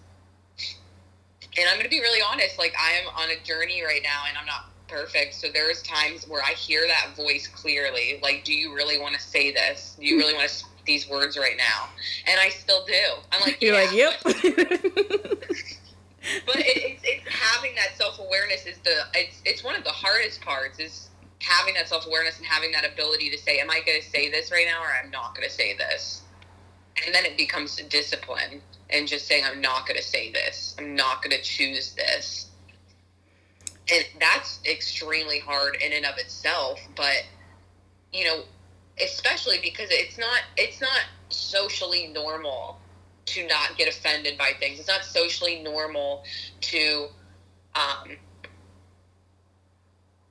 and 1.58 1.68
I'm 1.70 1.76
going 1.76 1.86
to 1.86 1.90
be 1.90 2.00
really 2.00 2.22
honest. 2.22 2.58
Like 2.58 2.74
I 2.80 2.94
am 2.94 3.08
on 3.16 3.30
a 3.30 3.44
journey 3.44 3.84
right 3.84 4.02
now, 4.04 4.24
and 4.28 4.38
I'm 4.38 4.46
not 4.46 4.70
perfect. 4.88 5.34
So 5.34 5.48
there's 5.54 5.82
times 5.84 6.28
where 6.28 6.44
I 6.44 6.52
hear 6.52 6.86
that 6.88 7.16
voice 7.16 7.48
clearly. 7.48 8.20
Like, 8.22 8.44
do 8.44 8.54
you 8.54 8.74
really 8.74 9.00
want 9.00 9.16
to 9.16 9.22
say 9.22 9.52
this? 9.52 9.96
Do 10.00 10.06
you 10.06 10.18
really 10.18 10.34
want 10.34 10.50
to 10.50 10.66
these 10.86 11.10
words 11.10 11.38
right 11.38 11.58
now? 11.58 11.90
And 12.28 12.40
I 12.40 12.50
still 12.50 12.86
do. 12.86 12.94
I'm 13.32 13.42
like, 13.42 13.62
you're 13.62 13.74
yeah. 13.74 13.82
like, 13.82 13.94
yep. 13.94 14.14
but 16.46 16.56
it, 16.56 16.78
it's, 16.78 17.02
it's 17.04 17.28
having 17.28 17.76
that 17.76 17.96
self 17.96 18.20
awareness 18.20 18.66
is 18.66 18.78
the 18.80 19.04
it's 19.14 19.42
it's 19.46 19.64
one 19.64 19.76
of 19.76 19.84
the 19.84 19.92
hardest 19.92 20.42
parts 20.42 20.80
is 20.80 21.10
having 21.40 21.74
that 21.76 21.88
self 21.88 22.06
awareness 22.08 22.38
and 22.38 22.46
having 22.46 22.72
that 22.72 22.86
ability 22.86 23.30
to 23.30 23.38
say, 23.38 23.60
am 23.60 23.70
I 23.70 23.82
going 23.86 24.02
to 24.02 24.08
say 24.08 24.30
this 24.30 24.52
right 24.52 24.66
now, 24.66 24.82
or 24.82 24.88
I'm 25.04 25.12
not 25.12 25.36
going 25.36 25.48
to 25.48 25.54
say 25.54 25.76
this? 25.78 26.22
And 27.06 27.14
then 27.14 27.26
it 27.26 27.38
becomes 27.38 27.76
discipline 27.76 28.62
and 28.90 29.08
just 29.08 29.28
saying, 29.28 29.44
I'm 29.46 29.62
not 29.62 29.88
going 29.88 29.98
to 29.98 30.04
say 30.04 30.32
this. 30.32 30.76
I'm 30.80 30.96
not 30.96 31.22
going 31.22 31.36
to 31.36 31.42
choose 31.42 31.94
this. 31.94 32.50
And 33.92 34.06
that's 34.20 34.60
extremely 34.66 35.40
hard 35.40 35.78
in 35.82 35.92
and 35.92 36.06
of 36.06 36.18
itself. 36.18 36.80
But, 36.96 37.26
you 38.14 38.24
know, 38.26 38.44
especially 39.02 39.60
because 39.62 39.90
it's 39.92 40.18
not, 40.18 40.42
it's 40.58 40.82
not 40.82 41.02
socially 41.30 42.08
normal 42.14 42.80
to 43.26 43.48
not 43.48 43.78
get 43.78 43.90
offended 43.90 44.38
by 44.38 44.52
things. 44.60 44.80
It's 44.80 44.88
not 44.88 45.04
socially 45.04 45.62
normal 45.62 46.24
to, 46.62 47.08
um, 47.76 48.18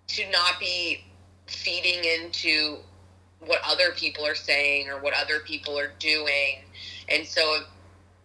to 0.08 0.30
not 0.30 0.60
be 0.60 1.04
feeding 1.46 2.04
into 2.04 2.78
what 3.40 3.60
other 3.64 3.92
people 3.92 4.26
are 4.26 4.34
saying 4.34 4.88
or 4.88 5.00
what 5.00 5.12
other 5.14 5.40
people 5.40 5.78
are 5.78 5.92
doing. 5.98 6.64
And 7.08 7.26
so 7.26 7.64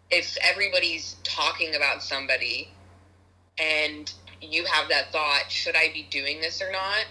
if 0.10 0.38
everybody's 0.42 1.16
talking 1.24 1.76
about 1.76 2.02
somebody 2.02 2.70
and 3.58 4.12
you 4.42 4.66
have 4.66 4.90
that 4.90 5.12
thought, 5.12 5.52
should 5.52 5.76
I 5.76 5.92
be 5.94 6.08
doing 6.10 6.40
this 6.40 6.62
or 6.62 6.72
not? 6.72 7.06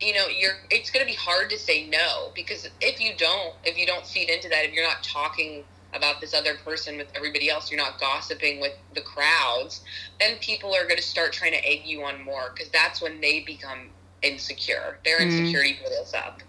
You 0.00 0.14
know, 0.14 0.28
you're 0.28 0.52
it's 0.70 0.90
going 0.90 1.04
to 1.04 1.10
be 1.10 1.16
hard 1.16 1.50
to 1.50 1.58
say 1.58 1.88
no 1.88 2.30
because 2.34 2.66
if 2.80 3.00
you 3.00 3.16
don't, 3.16 3.54
if 3.64 3.76
you 3.76 3.86
don't 3.86 4.06
feed 4.06 4.30
into 4.30 4.48
that, 4.48 4.64
if 4.64 4.72
you're 4.72 4.86
not 4.86 5.02
talking 5.02 5.64
about 5.94 6.20
this 6.20 6.34
other 6.34 6.54
person 6.64 6.96
with 6.98 7.08
everybody 7.16 7.48
else. 7.50 7.70
You're 7.70 7.80
not 7.80 7.98
gossiping 7.98 8.60
with 8.60 8.72
the 8.94 9.00
crowds. 9.00 9.82
Then 10.20 10.36
people 10.38 10.74
are 10.74 10.84
going 10.84 10.96
to 10.98 11.02
start 11.02 11.32
trying 11.32 11.52
to 11.52 11.66
egg 11.66 11.80
you 11.84 12.02
on 12.04 12.22
more 12.24 12.50
because 12.54 12.70
that's 12.70 13.00
when 13.00 13.20
they 13.20 13.40
become 13.40 13.90
insecure. 14.22 14.98
Their 15.04 15.20
Mhm. 15.20 15.24
insecurity 15.24 15.78
builds 15.82 16.12
up. 16.14 16.42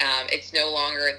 Um, 0.00 0.26
it's 0.30 0.52
no 0.52 0.72
longer 0.72 1.10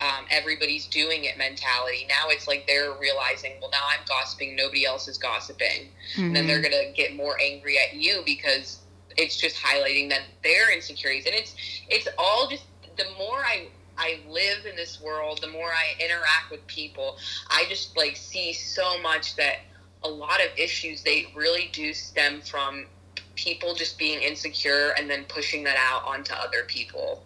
um, 0.00 0.26
everybody's 0.30 0.86
doing 0.86 1.24
it 1.24 1.36
mentality. 1.38 2.06
Now 2.08 2.26
it's 2.28 2.46
like 2.46 2.66
they're 2.68 2.92
realizing, 3.00 3.52
well, 3.60 3.70
now 3.72 3.82
I'm 3.90 4.04
gossiping, 4.08 4.54
nobody 4.56 4.86
else 4.86 5.08
is 5.08 5.18
gossiping. 5.18 5.90
And 6.28 6.36
then 6.36 6.46
Mm-hmm. 6.46 6.48
they're 6.48 6.62
going 6.62 6.72
to 6.72 6.92
get 6.94 7.16
more 7.16 7.36
angry 7.42 7.78
at 7.78 7.94
you 7.94 8.22
because 8.24 8.82
it's 9.18 9.36
just 9.36 9.56
highlighting 9.56 10.08
that 10.10 10.22
their 10.42 10.72
insecurities. 10.72 11.26
And 11.26 11.34
it's 11.34 11.54
it's 11.90 12.08
all 12.16 12.48
just 12.48 12.64
the 12.96 13.04
more 13.18 13.38
I 13.44 13.68
I 13.98 14.20
live 14.30 14.64
in 14.64 14.76
this 14.76 15.00
world, 15.00 15.40
the 15.42 15.48
more 15.48 15.70
I 15.70 16.02
interact 16.02 16.50
with 16.50 16.66
people, 16.68 17.18
I 17.50 17.66
just 17.68 17.96
like 17.96 18.16
see 18.16 18.52
so 18.52 19.00
much 19.02 19.36
that 19.36 19.56
a 20.04 20.08
lot 20.08 20.40
of 20.40 20.56
issues 20.56 21.02
they 21.02 21.26
really 21.34 21.68
do 21.72 21.92
stem 21.92 22.40
from 22.40 22.86
people 23.34 23.74
just 23.74 23.98
being 23.98 24.20
insecure 24.22 24.94
and 24.96 25.10
then 25.10 25.24
pushing 25.28 25.64
that 25.64 25.76
out 25.76 26.04
onto 26.06 26.32
other 26.32 26.64
people. 26.66 27.24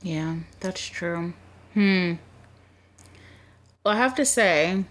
Yeah, 0.00 0.36
that's 0.60 0.84
true. 0.84 1.32
Hmm. 1.74 2.14
Well, 3.84 3.94
I 3.94 3.96
have 3.96 4.14
to 4.16 4.24
say, 4.24 4.84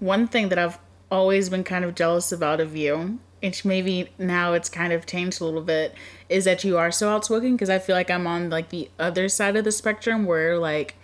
one 0.00 0.28
thing 0.28 0.48
that 0.50 0.58
I've 0.58 0.78
always 1.10 1.48
been 1.48 1.64
kind 1.64 1.84
of 1.84 1.94
jealous 1.94 2.32
about 2.32 2.60
of 2.60 2.76
you, 2.76 3.18
which 3.44 3.64
maybe 3.64 4.08
now 4.18 4.54
it's 4.54 4.70
kind 4.70 4.92
of 4.92 5.04
changed 5.06 5.40
a 5.40 5.44
little 5.44 5.60
bit, 5.60 5.94
is 6.28 6.44
that 6.46 6.64
you 6.64 6.78
are 6.78 6.90
so 6.90 7.10
outspoken 7.10 7.52
because 7.52 7.68
I 7.68 7.78
feel 7.78 7.94
like 7.94 8.10
I'm 8.10 8.26
on 8.26 8.48
like 8.48 8.70
the 8.70 8.88
other 8.98 9.28
side 9.28 9.54
of 9.56 9.64
the 9.64 9.72
spectrum 9.72 10.24
where 10.24 10.58
like 10.58 10.94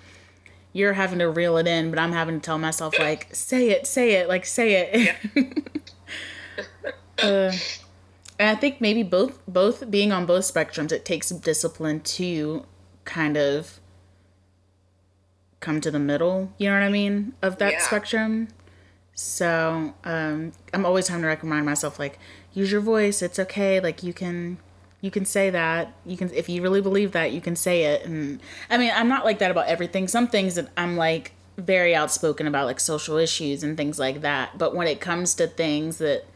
you're 0.72 0.94
having 0.94 1.18
to 1.18 1.28
reel 1.28 1.56
it 1.58 1.66
in, 1.66 1.90
but 1.90 1.98
I'm 1.98 2.12
having 2.12 2.40
to 2.40 2.44
tell 2.44 2.58
myself 2.58 2.98
like, 2.98 3.28
say 3.34 3.70
it, 3.70 3.86
say 3.86 4.12
it, 4.14 4.28
like 4.28 4.46
say 4.46 4.88
it. 5.36 5.58
uh, 7.22 7.52
and 8.38 8.48
I 8.48 8.54
think 8.54 8.80
maybe 8.80 9.02
both 9.02 9.38
both 9.46 9.90
being 9.90 10.10
on 10.12 10.24
both 10.24 10.44
spectrums, 10.44 10.92
it 10.92 11.04
takes 11.04 11.28
discipline 11.28 12.00
to 12.00 12.64
kind 13.04 13.36
of 13.36 13.80
come 15.60 15.80
to 15.82 15.90
the 15.90 15.98
middle. 15.98 16.52
You 16.56 16.70
know 16.70 16.76
what 16.76 16.84
I 16.84 16.88
mean 16.88 17.34
of 17.42 17.58
that 17.58 17.72
Yeah. 17.74 17.80
spectrum. 17.80 18.48
So 19.22 19.92
um, 20.04 20.52
I'm 20.72 20.86
always 20.86 21.08
having 21.08 21.24
to 21.24 21.28
remind 21.28 21.66
myself 21.66 21.98
like, 21.98 22.18
use 22.54 22.72
your 22.72 22.80
voice. 22.80 23.20
It's 23.20 23.38
okay. 23.38 23.78
Like 23.78 24.02
you 24.02 24.14
can 24.14 24.56
you 25.02 25.10
can 25.10 25.26
say 25.26 25.50
that 25.50 25.92
you 26.06 26.16
can 26.16 26.32
if 26.32 26.48
you 26.48 26.62
really 26.62 26.80
believe 26.80 27.12
that 27.12 27.30
you 27.32 27.40
can 27.40 27.56
say 27.56 27.84
it 27.84 28.04
and 28.04 28.38
i 28.68 28.76
mean 28.76 28.92
i'm 28.94 29.08
not 29.08 29.24
like 29.24 29.38
that 29.38 29.50
about 29.50 29.66
everything 29.66 30.06
some 30.06 30.28
things 30.28 30.56
that 30.56 30.68
i'm 30.76 30.94
like 30.94 31.32
very 31.56 31.94
outspoken 31.94 32.46
about 32.46 32.66
like 32.66 32.78
social 32.78 33.16
issues 33.16 33.62
and 33.62 33.78
things 33.78 33.98
like 33.98 34.20
that 34.20 34.58
but 34.58 34.74
when 34.74 34.86
it 34.86 35.00
comes 35.00 35.34
to 35.34 35.46
things 35.46 35.96
that 35.96 36.26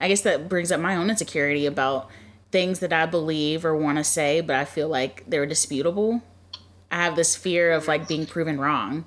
i 0.00 0.08
guess 0.08 0.22
that 0.22 0.48
brings 0.48 0.72
up 0.72 0.80
my 0.80 0.96
own 0.96 1.10
insecurity 1.10 1.66
about 1.66 2.08
things 2.50 2.78
that 2.78 2.90
i 2.92 3.04
believe 3.04 3.66
or 3.66 3.76
want 3.76 3.98
to 3.98 4.04
say 4.04 4.40
but 4.40 4.56
i 4.56 4.64
feel 4.64 4.88
like 4.88 5.22
they're 5.28 5.44
disputable 5.44 6.22
i 6.90 6.96
have 6.96 7.16
this 7.16 7.36
fear 7.36 7.70
of 7.70 7.86
like 7.86 8.08
being 8.08 8.24
proven 8.24 8.58
wrong 8.58 9.04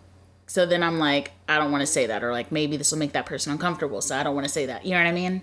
so 0.53 0.65
then 0.67 0.83
i'm 0.83 0.99
like 0.99 1.31
i 1.49 1.57
don't 1.57 1.71
want 1.71 1.81
to 1.81 1.87
say 1.87 2.05
that 2.05 2.23
or 2.23 2.31
like 2.31 2.51
maybe 2.51 2.77
this 2.77 2.91
will 2.91 2.99
make 2.99 3.13
that 3.13 3.25
person 3.25 3.51
uncomfortable 3.51 4.01
so 4.01 4.15
i 4.15 4.21
don't 4.23 4.35
want 4.35 4.45
to 4.45 4.53
say 4.53 4.65
that 4.67 4.85
you 4.85 4.91
know 4.91 4.97
what 4.97 5.07
i 5.07 5.11
mean 5.11 5.41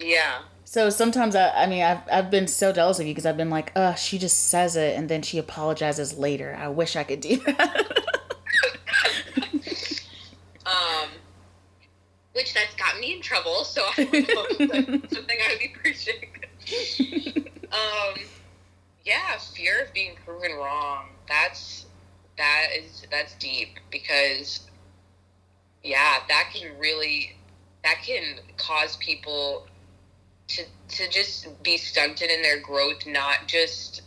Yeah. 0.00 0.38
so 0.64 0.88
sometimes 0.90 1.36
I, 1.36 1.50
I 1.64 1.66
mean, 1.66 1.82
I've, 1.82 2.00
I've 2.10 2.30
been 2.30 2.48
so 2.48 2.72
jealous 2.72 2.98
of 2.98 3.06
you 3.06 3.12
because 3.12 3.26
I've 3.26 3.36
been 3.36 3.50
like, 3.50 3.70
uh, 3.76 3.94
she 3.94 4.18
just 4.18 4.48
says 4.48 4.76
it 4.76 4.96
and 4.98 5.08
then 5.08 5.22
she 5.22 5.38
apologizes 5.38 6.16
later. 6.18 6.56
I 6.58 6.68
wish 6.68 6.96
I 6.96 7.04
could 7.04 7.20
do 7.20 7.36
that. 7.46 8.04
Um, 10.66 11.08
which 12.32 12.54
that's 12.54 12.74
got 12.74 12.98
me 12.98 13.12
in 13.14 13.20
trouble, 13.20 13.64
so 13.64 13.82
I 13.96 14.04
don't 14.04 14.12
know 14.12 14.46
if 14.50 14.58
that's 14.58 15.14
something 15.16 15.36
I 15.46 15.50
would 15.50 15.58
be 15.60 15.72
appreciate. 15.76 16.28
um, 17.72 18.14
yeah, 19.04 19.36
fear 19.54 19.82
of 19.84 19.92
being 19.92 20.16
proven 20.24 20.52
wrong. 20.56 21.08
That's 21.28 21.86
that 22.36 22.66
is 22.76 23.06
that's 23.10 23.34
deep 23.34 23.78
because 23.90 24.68
yeah, 25.84 26.18
that 26.28 26.50
can 26.54 26.76
really 26.78 27.36
that 27.84 27.96
can 28.04 28.36
cause 28.56 28.96
people 28.96 29.66
to 30.48 30.64
to 30.88 31.08
just 31.10 31.62
be 31.62 31.76
stunted 31.76 32.30
in 32.30 32.42
their 32.42 32.60
growth, 32.60 33.06
not 33.06 33.46
just 33.46 34.02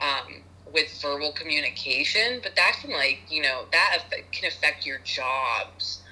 um, 0.00 0.42
with 0.72 0.90
verbal 1.00 1.32
communication, 1.32 2.40
but 2.42 2.56
that 2.56 2.78
can 2.80 2.90
like 2.90 3.20
you 3.28 3.42
know 3.42 3.64
that 3.70 4.04
can 4.32 4.48
affect 4.48 4.86
your 4.86 4.98
jobs, 5.04 6.02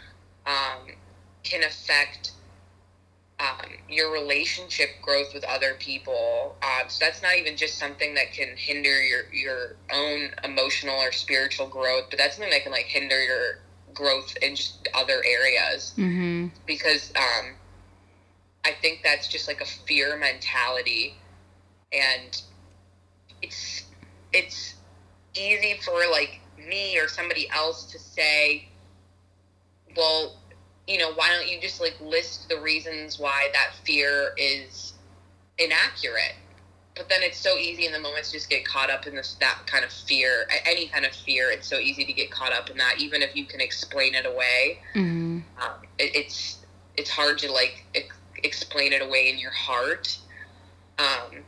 um, 0.47 0.93
can 1.43 1.63
affect 1.63 2.33
um, 3.41 3.71
your 3.89 4.13
relationship 4.13 4.91
growth 5.01 5.33
with 5.33 5.45
other 5.45 5.75
people. 5.79 6.57
Um, 6.63 6.89
so 6.89 7.05
that's 7.05 7.23
not 7.23 7.37
even 7.37 7.57
just 7.57 7.79
something 7.79 8.15
that 8.15 8.33
can 8.33 8.55
hinder 8.57 9.03
your 9.03 9.33
your 9.33 9.77
own 9.93 10.31
emotional 10.45 10.97
or 10.97 11.11
spiritual 11.11 11.67
growth, 11.67 12.05
but 12.11 12.19
that's 12.19 12.37
something 12.37 12.53
that 12.53 12.63
can 12.63 12.73
like 12.73 12.85
hinder 12.85 13.23
your 13.23 13.59
growth 13.95 14.37
in 14.43 14.55
just 14.55 14.87
other 14.95 15.23
areas 15.25 15.95
mm-hmm. 15.97 16.49
because 16.67 17.13
um, 17.17 17.55
I 18.65 18.73
think 18.81 19.01
that's 19.03 19.27
just 19.27 19.49
like 19.49 19.61
a 19.61 19.67
fear 19.67 20.17
mentality, 20.19 21.15
and 21.93 22.43
it's 23.41 23.85
it's 24.33 24.75
easy 25.35 25.81
for 25.83 25.99
like 26.11 26.41
me 26.69 26.99
or 26.99 27.09
somebody 27.09 27.49
else 27.51 27.91
to 27.93 27.99
say, 27.99 28.69
well, 29.97 30.40
you 30.91 30.99
know, 30.99 31.13
why 31.15 31.29
don't 31.29 31.49
you 31.49 31.61
just 31.61 31.81
like 31.81 31.97
list 32.01 32.49
the 32.49 32.61
reasons 32.61 33.19
why 33.19 33.49
that 33.53 33.75
fear 33.85 34.33
is 34.37 34.95
inaccurate? 35.59 36.35
But 36.97 37.09
then 37.09 37.23
it's 37.23 37.39
so 37.39 37.57
easy 37.57 37.87
in 37.87 37.93
the 37.93 38.01
moment 38.01 38.25
to 38.25 38.33
just 38.33 38.51
get 38.51 38.65
caught 38.65 38.91
up 38.91 39.07
in 39.07 39.15
this 39.15 39.37
that 39.41 39.61
kind 39.67 39.85
of 39.85 39.93
fear, 39.93 40.47
any 40.67 40.89
kind 40.89 41.05
of 41.07 41.13
fear. 41.13 41.51
It's 41.51 41.67
so 41.69 41.79
easy 41.79 42.05
to 42.05 42.13
get 42.13 42.31
caught 42.31 42.53
up 42.53 42.69
in 42.69 42.77
that, 42.79 42.97
even 42.99 43.23
if 43.23 43.37
you 43.37 43.45
can 43.47 43.61
explain 43.61 44.15
it 44.15 44.27
away 44.27 44.81
Mm-hmm. 44.95 45.39
um, 45.63 45.73
it, 45.99 46.15
it's 46.17 46.59
it's 46.97 47.09
hard 47.11 47.39
to 47.39 47.53
like 47.53 47.85
ex- 47.95 48.17
explain 48.43 48.93
it 48.93 49.01
away 49.03 49.31
in 49.31 49.39
your 49.39 49.53
heart. 49.53 50.19
Um, 50.99 51.45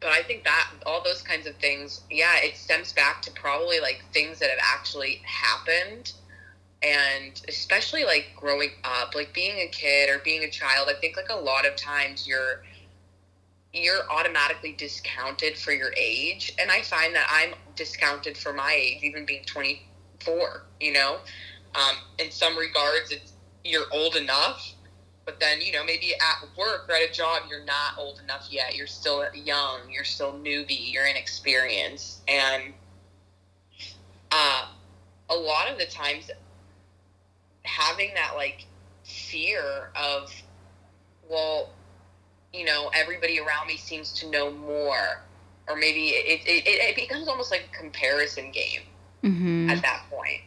but 0.00 0.10
I 0.10 0.22
think 0.22 0.44
that 0.44 0.70
all 0.84 1.02
those 1.02 1.22
kinds 1.22 1.46
of 1.46 1.54
things, 1.56 2.00
yeah, 2.10 2.36
it 2.38 2.56
stems 2.56 2.92
back 2.92 3.22
to 3.22 3.30
probably 3.32 3.80
like 3.80 4.02
things 4.12 4.38
that 4.40 4.50
have 4.50 4.58
actually 4.62 5.22
happened, 5.24 6.12
and 6.82 7.40
especially 7.48 8.04
like 8.04 8.32
growing 8.36 8.70
up, 8.84 9.14
like 9.14 9.32
being 9.32 9.58
a 9.58 9.68
kid 9.68 10.10
or 10.10 10.18
being 10.18 10.44
a 10.44 10.50
child. 10.50 10.88
I 10.90 10.98
think 11.00 11.16
like 11.16 11.30
a 11.30 11.36
lot 11.36 11.66
of 11.66 11.76
times 11.76 12.26
you're 12.26 12.62
you're 13.72 14.10
automatically 14.10 14.72
discounted 14.72 15.56
for 15.56 15.72
your 15.72 15.92
age, 15.96 16.54
and 16.58 16.70
I 16.70 16.82
find 16.82 17.14
that 17.14 17.26
I'm 17.30 17.54
discounted 17.74 18.36
for 18.36 18.52
my 18.52 18.72
age, 18.72 19.02
even 19.02 19.26
being 19.26 19.44
24. 19.44 20.62
You 20.80 20.92
know, 20.92 21.18
um, 21.74 21.96
in 22.18 22.30
some 22.30 22.56
regards, 22.56 23.10
it's 23.10 23.32
you're 23.64 23.86
old 23.92 24.16
enough, 24.16 24.72
but 25.24 25.40
then 25.40 25.60
you 25.60 25.72
know 25.72 25.84
maybe 25.84 26.12
at 26.14 26.48
work 26.56 26.88
or 26.88 26.94
at 26.94 27.08
a 27.08 27.12
job 27.12 27.42
you're 27.50 27.64
not 27.64 27.98
old 27.98 28.20
enough 28.22 28.48
yet. 28.50 28.76
You're 28.76 28.86
still 28.86 29.24
young. 29.34 29.80
You're 29.90 30.04
still 30.04 30.32
newbie. 30.32 30.92
You're 30.92 31.06
inexperienced, 31.06 32.20
and 32.28 32.74
uh, 34.30 34.66
a 35.30 35.34
lot 35.34 35.70
of 35.70 35.78
the 35.78 35.86
times 35.86 36.30
having 37.66 38.14
that 38.14 38.32
like 38.36 38.64
fear 39.04 39.90
of 39.94 40.32
well 41.28 41.70
you 42.52 42.64
know 42.64 42.90
everybody 42.94 43.38
around 43.38 43.66
me 43.66 43.76
seems 43.76 44.12
to 44.12 44.30
know 44.30 44.50
more 44.50 45.22
or 45.68 45.76
maybe 45.76 46.08
it, 46.10 46.40
it, 46.46 46.62
it, 46.66 46.94
becomes 46.94 47.26
almost 47.26 47.50
like 47.50 47.68
a 47.72 47.76
comparison 47.76 48.52
game 48.52 48.82
Mm-hmm. 49.26 49.70
at 49.70 49.82
that 49.82 50.04
point. 50.08 50.42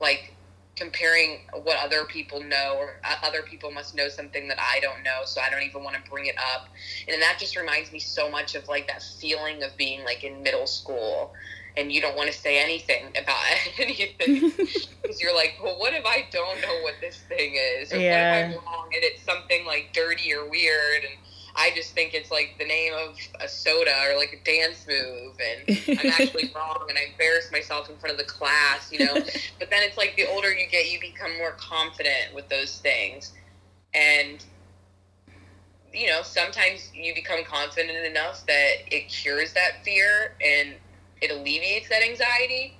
Like 0.00 0.32
comparing 0.74 1.40
what 1.62 1.76
other 1.78 2.04
people 2.04 2.42
know, 2.42 2.76
or 2.78 3.00
uh, 3.04 3.16
other 3.22 3.42
people 3.42 3.70
must 3.70 3.94
know 3.94 4.08
something 4.08 4.48
that 4.48 4.58
I 4.58 4.80
don't 4.80 5.02
know, 5.02 5.20
so 5.24 5.40
I 5.40 5.50
don't 5.50 5.62
even 5.62 5.82
want 5.84 6.02
to 6.02 6.10
bring 6.10 6.26
it 6.26 6.36
up. 6.54 6.68
And 7.08 7.20
that 7.20 7.36
just 7.38 7.56
reminds 7.56 7.92
me 7.92 7.98
so 7.98 8.30
much 8.30 8.54
of 8.54 8.68
like 8.68 8.86
that 8.88 9.02
feeling 9.02 9.62
of 9.62 9.76
being 9.76 10.04
like 10.04 10.24
in 10.24 10.42
middle 10.42 10.66
school 10.66 11.34
and 11.76 11.92
you 11.92 12.00
don't 12.00 12.16
want 12.16 12.30
to 12.30 12.36
say 12.36 12.58
anything 12.58 13.06
about 13.20 13.42
anything 13.78 14.52
because 15.02 15.20
you're 15.20 15.34
like, 15.34 15.58
well, 15.62 15.78
what 15.78 15.92
if 15.94 16.04
I 16.04 16.26
don't 16.30 16.60
know 16.60 16.80
what 16.82 16.94
this 17.00 17.18
thing 17.28 17.56
is? 17.56 17.92
Or 17.92 18.00
Yeah. 18.00 18.10
what 18.30 18.40
if 18.40 18.50
I'm 18.50 18.64
wrong 18.64 18.88
and 18.94 19.02
it's 19.04 19.22
something 19.22 19.64
like 19.66 19.92
dirty 19.92 20.32
or 20.32 20.48
weird 20.48 21.04
and 21.04 21.14
I 21.56 21.70
just 21.74 21.94
think 21.94 22.12
it's 22.12 22.30
like 22.30 22.56
the 22.58 22.66
name 22.66 22.92
of 22.94 23.16
a 23.40 23.48
soda 23.48 23.90
or 24.10 24.16
like 24.16 24.38
a 24.38 24.44
dance 24.44 24.86
move, 24.86 25.36
and 25.40 25.98
I'm 25.98 26.06
actually 26.06 26.50
wrong, 26.54 26.84
and 26.88 26.98
I 26.98 27.12
embarrass 27.12 27.50
myself 27.50 27.88
in 27.88 27.96
front 27.96 28.12
of 28.12 28.18
the 28.18 28.30
class, 28.30 28.92
you 28.92 28.98
know. 28.98 29.14
but 29.58 29.70
then 29.70 29.82
it's 29.82 29.96
like 29.96 30.14
the 30.16 30.26
older 30.26 30.52
you 30.52 30.66
get, 30.70 30.90
you 30.92 31.00
become 31.00 31.36
more 31.38 31.52
confident 31.52 32.34
with 32.34 32.46
those 32.50 32.78
things, 32.80 33.32
and 33.94 34.44
you 35.94 36.08
know 36.08 36.20
sometimes 36.22 36.90
you 36.94 37.14
become 37.14 37.42
confident 37.44 38.06
enough 38.06 38.44
that 38.46 38.72
it 38.90 39.08
cures 39.08 39.54
that 39.54 39.82
fear 39.82 40.34
and 40.44 40.74
it 41.20 41.30
alleviates 41.30 41.88
that 41.88 42.02
anxiety. 42.02 42.76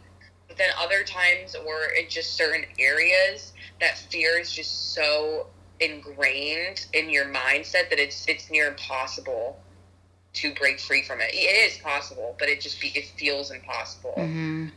But 0.49 0.59
then 0.59 0.70
other 0.79 1.03
times 1.03 1.57
or 1.57 1.87
in 1.99 2.09
just 2.09 2.35
certain 2.35 2.64
areas 2.79 3.53
that 3.81 3.99
fear 3.99 4.38
is 4.38 4.53
just 4.53 4.94
so 4.94 5.49
ingrained 5.81 6.87
in 6.92 7.11
your 7.11 7.27
mindset 7.27 7.90
that 7.90 7.99
it's 7.99 8.27
it's 8.29 8.51
near 8.51 8.68
impossible 8.68 9.61
to 10.35 10.55
break 10.55 10.79
free 10.79 11.03
from 11.03 11.20
it. 11.20 11.31
It 11.33 11.72
is 11.72 11.79
possible, 11.79 12.37
but 12.38 12.49
it 12.49 12.61
just 12.61 12.81
be, 12.81 12.88
it 12.88 13.07
feels 13.16 13.51
impossible. 13.51 14.14
Mm-hmm. 14.16 14.68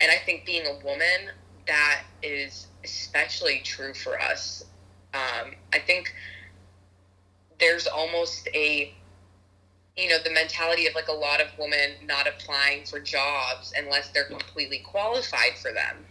And 0.00 0.10
I 0.10 0.16
think 0.24 0.46
being 0.46 0.66
a 0.66 0.84
woman, 0.84 1.30
that 1.66 2.02
is 2.22 2.68
especially 2.84 3.60
true 3.64 3.94
for 3.94 4.20
us. 4.20 4.64
Um, 5.12 5.54
I 5.72 5.80
think 5.80 6.14
there's 7.58 7.86
almost 7.86 8.48
a 8.54 8.94
you 9.96 10.08
know 10.10 10.18
the 10.22 10.30
mentality 10.30 10.86
of 10.86 10.94
like 10.94 11.08
a 11.08 11.12
lot 11.12 11.40
of 11.40 11.48
women 11.58 11.92
not 12.04 12.26
applying 12.28 12.84
for 12.84 13.00
jobs 13.00 13.72
unless 13.76 14.10
they're 14.10 14.24
completely 14.24 14.78
qualified 14.78 15.56
for 15.60 15.72
them 15.72 16.04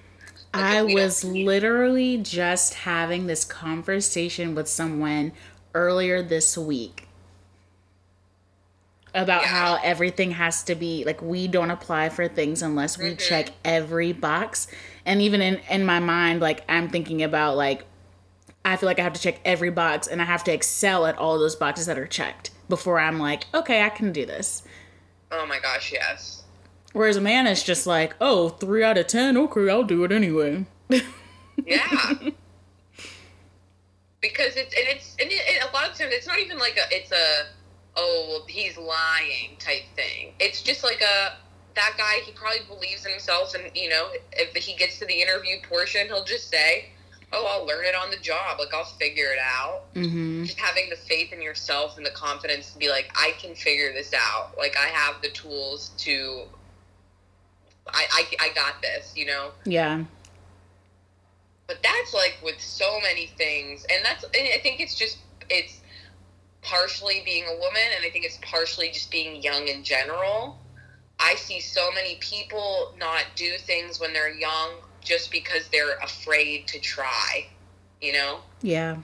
Like, 0.53 0.63
I 0.63 0.81
was 0.83 1.23
literally 1.23 2.17
just 2.17 2.73
having 2.75 3.27
this 3.27 3.43
conversation 3.45 4.55
with 4.55 4.67
someone 4.67 5.33
earlier 5.73 6.23
this 6.23 6.57
week 6.57 7.07
about 9.13 9.43
Yeah. 9.43 9.47
how 9.49 9.79
everything 9.83 10.31
has 10.31 10.63
to 10.63 10.75
be 10.75 11.03
like 11.05 11.21
we 11.21 11.47
don't 11.47 11.71
apply 11.71 12.09
for 12.09 12.27
things 12.27 12.61
unless 12.61 12.97
we 12.97 13.11
Mhm. 13.11 13.19
check 13.19 13.49
every 13.63 14.11
box. 14.11 14.67
And 15.05 15.21
even 15.21 15.41
in 15.41 15.59
in 15.69 15.85
my 15.85 15.99
mind 15.99 16.41
like 16.41 16.63
I'm 16.67 16.89
thinking 16.89 17.21
about 17.23 17.55
like 17.55 17.85
I 18.65 18.75
feel 18.77 18.87
like 18.87 18.99
I 18.99 19.03
have 19.03 19.13
to 19.13 19.21
check 19.21 19.39
every 19.45 19.69
box 19.69 20.07
and 20.07 20.21
I 20.21 20.25
have 20.25 20.43
to 20.45 20.51
excel 20.51 21.05
at 21.05 21.17
all 21.17 21.37
those 21.37 21.55
boxes 21.55 21.85
that 21.85 21.99
are 21.99 22.07
checked 22.07 22.49
before 22.69 22.99
I'm 22.99 23.19
like, 23.19 23.45
okay, 23.53 23.83
I 23.83 23.89
can 23.89 24.11
do 24.11 24.25
this. 24.25 24.63
oh 25.31 25.45
my 25.45 25.59
gosh 25.59 25.91
yes 25.91 26.43
Whereas 26.93 27.17
a 27.17 27.21
man 27.21 27.45
is 27.45 27.61
just 27.61 27.85
like, 27.85 28.15
oh, 28.21 28.47
three 28.47 28.81
out 28.81 28.97
of 28.97 29.07
ten, 29.07 29.35
okay, 29.35 29.69
I'll 29.69 29.83
do 29.83 30.05
it 30.05 30.13
anyway. 30.13 30.65
yeah 30.89 31.01
because 34.21 34.55
it's 34.55 34.73
and 34.73 34.87
it's 34.87 35.15
and 35.19 35.29
it, 35.31 35.63
a 35.63 35.73
lot 35.73 35.89
of 35.89 35.97
times 35.97 36.11
it's 36.13 36.27
not 36.27 36.39
even 36.39 36.57
like 36.57 36.77
a 36.77 36.95
it's 36.95 37.11
a 37.11 37.45
oh 37.95 38.43
he's 38.47 38.77
lying 38.77 39.55
type 39.59 39.83
thing 39.95 40.33
it's 40.39 40.61
just 40.61 40.83
like 40.83 41.01
a 41.01 41.33
that 41.75 41.93
guy 41.97 42.19
he 42.25 42.31
probably 42.31 42.59
believes 42.67 43.05
in 43.05 43.11
himself 43.11 43.53
and 43.55 43.69
you 43.75 43.89
know 43.89 44.07
if 44.33 44.55
he 44.55 44.75
gets 44.75 44.97
to 44.99 45.05
the 45.05 45.21
interview 45.21 45.55
portion 45.69 46.07
he'll 46.07 46.23
just 46.23 46.49
say 46.49 46.85
oh 47.35 47.45
i'll 47.45 47.65
learn 47.67 47.85
it 47.85 47.95
on 47.95 48.09
the 48.09 48.17
job. 48.17 48.59
Like 48.59 48.73
i'll 48.73 48.85
figure 48.85 49.31
it 49.31 49.39
out. 49.39 49.93
Mm-hmm. 49.93 50.43
just 50.43 50.59
having 50.59 50.89
the 50.89 50.95
faith 50.95 51.33
in 51.33 51.41
yourself 51.41 51.97
and 51.97 52.05
the 52.05 52.11
confidence 52.11 52.71
to 52.71 52.79
be 52.79 52.89
like 52.89 53.11
i 53.15 53.33
can 53.39 53.55
figure 53.55 53.93
this 53.93 54.13
out. 54.13 54.57
Like 54.57 54.75
i 54.77 54.87
have 54.87 55.21
the 55.21 55.29
tools 55.29 55.91
to 55.99 56.43
i 57.87 58.05
i, 58.11 58.47
I 58.47 58.53
got 58.53 58.81
this 58.81 59.13
you 59.15 59.25
know? 59.25 59.51
Yeah. 59.65 60.03
but 61.67 61.77
that's 61.83 62.13
like 62.13 62.37
with 62.43 62.59
so 62.59 62.99
many 63.01 63.27
things. 63.27 63.85
And 63.93 64.03
that's 64.03 64.23
and 64.23 64.47
i 64.55 64.59
think 64.61 64.79
it's 64.79 64.95
just 64.95 65.17
it's 65.49 65.81
partially 66.61 67.21
being 67.23 67.43
a 67.43 67.59
woman 67.59 67.83
and 67.95 68.03
i 68.03 68.09
think 68.09 68.25
it's 68.25 68.39
partially 68.41 68.89
just 68.89 69.11
being 69.11 69.41
young 69.41 69.67
in 69.67 69.83
general. 69.83 70.57
I 71.19 71.35
see 71.35 71.61
so 71.61 71.91
many 71.93 72.15
people 72.15 72.93
not 72.99 73.23
do 73.35 73.57
things 73.57 73.99
when 74.01 74.11
they're 74.11 74.33
young 74.33 74.71
just 75.05 75.31
because 75.31 75.69
they're 75.69 75.97
afraid 75.99 76.67
to 76.67 76.79
try 76.79 77.47
you 78.01 78.11
know 78.11 78.39
Yeah. 78.61 78.97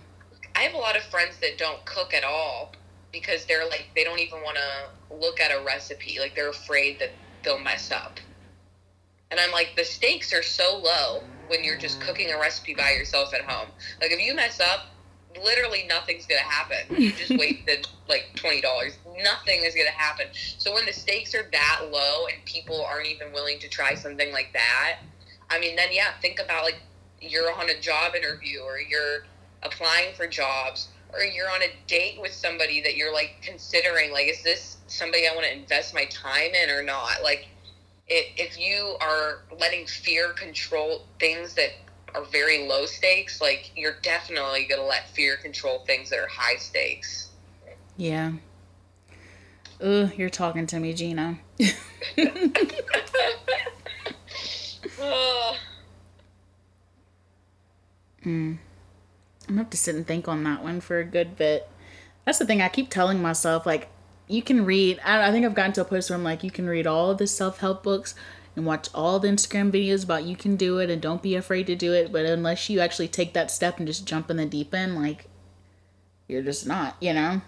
I 0.55 0.63
have 0.63 0.73
a 0.73 0.77
lot 0.77 0.97
of 0.97 1.03
friends 1.03 1.37
that 1.39 1.57
don't 1.57 1.83
cook 1.85 2.13
at 2.13 2.23
all 2.23 2.73
because 3.11 3.45
they're 3.45 3.65
like 3.67 3.87
they 3.95 4.03
don't 4.03 4.19
even 4.19 4.41
want 4.41 4.57
to 4.57 5.15
look 5.15 5.39
at 5.39 5.51
a 5.51 5.63
recipe. 5.63 6.17
Like 6.19 6.35
they're 6.35 6.49
afraid 6.49 6.99
that 6.99 7.11
they'll 7.43 7.59
mess 7.59 7.91
up. 7.91 8.19
And 9.29 9.39
I'm 9.39 9.51
like, 9.51 9.73
the 9.77 9.85
stakes 9.85 10.33
are 10.33 10.43
so 10.43 10.77
low 10.83 11.23
when 11.47 11.63
you're 11.63 11.77
just 11.77 12.01
cooking 12.01 12.31
a 12.31 12.37
recipe 12.37 12.73
by 12.75 12.91
yourself 12.91 13.33
at 13.33 13.41
home. 13.41 13.69
Like 14.01 14.11
if 14.11 14.19
you 14.19 14.35
mess 14.35 14.59
up, 14.59 14.87
literally 15.41 15.85
nothing's 15.87 16.25
gonna 16.25 16.41
happen. 16.41 17.01
You 17.01 17.11
just 17.17 17.31
wasted 17.37 17.87
like 18.09 18.29
twenty 18.35 18.61
dollars. 18.61 18.97
Nothing 19.23 19.63
is 19.63 19.73
gonna 19.73 19.89
happen. 19.89 20.27
So 20.57 20.73
when 20.73 20.85
the 20.85 20.93
stakes 20.93 21.33
are 21.33 21.47
that 21.51 21.81
low 21.91 22.25
and 22.27 22.43
people 22.45 22.83
aren't 22.83 23.07
even 23.07 23.31
willing 23.31 23.59
to 23.59 23.69
try 23.69 23.95
something 23.95 24.33
like 24.33 24.51
that, 24.53 24.97
I 25.51 25.59
mean, 25.59 25.75
then 25.75 25.89
yeah, 25.91 26.13
think 26.21 26.39
about 26.39 26.63
like 26.63 26.81
you're 27.21 27.53
on 27.53 27.69
a 27.69 27.79
job 27.79 28.15
interview 28.15 28.61
or 28.61 28.79
you're 28.79 29.25
applying 29.63 30.13
for 30.15 30.25
jobs 30.25 30.89
or 31.13 31.23
you're 31.23 31.49
on 31.49 31.61
a 31.61 31.71
date 31.87 32.19
with 32.19 32.33
somebody 32.33 32.81
that 32.81 32.95
you're 32.95 33.13
like 33.13 33.35
considering 33.43 34.11
like 34.11 34.27
is 34.27 34.41
this 34.41 34.77
somebody 34.87 35.27
i 35.27 35.35
want 35.35 35.45
to 35.45 35.53
invest 35.53 35.93
my 35.93 36.05
time 36.05 36.51
in 36.63 36.69
or 36.69 36.81
not 36.81 37.21
like 37.23 37.47
if, 38.07 38.25
if 38.37 38.59
you 38.59 38.95
are 39.01 39.43
letting 39.59 39.85
fear 39.85 40.33
control 40.33 41.05
things 41.19 41.53
that 41.53 41.69
are 42.15 42.25
very 42.25 42.67
low 42.67 42.85
stakes 42.85 43.39
like 43.39 43.71
you're 43.75 43.99
definitely 44.01 44.65
going 44.65 44.81
to 44.81 44.87
let 44.87 45.07
fear 45.09 45.37
control 45.37 45.83
things 45.85 46.09
that 46.09 46.17
are 46.17 46.27
high 46.27 46.57
stakes 46.57 47.29
Yeah. 47.97 48.31
Ooh, 49.83 50.11
you're 50.15 50.29
talking 50.29 50.67
to 50.67 50.79
me, 50.79 50.93
Gina. 50.93 51.39
Ugh. 55.01 55.55
Mm. 58.23 58.59
I'm 59.47 59.55
gonna 59.55 59.61
have 59.61 59.71
to 59.71 59.77
sit 59.77 59.95
and 59.95 60.05
think 60.05 60.27
on 60.27 60.43
that 60.43 60.61
one 60.61 60.79
for 60.79 60.99
a 60.99 61.03
good 61.03 61.35
bit. 61.35 61.67
That's 62.23 62.37
the 62.37 62.45
thing 62.45 62.61
I 62.61 62.69
keep 62.69 62.89
telling 62.91 63.19
myself. 63.19 63.65
Like, 63.65 63.89
you 64.27 64.43
can 64.43 64.63
read. 64.63 64.99
I, 65.03 65.29
I 65.29 65.31
think 65.31 65.43
I've 65.43 65.55
gotten 65.55 65.73
to 65.73 65.81
a 65.81 65.85
place 65.85 66.09
where 66.09 66.17
I'm 66.17 66.23
like, 66.23 66.43
you 66.43 66.51
can 66.51 66.67
read 66.67 66.85
all 66.85 67.15
the 67.15 67.25
self 67.25 67.59
help 67.59 67.81
books 67.81 68.13
and 68.55 68.65
watch 68.65 68.89
all 68.93 69.19
the 69.19 69.27
Instagram 69.27 69.71
videos 69.71 70.03
about 70.03 70.23
you 70.23 70.35
can 70.35 70.55
do 70.55 70.77
it 70.77 70.89
and 70.89 71.01
don't 71.01 71.23
be 71.23 71.35
afraid 71.35 71.65
to 71.67 71.75
do 71.75 71.93
it. 71.93 72.11
But 72.11 72.25
unless 72.25 72.69
you 72.69 72.79
actually 72.79 73.07
take 73.07 73.33
that 73.33 73.49
step 73.49 73.79
and 73.79 73.87
just 73.87 74.05
jump 74.05 74.29
in 74.29 74.37
the 74.37 74.45
deep 74.45 74.73
end, 74.73 74.95
like, 74.95 75.25
you're 76.27 76.43
just 76.43 76.67
not. 76.67 76.95
You 77.01 77.13
know. 77.13 77.41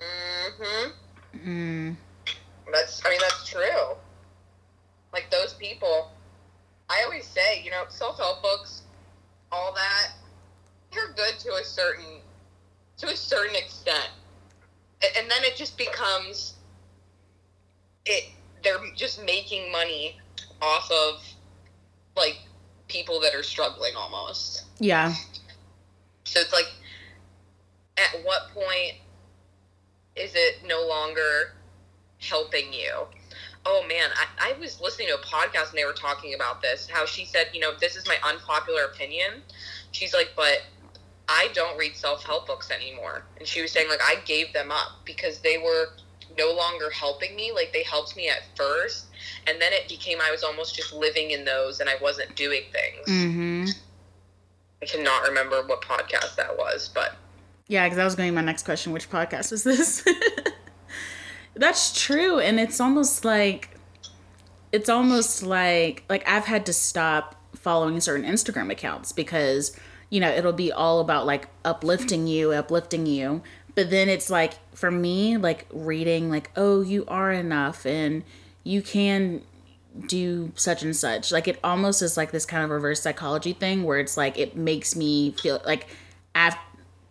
Mm-hmm. 0.00 0.90
Mm. 1.48 1.96
That's, 2.72 3.04
I 3.04 3.10
mean, 3.10 3.20
that's 3.20 3.46
true. 3.46 3.96
Like 5.12 5.30
those 5.30 5.54
people, 5.54 6.10
I 6.90 7.02
always 7.04 7.26
say, 7.26 7.62
you 7.62 7.70
know, 7.70 7.84
self 7.88 8.18
help 8.18 8.42
books, 8.42 8.82
all 9.52 9.72
that, 9.74 10.12
they're 10.92 11.12
good 11.14 11.38
to 11.40 11.52
a 11.54 11.64
certain, 11.64 12.20
to 12.98 13.08
a 13.08 13.16
certain 13.16 13.56
extent, 13.56 14.08
and 15.16 15.30
then 15.30 15.44
it 15.44 15.56
just 15.56 15.76
becomes, 15.78 16.54
it. 18.06 18.24
They're 18.64 18.80
just 18.96 19.22
making 19.24 19.70
money 19.70 20.18
off 20.60 20.90
of, 20.90 21.22
like, 22.16 22.38
people 22.88 23.20
that 23.20 23.32
are 23.34 23.44
struggling 23.44 23.94
almost. 23.96 24.64
Yeah. 24.80 25.14
So 26.24 26.40
it's 26.40 26.52
like, 26.52 26.66
at 27.96 28.24
what 28.24 28.48
point 28.52 28.94
is 30.16 30.32
it 30.34 30.56
no 30.66 30.86
longer 30.88 31.54
helping 32.20 32.72
you? 32.72 33.06
Oh 33.66 33.84
man, 33.88 34.10
I, 34.14 34.50
I 34.50 34.58
was 34.58 34.80
listening 34.80 35.08
to 35.08 35.14
a 35.14 35.18
podcast 35.18 35.70
and 35.70 35.78
they 35.78 35.84
were 35.84 35.92
talking 35.92 36.34
about 36.34 36.62
this. 36.62 36.88
How 36.90 37.04
she 37.04 37.24
said, 37.24 37.48
you 37.52 37.60
know, 37.60 37.72
this 37.78 37.96
is 37.96 38.06
my 38.06 38.16
unpopular 38.26 38.84
opinion. 38.84 39.42
She's 39.92 40.14
like, 40.14 40.30
but 40.36 40.62
I 41.28 41.48
don't 41.52 41.76
read 41.78 41.94
self 41.94 42.24
help 42.24 42.46
books 42.46 42.70
anymore. 42.70 43.24
And 43.38 43.46
she 43.46 43.60
was 43.60 43.72
saying, 43.72 43.88
like, 43.88 44.00
I 44.02 44.16
gave 44.24 44.52
them 44.52 44.70
up 44.70 45.04
because 45.04 45.40
they 45.40 45.58
were 45.58 45.90
no 46.38 46.52
longer 46.52 46.90
helping 46.90 47.36
me. 47.36 47.52
Like, 47.52 47.72
they 47.72 47.82
helped 47.82 48.16
me 48.16 48.28
at 48.28 48.42
first. 48.56 49.06
And 49.46 49.60
then 49.60 49.72
it 49.72 49.88
became 49.88 50.18
I 50.22 50.30
was 50.30 50.42
almost 50.42 50.74
just 50.74 50.92
living 50.92 51.32
in 51.32 51.44
those 51.44 51.80
and 51.80 51.88
I 51.90 51.96
wasn't 52.00 52.34
doing 52.34 52.62
things. 52.72 53.08
Mm-hmm. 53.08 53.66
I 54.82 54.86
cannot 54.86 55.22
remember 55.24 55.62
what 55.66 55.82
podcast 55.82 56.36
that 56.36 56.56
was, 56.56 56.88
but 56.94 57.16
Yeah, 57.66 57.84
because 57.84 57.96
that 57.96 58.04
was 58.04 58.14
going 58.14 58.28
to 58.28 58.32
be 58.32 58.36
my 58.36 58.42
next 58.42 58.62
question. 58.64 58.92
Which 58.92 59.10
podcast 59.10 59.52
is 59.52 59.64
this? 59.64 60.04
That's 61.58 62.00
true, 62.00 62.38
and 62.38 62.60
it's 62.60 62.80
almost 62.80 63.24
like 63.24 63.70
it's 64.70 64.88
almost 64.88 65.42
like 65.42 66.04
like 66.08 66.26
I've 66.28 66.44
had 66.44 66.64
to 66.66 66.72
stop 66.72 67.34
following 67.56 68.00
certain 68.00 68.24
Instagram 68.30 68.70
accounts 68.70 69.10
because 69.10 69.76
you 70.08 70.20
know 70.20 70.30
it'll 70.30 70.52
be 70.52 70.70
all 70.70 71.00
about 71.00 71.26
like 71.26 71.48
uplifting 71.64 72.28
you, 72.28 72.52
uplifting 72.52 73.06
you, 73.06 73.42
but 73.74 73.90
then 73.90 74.08
it's 74.08 74.30
like 74.30 74.54
for 74.72 74.92
me 74.92 75.36
like 75.36 75.66
reading 75.72 76.30
like 76.30 76.50
oh 76.56 76.80
you 76.80 77.04
are 77.08 77.32
enough 77.32 77.84
and 77.84 78.22
you 78.62 78.80
can 78.80 79.42
do 80.06 80.52
such 80.54 80.84
and 80.84 80.94
such. 80.94 81.32
Like 81.32 81.48
it 81.48 81.58
almost 81.64 82.02
is 82.02 82.16
like 82.16 82.30
this 82.30 82.46
kind 82.46 82.62
of 82.62 82.70
reverse 82.70 83.02
psychology 83.02 83.52
thing 83.52 83.82
where 83.82 83.98
it's 83.98 84.16
like 84.16 84.38
it 84.38 84.56
makes 84.56 84.94
me 84.94 85.32
feel 85.32 85.60
like 85.66 85.88
I've 86.36 86.56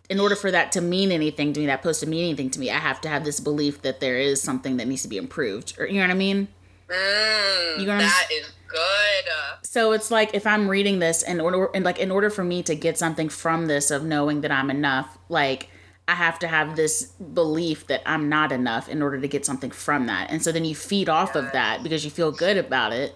in 0.08 0.18
order 0.20 0.34
for 0.34 0.50
that 0.50 0.72
to 0.72 0.80
mean 0.80 1.12
anything 1.12 1.52
to 1.52 1.60
me, 1.60 1.66
that 1.66 1.82
post 1.82 2.00
to 2.00 2.06
mean 2.06 2.24
anything 2.24 2.50
to 2.50 2.58
me, 2.60 2.70
I 2.70 2.78
have 2.78 3.00
to 3.02 3.08
have 3.08 3.24
this 3.24 3.40
belief 3.40 3.82
that 3.82 4.00
there 4.00 4.16
is 4.16 4.40
something 4.40 4.76
that 4.78 4.86
needs 4.88 5.02
to 5.02 5.08
be 5.08 5.18
improved. 5.18 5.74
Or 5.78 5.86
you 5.86 5.94
know 5.94 6.02
what 6.02 6.10
I 6.10 6.14
mean? 6.14 6.48
Mm, 6.88 7.80
You 7.80 7.86
gonna- 7.86 8.02
that 8.04 8.28
is 8.30 8.46
good. 8.66 9.32
So 9.62 9.92
it's 9.92 10.10
like 10.10 10.30
if 10.34 10.46
I'm 10.46 10.68
reading 10.68 10.98
this 10.98 11.22
in 11.22 11.40
order 11.40 11.68
and 11.74 11.84
like 11.84 11.98
in 11.98 12.10
order 12.10 12.30
for 12.30 12.42
me 12.44 12.62
to 12.62 12.74
get 12.74 12.96
something 12.98 13.28
from 13.28 13.66
this 13.66 13.90
of 13.90 14.04
knowing 14.04 14.40
that 14.40 14.50
I'm 14.50 14.70
enough, 14.70 15.18
like 15.28 15.68
I 16.06 16.14
have 16.14 16.38
to 16.38 16.48
have 16.48 16.74
this 16.76 17.04
belief 17.34 17.86
that 17.88 18.00
I'm 18.06 18.30
not 18.30 18.50
enough 18.50 18.88
in 18.88 19.02
order 19.02 19.20
to 19.20 19.28
get 19.28 19.44
something 19.44 19.70
from 19.70 20.06
that. 20.06 20.30
And 20.30 20.42
so 20.42 20.50
then 20.52 20.64
you 20.64 20.74
feed 20.74 21.08
off 21.10 21.34
of 21.36 21.52
that 21.52 21.82
because 21.82 22.04
you 22.04 22.10
feel 22.10 22.32
good 22.32 22.56
about 22.56 22.94
it. 22.94 23.14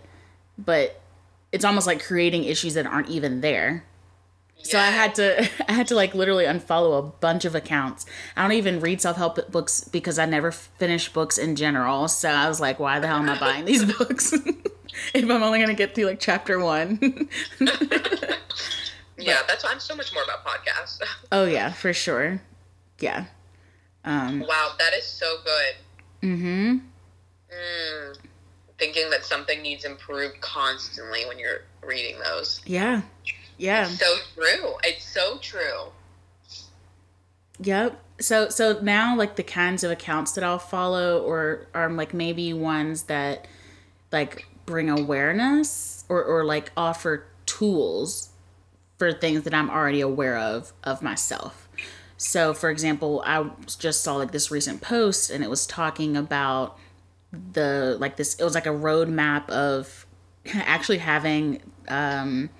But 0.58 1.00
it's 1.52 1.64
almost 1.64 1.86
like 1.86 2.04
creating 2.04 2.44
issues 2.44 2.74
that 2.74 2.86
aren't 2.86 3.08
even 3.08 3.40
there. 3.40 3.84
So 4.62 4.78
I 4.78 4.86
had 4.90 5.14
to 5.16 5.48
I 5.68 5.72
had 5.72 5.86
to 5.88 5.94
like 5.94 6.14
literally 6.14 6.44
unfollow 6.44 6.98
a 6.98 7.02
bunch 7.02 7.44
of 7.44 7.54
accounts. 7.54 8.06
I 8.36 8.42
don't 8.42 8.52
even 8.52 8.80
read 8.80 9.00
self-help 9.00 9.50
books 9.50 9.84
because 9.84 10.18
I 10.18 10.26
never 10.26 10.52
finish 10.52 11.12
books 11.12 11.36
in 11.38 11.56
general. 11.56 12.08
So 12.08 12.28
I 12.30 12.48
was 12.48 12.60
like, 12.60 12.78
why 12.78 12.98
the 13.00 13.06
hell 13.08 13.18
am 13.18 13.28
I 13.28 13.38
buying 13.38 13.64
these 13.64 13.84
books 13.98 14.32
if 15.14 15.24
I'm 15.24 15.30
only 15.42 15.58
going 15.58 15.68
to 15.68 15.74
get 15.74 15.94
through 15.94 16.06
like 16.06 16.20
chapter 16.20 16.58
1? 16.60 17.28
yeah, 19.18 19.40
that's 19.46 19.64
why 19.64 19.70
I'm 19.70 19.80
so 19.80 19.94
much 19.94 20.12
more 20.14 20.22
about 20.24 20.44
podcasts. 20.44 21.00
oh 21.30 21.44
yeah, 21.44 21.72
for 21.72 21.92
sure. 21.92 22.40
Yeah. 22.98 23.26
Um 24.04 24.40
Wow, 24.40 24.72
that 24.78 24.94
is 24.94 25.04
so 25.04 25.36
good. 25.44 25.74
Mhm. 26.28 26.82
Mm, 27.52 28.16
thinking 28.78 29.10
that 29.10 29.24
something 29.24 29.60
needs 29.60 29.84
improved 29.84 30.40
constantly 30.40 31.26
when 31.26 31.38
you're 31.38 31.62
reading 31.82 32.18
those. 32.20 32.60
Yeah. 32.64 33.02
Yeah. 33.62 33.84
It's 33.84 34.00
so 34.00 34.16
true. 34.34 34.74
It's 34.82 35.04
so 35.04 35.38
true. 35.38 35.92
Yep. 37.60 38.02
So 38.20 38.48
so 38.48 38.80
now 38.82 39.16
like 39.16 39.36
the 39.36 39.44
kinds 39.44 39.84
of 39.84 39.92
accounts 39.92 40.32
that 40.32 40.42
I'll 40.42 40.58
follow 40.58 41.22
or 41.22 41.68
are 41.72 41.88
like 41.88 42.12
maybe 42.12 42.52
ones 42.52 43.04
that 43.04 43.46
like 44.10 44.48
bring 44.66 44.90
awareness 44.90 46.04
or 46.08 46.24
or 46.24 46.44
like 46.44 46.72
offer 46.76 47.24
tools 47.46 48.30
for 48.98 49.12
things 49.12 49.44
that 49.44 49.54
I'm 49.54 49.70
already 49.70 50.00
aware 50.00 50.38
of 50.38 50.72
of 50.82 51.00
myself. 51.00 51.68
So 52.16 52.54
for 52.54 52.68
example, 52.68 53.22
I 53.24 53.48
just 53.78 54.02
saw 54.02 54.16
like 54.16 54.32
this 54.32 54.50
recent 54.50 54.80
post 54.80 55.30
and 55.30 55.44
it 55.44 55.50
was 55.50 55.68
talking 55.68 56.16
about 56.16 56.78
the 57.52 57.96
like 58.00 58.16
this 58.16 58.34
it 58.34 58.42
was 58.42 58.56
like 58.56 58.66
a 58.66 58.70
roadmap 58.70 59.48
of 59.50 60.04
actually 60.52 60.98
having 60.98 61.62
um 61.86 62.50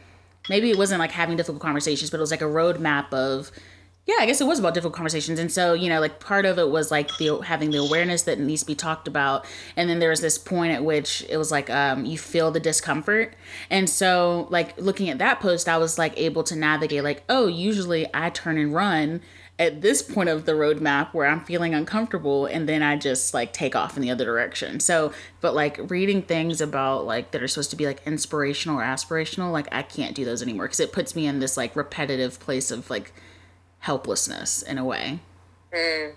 maybe 0.48 0.70
it 0.70 0.78
wasn't 0.78 1.00
like 1.00 1.12
having 1.12 1.36
difficult 1.36 1.62
conversations, 1.62 2.10
but 2.10 2.18
it 2.18 2.20
was 2.20 2.30
like 2.30 2.42
a 2.42 2.46
roadmap 2.46 3.12
of 3.12 3.50
yeah, 4.04 4.16
I 4.18 4.26
guess 4.26 4.40
it 4.40 4.48
was 4.48 4.58
about 4.58 4.74
difficult 4.74 4.94
conversations. 4.94 5.38
And 5.38 5.50
so, 5.50 5.74
you 5.74 5.88
know, 5.88 6.00
like 6.00 6.18
part 6.18 6.44
of 6.44 6.58
it 6.58 6.70
was 6.70 6.90
like 6.90 7.16
the 7.18 7.38
having 7.38 7.70
the 7.70 7.78
awareness 7.78 8.22
that 8.22 8.40
needs 8.40 8.62
to 8.62 8.66
be 8.66 8.74
talked 8.74 9.06
about. 9.06 9.46
And 9.76 9.88
then 9.88 10.00
there 10.00 10.10
was 10.10 10.20
this 10.20 10.38
point 10.38 10.72
at 10.72 10.84
which 10.84 11.24
it 11.28 11.36
was 11.36 11.52
like 11.52 11.70
um 11.70 12.04
you 12.04 12.18
feel 12.18 12.50
the 12.50 12.58
discomfort. 12.58 13.34
And 13.70 13.88
so 13.88 14.48
like 14.50 14.76
looking 14.76 15.08
at 15.08 15.18
that 15.18 15.38
post, 15.38 15.68
I 15.68 15.78
was 15.78 15.98
like 15.98 16.18
able 16.18 16.42
to 16.44 16.56
navigate 16.56 17.04
like, 17.04 17.22
oh, 17.28 17.46
usually 17.46 18.06
I 18.12 18.30
turn 18.30 18.58
and 18.58 18.74
run 18.74 19.20
at 19.62 19.80
this 19.80 20.02
point 20.02 20.28
of 20.28 20.44
the 20.44 20.52
roadmap 20.52 21.14
where 21.14 21.26
I'm 21.26 21.40
feeling 21.44 21.72
uncomfortable 21.72 22.46
and 22.46 22.68
then 22.68 22.82
I 22.82 22.96
just 22.96 23.32
like 23.32 23.52
take 23.52 23.76
off 23.76 23.96
in 23.96 24.02
the 24.02 24.10
other 24.10 24.24
direction. 24.24 24.80
So, 24.80 25.12
but 25.40 25.54
like 25.54 25.78
reading 25.88 26.22
things 26.22 26.60
about 26.60 27.06
like 27.06 27.30
that 27.30 27.42
are 27.42 27.48
supposed 27.48 27.70
to 27.70 27.76
be 27.76 27.86
like 27.86 28.02
inspirational 28.04 28.80
or 28.80 28.82
aspirational, 28.82 29.52
like 29.52 29.72
I 29.72 29.82
can't 29.82 30.16
do 30.16 30.24
those 30.24 30.42
anymore 30.42 30.66
because 30.66 30.80
it 30.80 30.92
puts 30.92 31.14
me 31.14 31.26
in 31.26 31.38
this 31.38 31.56
like 31.56 31.76
repetitive 31.76 32.40
place 32.40 32.72
of 32.72 32.90
like 32.90 33.12
helplessness 33.78 34.62
in 34.62 34.78
a 34.78 34.84
way. 34.84 35.20
Mm. 35.72 36.14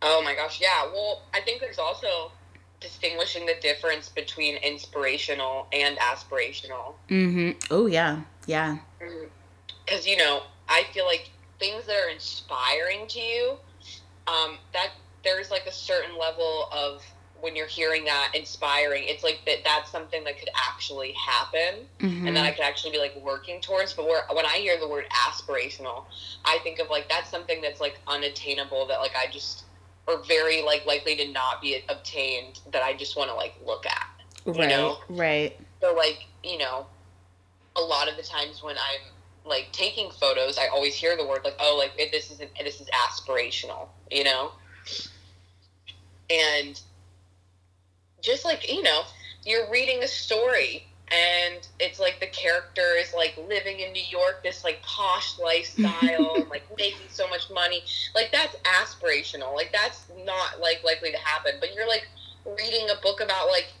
Oh 0.00 0.22
my 0.24 0.34
gosh, 0.34 0.60
yeah. 0.60 0.86
Well, 0.90 1.22
I 1.34 1.40
think 1.40 1.60
there's 1.60 1.78
also 1.78 2.32
distinguishing 2.80 3.44
the 3.44 3.56
difference 3.60 4.08
between 4.08 4.56
inspirational 4.56 5.66
and 5.72 5.98
aspirational. 5.98 6.94
Mm-hmm. 7.10 7.58
Oh 7.70 7.86
yeah, 7.86 8.22
yeah. 8.46 8.78
Because 9.84 10.06
you 10.06 10.16
know, 10.16 10.44
I 10.66 10.84
feel 10.94 11.04
like 11.04 11.30
things 11.58 11.86
that 11.86 11.96
are 11.96 12.08
inspiring 12.10 13.06
to 13.08 13.20
you, 13.20 13.56
um, 14.26 14.58
that 14.72 14.90
there's 15.24 15.50
like 15.50 15.66
a 15.66 15.72
certain 15.72 16.16
level 16.18 16.68
of 16.72 17.02
when 17.40 17.54
you're 17.54 17.66
hearing 17.66 18.04
that 18.04 18.32
inspiring, 18.34 19.04
it's 19.06 19.22
like 19.22 19.40
that 19.46 19.58
that's 19.64 19.90
something 19.90 20.24
that 20.24 20.38
could 20.38 20.48
actually 20.56 21.12
happen 21.12 21.86
Mm-hmm. 22.00 22.26
and 22.26 22.36
that 22.36 22.44
I 22.44 22.50
could 22.52 22.64
actually 22.64 22.92
be 22.92 22.98
like 22.98 23.16
working 23.22 23.60
towards. 23.60 23.92
But 23.92 24.06
where, 24.06 24.22
when 24.32 24.44
I 24.46 24.56
hear 24.58 24.78
the 24.78 24.88
word 24.88 25.04
aspirational, 25.10 26.04
I 26.44 26.58
think 26.62 26.78
of 26.80 26.90
like 26.90 27.08
that's 27.08 27.30
something 27.30 27.60
that's 27.60 27.80
like 27.80 27.98
unattainable 28.06 28.86
that 28.86 28.98
like 29.00 29.12
I 29.16 29.30
just 29.30 29.64
or 30.06 30.22
very 30.24 30.62
like 30.62 30.86
likely 30.86 31.16
to 31.16 31.30
not 31.32 31.60
be 31.60 31.82
obtained 31.88 32.60
that 32.72 32.82
I 32.82 32.94
just 32.96 33.16
want 33.16 33.30
to 33.30 33.36
like 33.36 33.54
look 33.64 33.86
at. 33.86 34.08
You 34.46 34.52
right, 34.52 34.68
know? 34.68 34.98
right. 35.10 35.56
So 35.80 35.94
like, 35.94 36.26
you 36.42 36.58
know, 36.58 36.86
a 37.76 37.80
lot 37.80 38.10
of 38.10 38.16
the 38.16 38.22
times 38.22 38.62
when 38.62 38.76
I'm 38.76 39.12
like 39.48 39.68
taking 39.72 40.10
photos, 40.10 40.58
I 40.58 40.68
always 40.68 40.94
hear 40.94 41.16
the 41.16 41.26
word 41.26 41.40
like, 41.44 41.56
"Oh, 41.58 41.76
like 41.78 41.96
this 42.12 42.30
is 42.30 42.38
this 42.38 42.80
is 42.80 42.88
aspirational," 42.88 43.88
you 44.10 44.24
know. 44.24 44.52
And 46.30 46.80
just 48.20 48.44
like 48.44 48.70
you 48.70 48.82
know, 48.82 49.02
you're 49.44 49.70
reading 49.70 50.02
a 50.02 50.08
story, 50.08 50.86
and 51.10 51.66
it's 51.80 51.98
like 51.98 52.20
the 52.20 52.26
character 52.26 52.94
is 52.98 53.14
like 53.14 53.36
living 53.48 53.80
in 53.80 53.92
New 53.92 54.04
York, 54.10 54.42
this 54.42 54.64
like 54.64 54.82
posh 54.82 55.38
lifestyle, 55.38 56.34
and 56.36 56.48
like 56.50 56.64
making 56.76 57.08
so 57.08 57.26
much 57.28 57.50
money. 57.50 57.82
Like 58.14 58.30
that's 58.30 58.56
aspirational. 58.64 59.54
Like 59.54 59.72
that's 59.72 60.06
not 60.24 60.60
like 60.60 60.82
likely 60.84 61.10
to 61.10 61.18
happen. 61.18 61.52
But 61.60 61.74
you're 61.74 61.88
like 61.88 62.08
reading 62.44 62.88
a 62.90 63.00
book 63.02 63.20
about 63.20 63.48
like 63.48 63.72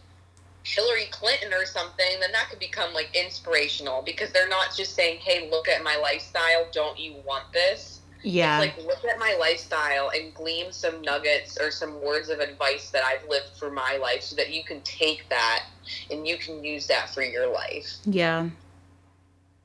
Hillary 0.64 1.06
Clinton 1.10 1.52
or 1.54 1.64
something, 1.64 2.20
then 2.20 2.32
that 2.32 2.48
could 2.50 2.58
become 2.58 2.92
like 2.92 3.14
inspirational 3.14 4.02
because 4.02 4.30
they're 4.32 4.48
not 4.48 4.74
just 4.76 4.94
saying, 4.94 5.18
"Hey, 5.20 5.48
look 5.50 5.68
at 5.68 5.82
my 5.82 5.96
lifestyle. 5.96 6.66
Don't 6.72 6.98
you 6.98 7.14
want 7.24 7.52
this?" 7.52 8.00
Yeah. 8.22 8.60
It's 8.60 8.76
like 8.76 8.86
look 8.86 9.04
at 9.04 9.18
my 9.18 9.36
lifestyle 9.38 10.10
and 10.10 10.34
glean 10.34 10.72
some 10.72 11.00
nuggets 11.02 11.56
or 11.58 11.70
some 11.70 12.02
words 12.02 12.28
of 12.28 12.40
advice 12.40 12.90
that 12.90 13.04
I've 13.04 13.26
lived 13.28 13.50
for 13.58 13.70
my 13.70 13.96
life, 13.96 14.22
so 14.22 14.36
that 14.36 14.52
you 14.52 14.64
can 14.64 14.80
take 14.82 15.28
that 15.28 15.64
and 16.10 16.26
you 16.26 16.36
can 16.36 16.62
use 16.64 16.86
that 16.88 17.10
for 17.10 17.22
your 17.22 17.46
life. 17.52 17.96
yeah. 18.04 18.48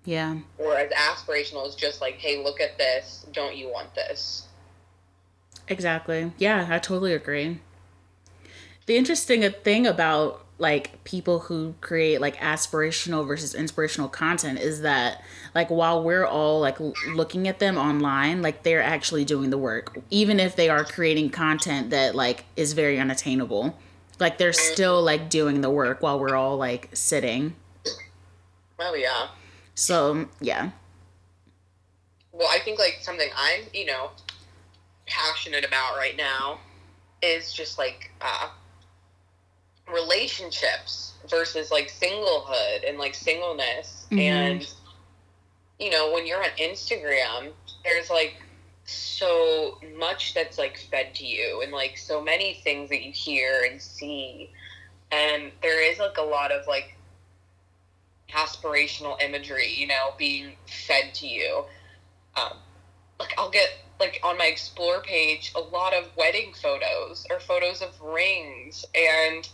Yeah. 0.05 0.35
Whereas 0.57 0.91
aspirational 0.91 1.65
is 1.67 1.75
just 1.75 2.01
like, 2.01 2.15
"Hey, 2.19 2.43
look 2.43 2.59
at 2.59 2.77
this. 2.77 3.25
Don't 3.31 3.55
you 3.55 3.69
want 3.69 3.95
this?" 3.95 4.47
Exactly. 5.67 6.31
Yeah, 6.37 6.67
I 6.69 6.79
totally 6.79 7.13
agree. 7.13 7.59
The 8.85 8.97
interesting 8.97 9.49
thing 9.63 9.87
about 9.87 10.42
like 10.59 11.03
people 11.03 11.39
who 11.39 11.73
create 11.81 12.21
like 12.21 12.37
aspirational 12.37 13.25
versus 13.27 13.55
inspirational 13.55 14.07
content 14.07 14.59
is 14.59 14.81
that 14.81 15.21
like 15.55 15.69
while 15.69 16.03
we're 16.03 16.25
all 16.25 16.59
like 16.59 16.79
l- 16.79 16.93
looking 17.13 17.47
at 17.47 17.59
them 17.59 17.77
online, 17.77 18.41
like 18.41 18.63
they're 18.63 18.81
actually 18.81 19.25
doing 19.25 19.49
the 19.49 19.57
work 19.57 19.97
even 20.09 20.39
if 20.39 20.55
they 20.55 20.69
are 20.69 20.83
creating 20.83 21.29
content 21.29 21.89
that 21.89 22.15
like 22.15 22.45
is 22.55 22.73
very 22.73 22.99
unattainable. 22.99 23.77
Like 24.19 24.37
they're 24.37 24.53
still 24.53 25.01
like 25.01 25.29
doing 25.29 25.61
the 25.61 25.69
work 25.69 26.01
while 26.01 26.19
we're 26.19 26.35
all 26.35 26.57
like 26.57 26.89
sitting. 26.93 27.55
Oh 28.79 28.93
yeah. 28.93 29.27
So, 29.75 30.27
yeah. 30.39 30.71
Well, 32.31 32.47
I 32.49 32.59
think 32.59 32.79
like 32.79 32.99
something 33.01 33.29
I'm, 33.35 33.63
you 33.73 33.85
know, 33.85 34.11
passionate 35.05 35.65
about 35.65 35.97
right 35.97 36.15
now 36.15 36.59
is 37.21 37.53
just 37.53 37.77
like 37.77 38.11
uh, 38.21 38.49
relationships 39.91 41.13
versus 41.29 41.71
like 41.71 41.91
singlehood 41.91 42.87
and 42.87 42.97
like 42.97 43.15
singleness. 43.15 44.05
Mhm. 44.11 44.19
And, 44.19 44.73
you 45.79 45.89
know, 45.89 46.11
when 46.11 46.25
you're 46.25 46.43
on 46.43 46.49
Instagram, 46.57 47.51
there's 47.83 48.09
like 48.09 48.41
so 48.85 49.79
much 49.97 50.33
that's 50.33 50.57
like 50.57 50.77
fed 50.77 51.15
to 51.15 51.25
you 51.25 51.61
and 51.61 51.71
like 51.71 51.97
so 51.97 52.21
many 52.21 52.55
things 52.63 52.89
that 52.89 53.03
you 53.03 53.11
hear 53.11 53.63
and 53.69 53.81
see. 53.81 54.51
And 55.11 55.51
there 55.61 55.81
is 55.81 55.99
like 55.99 56.17
a 56.17 56.23
lot 56.23 56.51
of 56.51 56.67
like 56.67 56.95
aspirational 58.31 59.21
imagery, 59.21 59.71
you 59.73 59.87
know, 59.87 60.13
being 60.17 60.53
fed 60.65 61.13
to 61.15 61.27
you. 61.27 61.65
Um, 62.35 62.57
like 63.19 63.33
I'll 63.37 63.51
get 63.51 63.69
like 63.99 64.19
on 64.23 64.37
my 64.37 64.45
explore 64.45 65.01
page 65.01 65.53
a 65.55 65.59
lot 65.59 65.93
of 65.93 66.05
wedding 66.17 66.53
photos 66.61 67.25
or 67.29 67.39
photos 67.39 67.81
of 67.81 67.89
rings 68.01 68.85
and 68.95 69.47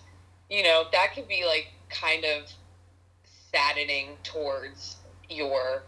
you 0.50 0.64
know 0.64 0.86
that 0.92 1.14
could 1.14 1.28
be 1.28 1.46
like 1.46 1.68
kind 1.90 2.26
of 2.26 2.50
saddening 3.52 4.18
towards 4.24 4.98
your 5.30 5.84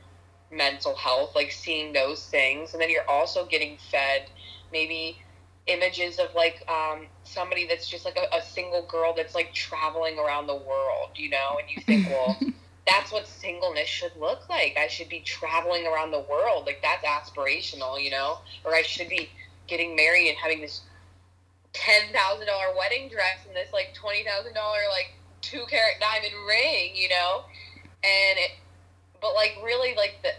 mental 0.51 0.95
health 0.95 1.35
like 1.35 1.51
seeing 1.51 1.93
those 1.93 2.27
things 2.27 2.73
and 2.73 2.81
then 2.81 2.89
you're 2.89 3.09
also 3.09 3.45
getting 3.45 3.77
fed 3.89 4.23
maybe 4.71 5.17
images 5.67 6.19
of 6.19 6.33
like 6.35 6.63
um, 6.67 7.05
somebody 7.23 7.67
that's 7.67 7.87
just 7.87 8.03
like 8.03 8.17
a, 8.17 8.35
a 8.35 8.41
single 8.41 8.85
girl 8.87 9.13
that's 9.15 9.35
like 9.35 9.53
traveling 9.53 10.17
around 10.17 10.47
the 10.47 10.55
world 10.55 11.09
you 11.15 11.29
know 11.29 11.57
and 11.59 11.69
you 11.69 11.81
think 11.83 12.07
well 12.09 12.37
that's 12.87 13.11
what 13.11 13.27
singleness 13.27 13.87
should 13.87 14.15
look 14.19 14.49
like. 14.49 14.75
I 14.77 14.87
should 14.87 15.09
be 15.09 15.21
traveling 15.21 15.85
around 15.87 16.11
the 16.11 16.25
world. 16.29 16.65
Like 16.65 16.81
that's 16.81 17.05
aspirational, 17.05 18.03
you 18.03 18.11
know? 18.11 18.39
Or 18.65 18.73
I 18.73 18.81
should 18.81 19.09
be 19.09 19.29
getting 19.67 19.95
married 19.95 20.29
and 20.29 20.37
having 20.37 20.61
this 20.61 20.81
ten 21.73 22.11
thousand 22.13 22.47
dollar 22.47 22.75
wedding 22.77 23.09
dress 23.09 23.45
and 23.47 23.55
this 23.55 23.71
like 23.73 23.93
twenty 23.93 24.23
thousand 24.23 24.53
dollar 24.53 24.79
like 24.89 25.13
two 25.41 25.63
carat 25.69 25.95
diamond 25.99 26.33
ring, 26.47 26.91
you 26.95 27.09
know? 27.09 27.43
And 28.03 28.39
it 28.39 28.51
but 29.21 29.33
like 29.35 29.57
really 29.63 29.95
like 29.95 30.17
the 30.23 30.31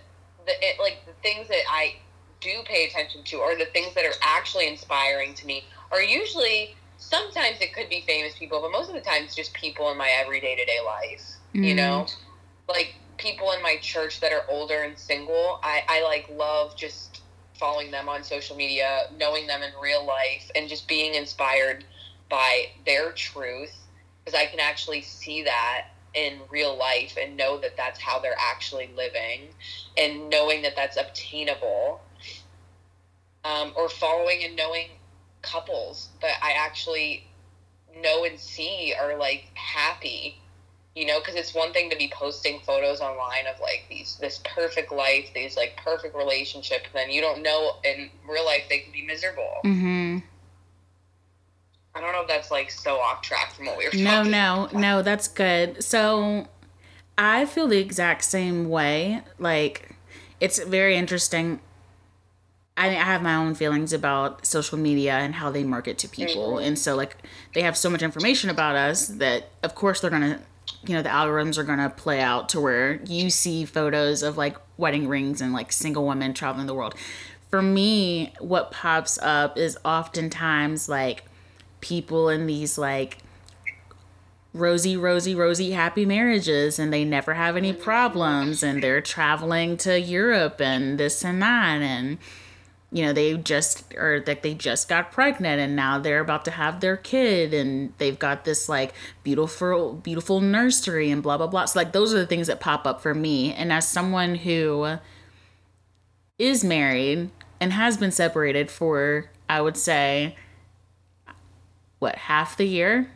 the 0.46 0.52
it, 0.60 0.78
like 0.80 1.04
the 1.06 1.12
things 1.22 1.48
that 1.48 1.62
I 1.70 1.96
do 2.40 2.62
pay 2.64 2.86
attention 2.86 3.22
to 3.24 3.36
or 3.36 3.56
the 3.56 3.66
things 3.66 3.94
that 3.94 4.04
are 4.04 4.14
actually 4.20 4.66
inspiring 4.66 5.34
to 5.34 5.46
me 5.46 5.64
are 5.92 6.02
usually 6.02 6.74
sometimes 6.98 7.60
it 7.60 7.72
could 7.72 7.88
be 7.88 8.02
famous 8.06 8.36
people, 8.36 8.60
but 8.60 8.72
most 8.72 8.88
of 8.88 8.94
the 8.94 9.00
time 9.00 9.22
it's 9.24 9.34
just 9.34 9.52
people 9.54 9.90
in 9.90 9.96
my 9.96 10.10
everyday 10.20 10.56
to 10.56 10.64
day 10.64 10.78
life 10.84 11.36
mm-hmm. 11.54 11.64
you 11.64 11.74
know 11.74 12.06
like 12.68 12.94
people 13.18 13.52
in 13.52 13.62
my 13.62 13.76
church 13.80 14.20
that 14.20 14.32
are 14.32 14.44
older 14.48 14.82
and 14.82 14.98
single 14.98 15.60
i 15.62 15.82
i 15.88 16.02
like 16.02 16.28
love 16.36 16.76
just 16.76 17.11
following 17.58 17.90
them 17.90 18.08
on 18.08 18.22
social 18.22 18.56
media 18.56 19.04
knowing 19.18 19.46
them 19.46 19.62
in 19.62 19.70
real 19.82 20.04
life 20.06 20.50
and 20.54 20.68
just 20.68 20.88
being 20.88 21.14
inspired 21.14 21.84
by 22.28 22.66
their 22.86 23.12
truth 23.12 23.74
because 24.24 24.38
i 24.38 24.46
can 24.46 24.60
actually 24.60 25.00
see 25.02 25.42
that 25.42 25.88
in 26.14 26.38
real 26.50 26.76
life 26.76 27.16
and 27.20 27.36
know 27.36 27.58
that 27.58 27.76
that's 27.76 28.00
how 28.00 28.18
they're 28.18 28.36
actually 28.38 28.90
living 28.96 29.48
and 29.96 30.28
knowing 30.28 30.62
that 30.62 30.76
that's 30.76 30.96
obtainable 30.96 32.00
um, 33.44 33.72
or 33.76 33.88
following 33.88 34.44
and 34.44 34.56
knowing 34.56 34.88
couples 35.40 36.10
that 36.20 36.36
i 36.42 36.52
actually 36.52 37.26
know 38.00 38.24
and 38.24 38.38
see 38.38 38.94
are 38.98 39.16
like 39.16 39.50
happy 39.54 40.41
you 40.94 41.06
know 41.06 41.18
because 41.20 41.34
it's 41.34 41.54
one 41.54 41.72
thing 41.72 41.88
to 41.90 41.96
be 41.96 42.10
posting 42.14 42.60
photos 42.60 43.00
online 43.00 43.46
of 43.52 43.58
like 43.60 43.84
these 43.88 44.16
this 44.20 44.40
perfect 44.44 44.92
life 44.92 45.28
these 45.34 45.56
like 45.56 45.76
perfect 45.82 46.14
relationship 46.14 46.82
then 46.92 47.10
you 47.10 47.20
don't 47.20 47.42
know 47.42 47.76
in 47.84 48.10
real 48.28 48.44
life 48.44 48.62
they 48.68 48.78
can 48.78 48.92
be 48.92 49.02
miserable 49.02 49.56
mm-hmm. 49.64 50.18
i 51.94 52.00
don't 52.00 52.12
know 52.12 52.22
if 52.22 52.28
that's 52.28 52.50
like 52.50 52.70
so 52.70 52.96
off 52.96 53.22
track 53.22 53.52
from 53.54 53.66
what 53.66 53.78
we 53.78 53.86
were 53.86 53.90
no 53.94 54.22
no 54.22 54.66
about. 54.66 54.74
no 54.74 55.02
that's 55.02 55.28
good 55.28 55.82
so 55.82 56.46
i 57.16 57.46
feel 57.46 57.68
the 57.68 57.78
exact 57.78 58.22
same 58.22 58.68
way 58.68 59.22
like 59.38 59.96
it's 60.40 60.62
very 60.62 60.96
interesting 60.96 61.60
I, 62.74 62.88
I 62.88 62.92
have 62.92 63.22
my 63.22 63.34
own 63.34 63.54
feelings 63.54 63.92
about 63.92 64.46
social 64.46 64.78
media 64.78 65.12
and 65.12 65.34
how 65.34 65.50
they 65.50 65.62
market 65.62 65.98
to 65.98 66.08
people. 66.08 66.54
Mm-hmm. 66.54 66.68
And 66.68 66.78
so, 66.78 66.96
like, 66.96 67.18
they 67.52 67.60
have 67.60 67.76
so 67.76 67.90
much 67.90 68.00
information 68.00 68.48
about 68.48 68.76
us 68.76 69.08
that, 69.08 69.50
of 69.62 69.74
course, 69.74 70.00
they're 70.00 70.08
going 70.08 70.22
to, 70.22 70.40
you 70.86 70.94
know, 70.94 71.02
the 71.02 71.08
algorithms 71.08 71.58
are 71.58 71.64
going 71.64 71.78
to 71.78 71.90
play 71.90 72.20
out 72.20 72.48
to 72.50 72.60
where 72.60 73.00
you 73.04 73.30
see 73.30 73.64
photos 73.64 74.22
of 74.22 74.36
like 74.36 74.56
wedding 74.76 75.08
rings 75.08 75.40
and 75.40 75.52
like 75.52 75.72
single 75.72 76.06
women 76.06 76.34
traveling 76.34 76.66
the 76.66 76.74
world. 76.74 76.94
For 77.50 77.62
me, 77.62 78.32
what 78.40 78.70
pops 78.70 79.18
up 79.22 79.58
is 79.58 79.78
oftentimes 79.84 80.88
like 80.88 81.24
people 81.80 82.28
in 82.28 82.46
these 82.46 82.78
like 82.78 83.18
rosy, 84.54 84.96
rosy, 84.96 85.34
rosy 85.34 85.70
happy 85.70 86.04
marriages 86.04 86.78
and 86.78 86.92
they 86.92 87.04
never 87.04 87.34
have 87.34 87.56
any 87.56 87.72
problems 87.72 88.62
and 88.62 88.82
they're 88.82 89.00
traveling 89.00 89.76
to 89.78 90.00
Europe 90.00 90.60
and 90.60 90.98
this 90.98 91.24
and 91.24 91.40
that. 91.42 91.80
And, 91.80 92.18
you 92.92 93.02
know 93.04 93.12
they 93.12 93.34
just 93.38 93.94
or 93.94 94.22
like 94.26 94.42
they 94.42 94.52
just 94.52 94.88
got 94.88 95.10
pregnant 95.10 95.60
and 95.60 95.74
now 95.74 95.98
they're 95.98 96.20
about 96.20 96.44
to 96.44 96.50
have 96.50 96.80
their 96.80 96.96
kid 96.96 97.54
and 97.54 97.92
they've 97.96 98.18
got 98.18 98.44
this 98.44 98.68
like 98.68 98.92
beautiful 99.22 99.94
beautiful 99.94 100.40
nursery 100.40 101.10
and 101.10 101.22
blah 101.22 101.38
blah 101.38 101.46
blah. 101.46 101.64
So 101.64 101.78
like 101.78 101.92
those 101.92 102.12
are 102.12 102.18
the 102.18 102.26
things 102.26 102.46
that 102.48 102.60
pop 102.60 102.86
up 102.86 103.00
for 103.00 103.14
me. 103.14 103.54
And 103.54 103.72
as 103.72 103.88
someone 103.88 104.34
who 104.34 104.98
is 106.38 106.62
married 106.62 107.30
and 107.60 107.72
has 107.72 107.96
been 107.96 108.10
separated 108.10 108.70
for 108.70 109.30
i 109.48 109.60
would 109.60 109.76
say 109.76 110.34
what 111.98 112.16
half 112.16 112.56
the 112.56 112.64
year? 112.64 113.10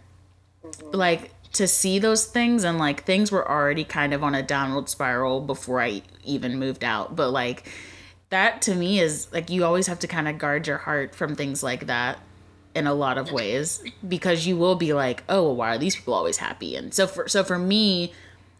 Mm-hmm. 0.64 0.96
like 0.96 1.32
to 1.52 1.66
see 1.66 1.98
those 1.98 2.26
things 2.26 2.64
and 2.64 2.78
like 2.78 3.04
things 3.04 3.32
were 3.32 3.48
already 3.48 3.84
kind 3.84 4.12
of 4.12 4.22
on 4.22 4.34
a 4.34 4.42
downward 4.42 4.88
spiral 4.88 5.40
before 5.40 5.80
i 5.80 6.02
even 6.24 6.58
moved 6.58 6.84
out. 6.84 7.16
But 7.16 7.30
like 7.30 7.68
that 8.36 8.60
to 8.62 8.74
me 8.74 9.00
is 9.00 9.28
like 9.32 9.48
you 9.48 9.64
always 9.64 9.86
have 9.86 9.98
to 10.00 10.06
kind 10.06 10.28
of 10.28 10.36
guard 10.36 10.66
your 10.66 10.76
heart 10.76 11.14
from 11.14 11.34
things 11.34 11.62
like 11.62 11.86
that 11.86 12.18
in 12.74 12.86
a 12.86 12.92
lot 12.92 13.16
of 13.16 13.32
ways 13.32 13.82
because 14.06 14.46
you 14.46 14.58
will 14.58 14.74
be 14.74 14.92
like, 14.92 15.24
oh, 15.30 15.44
well, 15.44 15.56
why 15.56 15.74
are 15.74 15.78
these 15.78 15.96
people 15.96 16.12
always 16.12 16.36
happy? 16.36 16.76
And 16.76 16.92
so 16.92 17.06
for 17.06 17.26
so 17.28 17.42
for 17.42 17.58
me, 17.58 18.12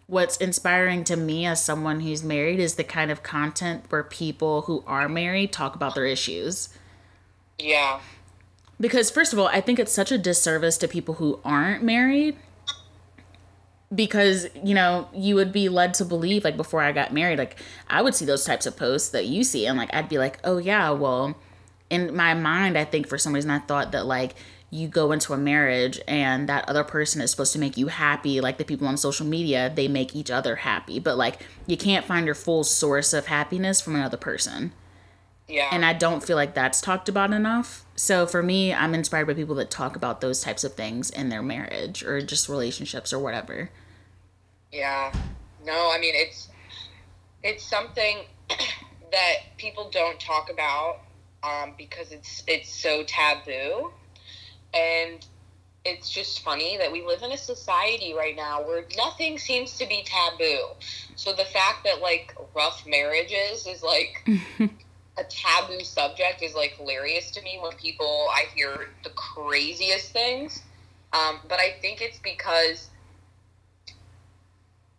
what's 0.07 0.39
inspiring 0.39 1.05
to 1.05 1.17
me 1.17 1.45
as 1.45 1.63
someone 1.63 2.01
who's 2.01 2.25
married 2.25 2.59
is 2.59 2.77
the 2.77 2.85
kind 2.85 3.11
of 3.11 3.23
content 3.23 3.85
where 3.91 4.03
people 4.03 4.63
who 4.63 4.83
are 4.87 5.11
married 5.11 5.53
talk 5.53 5.75
about 5.75 5.95
their 5.95 6.07
issues. 6.07 6.71
Yeah. 7.59 8.01
Because 8.81 9.11
first 9.11 9.35
of 9.35 9.39
all, 9.39 9.49
I 9.49 9.61
think 9.61 9.79
it's 9.79 9.93
such 9.93 10.11
a 10.11 10.17
disservice 10.17 10.79
to 10.79 10.89
people 10.89 11.15
who 11.15 11.39
aren't 11.45 11.83
married 11.83 12.37
because 13.95 14.49
you 14.65 14.75
know 14.75 15.09
you 15.15 15.35
would 15.35 15.53
be 15.53 15.69
led 15.69 15.95
to 15.95 16.05
believe 16.05 16.43
like 16.45 16.57
before 16.57 16.83
i 16.83 16.91
got 16.91 17.13
married 17.13 17.39
like 17.39 17.57
i 17.89 18.03
would 18.03 18.15
see 18.15 18.25
those 18.25 18.45
types 18.45 18.67
of 18.67 18.77
posts 18.77 19.11
that 19.11 19.27
you 19.27 19.45
see 19.45 19.67
and 19.67 19.79
like 19.79 19.93
i'd 19.95 20.09
be 20.09 20.19
like 20.19 20.39
oh 20.43 20.59
yeah 20.59 20.91
well 20.91 21.37
in 21.89 22.15
my 22.15 22.35
mind 22.35 22.77
i 22.77 22.85
think 22.85 23.07
for 23.07 23.17
some 23.17 23.33
reason 23.33 23.51
i 23.51 23.61
thought 23.61 23.93
that 23.93 24.05
like 24.05 24.35
you 24.71 24.89
go 24.89 25.13
into 25.13 25.33
a 25.33 25.37
marriage 25.37 26.01
and 26.09 26.49
that 26.49 26.69
other 26.69 26.83
person 26.83 27.21
is 27.21 27.31
supposed 27.31 27.53
to 27.53 27.59
make 27.61 27.77
you 27.77 27.87
happy 27.87 28.41
like 28.41 28.59
the 28.59 28.65
people 28.65 28.89
on 28.89 28.97
social 28.97 29.25
media 29.25 29.73
they 29.75 29.87
make 29.87 30.17
each 30.17 30.33
other 30.33 30.57
happy 30.57 30.99
but 30.99 31.17
like 31.17 31.47
you 31.69 31.77
can't 31.77 32.05
find 32.05 32.27
your 32.27 32.35
full 32.35 32.65
source 32.65 33.13
of 33.13 33.27
happiness 33.27 33.81
from 33.81 33.95
another 33.95 34.17
person 34.17 34.73
yeah 35.49 35.69
and 35.73 35.85
i 35.85 35.93
don't 35.93 36.25
feel 36.25 36.37
like 36.37 36.55
that's 36.55 36.81
talked 36.81 37.09
about 37.09 37.33
enough 37.33 37.85
so 37.95 38.27
for 38.27 38.43
me 38.43 38.73
i'm 38.75 38.95
inspired 38.95 39.27
by 39.27 39.35
people 39.35 39.55
that 39.55 39.71
talk 39.71 39.97
about 39.97 40.21
those 40.21 40.41
types 40.41 40.65
of 40.65 40.75
things 40.75 41.11
in 41.11 41.29
their 41.29 41.43
marriage 41.43 42.03
or 42.05 42.21
just 42.21 42.49
relationships 42.49 43.13
or 43.13 43.19
whatever 43.19 43.71
yeah. 44.73 45.13
No, 45.65 45.91
I 45.93 45.99
mean 45.99 46.15
it's 46.15 46.49
it's 47.43 47.65
something 47.65 48.19
that 49.13 49.35
people 49.57 49.91
don't 49.91 50.21
talk 50.21 50.51
about 50.51 51.01
um, 51.43 51.75
because 51.79 52.13
it's 52.13 52.43
it's 52.47 52.73
so 52.73 53.03
taboo, 53.05 53.93
and 54.75 55.25
it's 55.85 56.11
just 56.11 56.43
funny 56.43 56.77
that 56.79 56.91
we 56.91 57.05
live 57.05 57.23
in 57.23 57.33
a 57.33 57.39
society 57.39 58.13
right 58.13 58.35
now 58.37 58.63
where 58.63 58.85
nothing 58.97 59.39
seems 59.39 59.79
to 59.79 59.87
be 59.87 60.05
taboo. 60.05 60.61
So 61.15 61.33
the 61.33 61.45
fact 61.45 61.85
that 61.85 62.01
like 62.01 62.35
rough 62.55 62.85
marriages 62.87 63.67
is 63.67 63.83
like 63.83 64.29
a 65.19 65.25
taboo 65.25 65.81
subject 65.81 66.43
is 66.43 66.55
like 66.55 66.77
hilarious 66.77 67.31
to 67.33 67.43
me 67.43 67.59
when 67.61 67.73
people 67.73 68.29
I 68.31 68.45
hear 68.55 68.89
the 69.03 69.11
craziest 69.11 70.13
things. 70.13 70.63
Um, 71.13 71.41
but 71.49 71.59
I 71.59 71.77
think 71.81 72.03
it's 72.03 72.19
because 72.19 72.91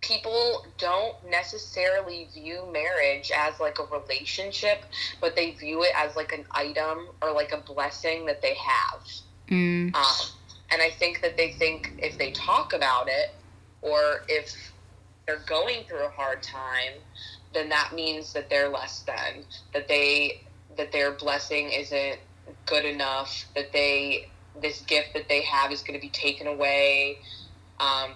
people 0.02 0.66
don't 0.78 1.16
necessarily 1.30 2.28
view 2.34 2.68
marriage 2.72 3.32
as 3.36 3.60
like 3.60 3.78
a 3.80 3.84
relationship, 3.84 4.84
but 5.20 5.36
they 5.36 5.52
view 5.52 5.84
it 5.84 5.92
as 5.96 6.16
like 6.16 6.32
an 6.32 6.46
item 6.52 7.10
or 7.22 7.32
like 7.32 7.52
a 7.52 7.58
blessing 7.58 8.26
that 8.26 8.42
they 8.42 8.56
have. 8.56 9.02
Mm. 9.50 9.96
Um, 9.96 10.28
and 10.72 10.82
I 10.82 10.90
think 10.92 11.22
that 11.22 11.38
they 11.38 11.52
think 11.54 11.94
if 12.00 12.18
they 12.18 12.32
talk 12.32 12.74
about 12.74 13.08
it 13.08 13.32
or 13.82 14.24
if 14.28 14.72
they're 15.26 15.44
going 15.46 15.84
through 15.88 16.06
a 16.06 16.10
hard 16.10 16.42
time, 16.42 16.94
then 17.54 17.70
that 17.70 17.94
means 17.94 18.34
that 18.34 18.50
they're 18.50 18.70
less 18.70 19.00
than, 19.02 19.44
that 19.74 19.88
they 19.88 20.42
that 20.76 20.92
their 20.92 21.12
blessing 21.12 21.72
isn't 21.72 22.20
good 22.66 22.86
enough, 22.86 23.46
that 23.56 23.72
they 23.74 24.30
this 24.62 24.82
gift 24.82 25.14
that 25.14 25.28
they 25.30 25.42
have 25.42 25.72
is 25.72 25.82
going 25.82 26.00
to 26.00 26.02
be 26.02 26.10
taken 26.10 26.48
away. 26.48 27.20
Um, 27.80 28.14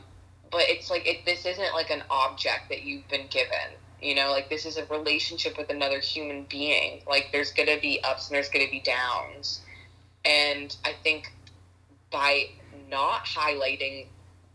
but 0.52 0.62
it's 0.64 0.90
like 0.90 1.08
it, 1.08 1.26
this 1.26 1.46
isn't 1.46 1.74
like 1.74 1.90
an 1.90 2.04
object 2.10 2.70
that 2.70 2.84
you've 2.84 3.08
been 3.08 3.28
given 3.30 3.78
you 4.02 4.16
know 4.16 4.32
like 4.32 4.50
this 4.50 4.66
is 4.66 4.78
a 4.78 4.86
relationship 4.88 5.58
with 5.58 5.70
another 5.70 6.00
human 6.00 6.44
being 6.50 7.02
like 7.08 7.30
there's 7.32 7.52
gonna 7.52 7.80
be 7.80 8.02
ups 8.04 8.28
and 8.28 8.36
there's 8.36 8.50
gonna 8.50 8.70
be 8.70 8.80
downs 8.80 9.62
and 10.26 10.76
i 10.84 10.94
think 11.04 11.32
by 12.12 12.46
not 12.90 13.26
highlighting 13.26 14.08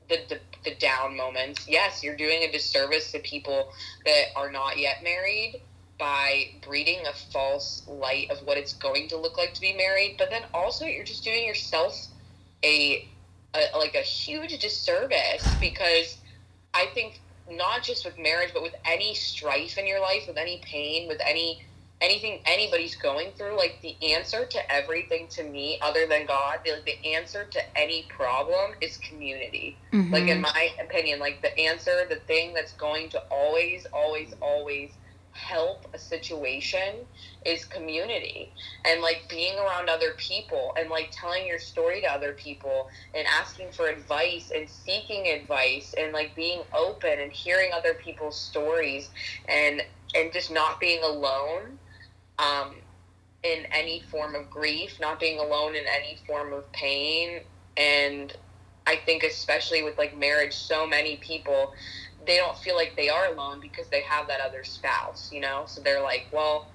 the, 0.09 0.19
the, 0.29 0.39
the 0.67 0.75
down 0.75 1.17
moments. 1.17 1.67
Yes 1.67 2.05
you're 2.05 2.17
doing 2.17 2.43
a 2.43 2.53
disservice 2.53 3.11
to 3.13 3.19
people 3.21 3.73
that 4.05 4.27
are 4.37 4.53
not 4.53 4.79
yet 4.79 5.03
married 5.03 5.63
by 5.99 6.51
breeding 6.63 7.07
a 7.07 7.13
false 7.33 7.83
light 7.89 8.31
of 8.31 8.39
what 8.47 8.59
it's 8.59 8.75
going 8.75 9.09
to 9.09 9.17
look 9.17 9.39
like 9.39 9.55
to 9.55 9.63
be 9.63 9.73
married 9.73 10.17
but 10.19 10.29
then 10.29 10.43
also 10.53 10.85
you're 10.85 11.05
just 11.05 11.25
doing 11.25 11.47
yourself 11.47 12.09
a 12.63 13.09
a, 13.55 13.79
like 13.79 13.95
a 13.95 14.03
huge 14.03 14.59
disservice 14.59 15.47
because 15.59 16.19
I 16.75 16.87
think 16.93 17.21
not 17.51 17.83
just 17.83 18.05
with 18.05 18.19
marriage, 18.19 18.51
but 18.53 18.63
with 18.63 18.75
any 18.85 19.15
strife 19.15 19.79
in 19.79 19.87
your 19.87 20.01
life, 20.01 20.25
with 20.27 20.37
any 20.37 20.61
pain, 20.65 21.09
with 21.09 21.21
any 21.25 21.65
anything 22.01 22.41
anybody's 22.45 22.95
going 22.95 23.31
through, 23.37 23.57
like 23.57 23.79
the 23.83 23.97
answer 24.15 24.45
to 24.45 24.73
everything 24.73 25.29
to 25.29 25.43
me, 25.45 25.79
other 25.81 26.07
than 26.07 26.27
God, 26.27 26.61
the, 26.65 26.83
the 26.85 27.15
answer 27.15 27.45
to 27.45 27.79
any 27.79 28.07
problem 28.09 28.73
is 28.81 28.99
community. 28.99 29.77
Mm-hmm. 29.93 30.13
Like 30.13 30.29
in 30.29 30.41
my 30.41 30.71
opinion, 30.83 31.21
like 31.21 31.41
the 31.43 31.59
answer, 31.59 32.07
the 32.09 32.17
thing 32.27 32.53
that's 32.53 32.73
going 32.73 33.09
to 33.11 33.23
always, 33.31 33.87
always, 33.93 34.35
always 34.41 34.91
help 35.37 35.87
a 35.93 35.99
situation 35.99 36.95
is 37.45 37.67
community 37.67 38.51
and 38.87 39.03
like 39.03 39.27
being 39.29 39.59
around 39.59 39.89
other 39.89 40.13
people 40.17 40.73
and 40.79 40.89
like 40.89 41.11
telling 41.13 41.47
your 41.47 41.59
story 41.59 42.01
to 42.01 42.07
other 42.07 42.33
people 42.33 42.89
and 43.15 43.27
asking 43.27 43.71
for 43.71 43.89
advice 43.89 44.51
and 44.55 44.69
seeking 44.69 45.29
advice 45.29 45.95
and 45.99 46.13
like 46.13 46.35
being 46.35 46.61
open 46.75 47.21
and 47.21 47.31
hearing 47.31 47.71
other 47.73 47.95
people's 47.95 48.39
stories 48.39 49.11
and 49.49 49.83
and 50.15 50.33
just 50.33 50.51
not 50.51 50.81
being 50.81 51.03
alone 51.03 51.79
um, 52.39 52.75
in 53.43 53.67
any 53.73 54.03
form 54.11 54.35
of 54.35 54.51
grief 54.51 54.99
not 55.01 55.21
being 55.21 55.39
alone 55.39 55.75
in 55.75 55.85
any 55.87 56.19
form 56.27 56.53
of 56.53 56.71
pain 56.73 57.41
and 57.77 58.37
I 58.87 58.97
think 58.97 59.25
especially 59.25 59.83
with 59.83 59.99
like 59.99 60.17
marriage, 60.17 60.55
so 60.55 60.87
many 60.87 61.17
people 61.17 61.75
they 62.27 62.37
don't 62.37 62.59
feel 62.59 62.75
like 62.75 62.97
they 62.97 63.09
are 63.09 63.33
alone 63.33 63.61
because 63.61 63.89
they 63.89 64.03
have 64.03 64.27
that 64.29 64.41
other 64.41 64.65
spouse, 64.65 65.31
you 65.33 65.41
know? 65.41 65.63
So 65.67 65.81
they're 65.81 66.03
like, 66.03 66.27
well, 66.33 66.67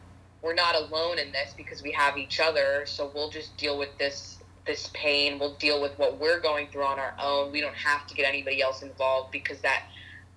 we're 0.41 0.53
not 0.53 0.75
alone 0.75 1.19
in 1.19 1.31
this 1.31 1.53
because 1.55 1.83
we 1.83 1.91
have 1.91 2.17
each 2.17 2.39
other, 2.39 2.83
so 2.85 3.11
we'll 3.13 3.29
just 3.29 3.55
deal 3.57 3.77
with 3.77 3.95
this 3.97 4.37
this 4.65 4.91
pain. 4.93 5.39
We'll 5.39 5.55
deal 5.55 5.81
with 5.81 5.97
what 5.97 6.19
we're 6.19 6.39
going 6.39 6.67
through 6.67 6.83
on 6.83 6.99
our 6.99 7.15
own. 7.19 7.51
We 7.51 7.61
don't 7.61 7.75
have 7.75 8.05
to 8.07 8.13
get 8.13 8.27
anybody 8.27 8.61
else 8.61 8.83
involved 8.83 9.31
because 9.31 9.59
that 9.61 9.85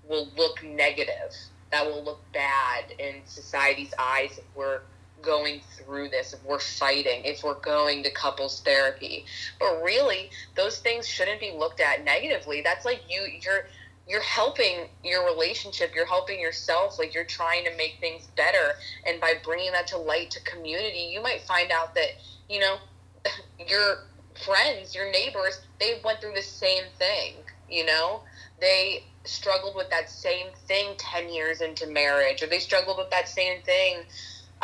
will 0.09 0.29
look 0.37 0.65
negative. 0.65 1.35
That 1.71 1.87
will 1.87 2.03
look 2.03 2.21
bad 2.33 2.93
in 2.99 3.17
society's 3.27 3.93
eyes 3.99 4.39
if 4.39 4.45
we're 4.55 4.81
going 5.25 5.61
through 5.77 6.09
this, 6.09 6.33
if 6.33 6.45
we're 6.45 6.59
fighting, 6.59 7.25
if 7.25 7.43
we're 7.43 7.61
going 7.61 8.03
to 8.03 8.11
couples 8.11 8.61
therapy. 8.61 9.25
But 9.59 9.83
really, 9.83 10.31
those 10.57 10.79
things 10.79 11.07
shouldn't 11.07 11.41
be 11.41 11.53
looked 11.53 11.81
at 11.81 12.05
negatively. 12.05 12.63
That's 12.63 12.85
like 12.85 13.01
you 13.09 13.27
you're 13.41 13.67
you're 14.07 14.21
helping 14.21 14.89
your 15.03 15.25
relationship 15.25 15.93
you're 15.95 16.07
helping 16.07 16.39
yourself 16.39 16.99
like 16.99 17.15
you're 17.15 17.25
trying 17.25 17.65
to 17.65 17.75
make 17.77 17.97
things 18.01 18.29
better 18.37 18.75
and 19.07 19.21
by 19.21 19.33
bringing 19.43 19.73
that 19.73 19.87
to 19.87 19.97
light 19.97 20.31
to 20.31 20.41
community 20.43 21.09
you 21.11 21.23
might 21.23 21.41
find 21.43 21.71
out 21.71 21.95
that 21.95 22.09
you 22.49 22.61
know 22.61 22.77
your 23.67 24.05
friends 24.45 24.95
your 24.95 25.11
neighbors 25.11 25.61
they 25.81 26.01
went 26.05 26.21
through 26.21 26.35
the 26.35 26.43
same 26.43 26.85
thing 26.99 27.35
you 27.71 27.87
know 27.87 28.21
they 28.61 29.03
struggled 29.25 29.75
with 29.75 29.89
that 29.91 30.11
same 30.11 30.49
thing 30.67 30.95
10 30.99 31.33
years 31.33 31.61
into 31.61 31.87
marriage 31.87 32.43
or 32.43 32.47
they 32.47 32.59
struggled 32.59 32.99
with 32.99 33.11
that 33.11 33.29
same 33.29 33.63
thing 33.63 34.01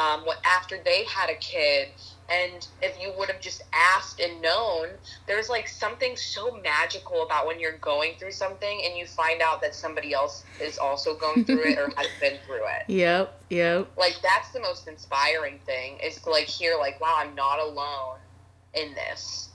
um, 0.00 0.24
what 0.24 0.38
after 0.46 0.80
they 0.84 1.04
had 1.04 1.28
a 1.28 1.34
kid 1.36 1.88
and 2.30 2.68
if 2.80 2.96
you 3.00 3.12
would 3.18 3.28
have 3.28 3.40
just 3.40 3.62
asked 3.72 4.20
and 4.20 4.40
known, 4.40 4.90
there's 5.26 5.48
like 5.48 5.66
something 5.66 6.16
so 6.16 6.60
magical 6.62 7.24
about 7.24 7.44
when 7.44 7.58
you're 7.58 7.78
going 7.78 8.14
through 8.18 8.30
something 8.30 8.82
and 8.84 8.96
you 8.96 9.04
find 9.04 9.42
out 9.42 9.60
that 9.62 9.74
somebody 9.74 10.14
else 10.14 10.44
is 10.60 10.78
also 10.78 11.16
going 11.16 11.44
through 11.44 11.64
it 11.64 11.78
or 11.78 11.90
has 11.96 12.06
been 12.20 12.38
through 12.46 12.64
it. 12.66 12.88
Yep, 12.88 13.42
yep. 13.50 13.90
Like 13.98 14.16
that's 14.22 14.50
the 14.52 14.60
most 14.60 14.86
inspiring 14.86 15.58
thing 15.66 15.98
is 15.98 16.20
to 16.22 16.30
like 16.30 16.44
hear 16.44 16.78
like, 16.78 17.00
wow, 17.00 17.16
I'm 17.18 17.34
not 17.34 17.58
alone 17.58 18.18
in 18.74 18.94
this. 18.94 19.48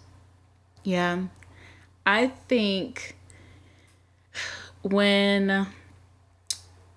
Yeah. 0.83 1.23
I 2.05 2.27
think 2.27 3.15
when 4.81 5.65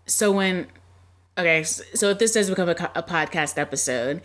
so 0.07 0.33
when 0.33 0.67
okay, 1.39 1.63
so 1.63 2.11
if 2.11 2.19
this 2.19 2.33
does 2.33 2.51
become 2.51 2.69
a, 2.69 2.91
a 2.95 3.03
podcast 3.03 3.59
episode, 3.59 4.21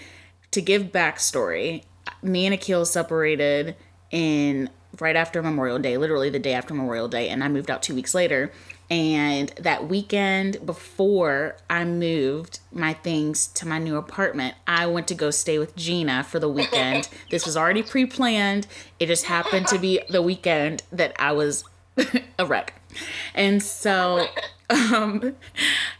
to 0.51 0.61
give 0.61 0.91
backstory, 0.91 1.83
me 2.21 2.45
and 2.45 2.53
Akil 2.53 2.85
separated 2.85 3.75
in 4.11 4.69
right 4.99 5.15
after 5.15 5.41
Memorial 5.41 5.79
Day, 5.79 5.97
literally 5.97 6.29
the 6.29 6.39
day 6.39 6.53
after 6.53 6.73
Memorial 6.73 7.07
Day, 7.07 7.29
and 7.29 7.43
I 7.43 7.47
moved 7.47 7.71
out 7.71 7.81
two 7.81 7.95
weeks 7.95 8.13
later. 8.13 8.51
And 8.89 9.49
that 9.57 9.87
weekend 9.87 10.63
before 10.65 11.57
I 11.69 11.85
moved 11.85 12.59
my 12.71 12.93
things 12.93 13.47
to 13.47 13.67
my 13.67 13.79
new 13.79 13.95
apartment, 13.95 14.55
I 14.67 14.85
went 14.85 15.07
to 15.07 15.15
go 15.15 15.31
stay 15.31 15.57
with 15.57 15.75
Gina 15.75 16.23
for 16.23 16.37
the 16.37 16.49
weekend. 16.49 17.09
this 17.31 17.45
was 17.45 17.57
already 17.57 17.81
pre 17.81 18.05
planned. 18.05 18.67
It 18.99 19.07
just 19.07 19.25
happened 19.25 19.67
to 19.67 19.79
be 19.79 20.01
the 20.09 20.21
weekend 20.21 20.83
that 20.91 21.15
I 21.17 21.31
was 21.31 21.63
a 22.37 22.45
wreck. 22.45 22.79
And 23.33 23.63
so 23.63 24.27
um, 24.73 25.35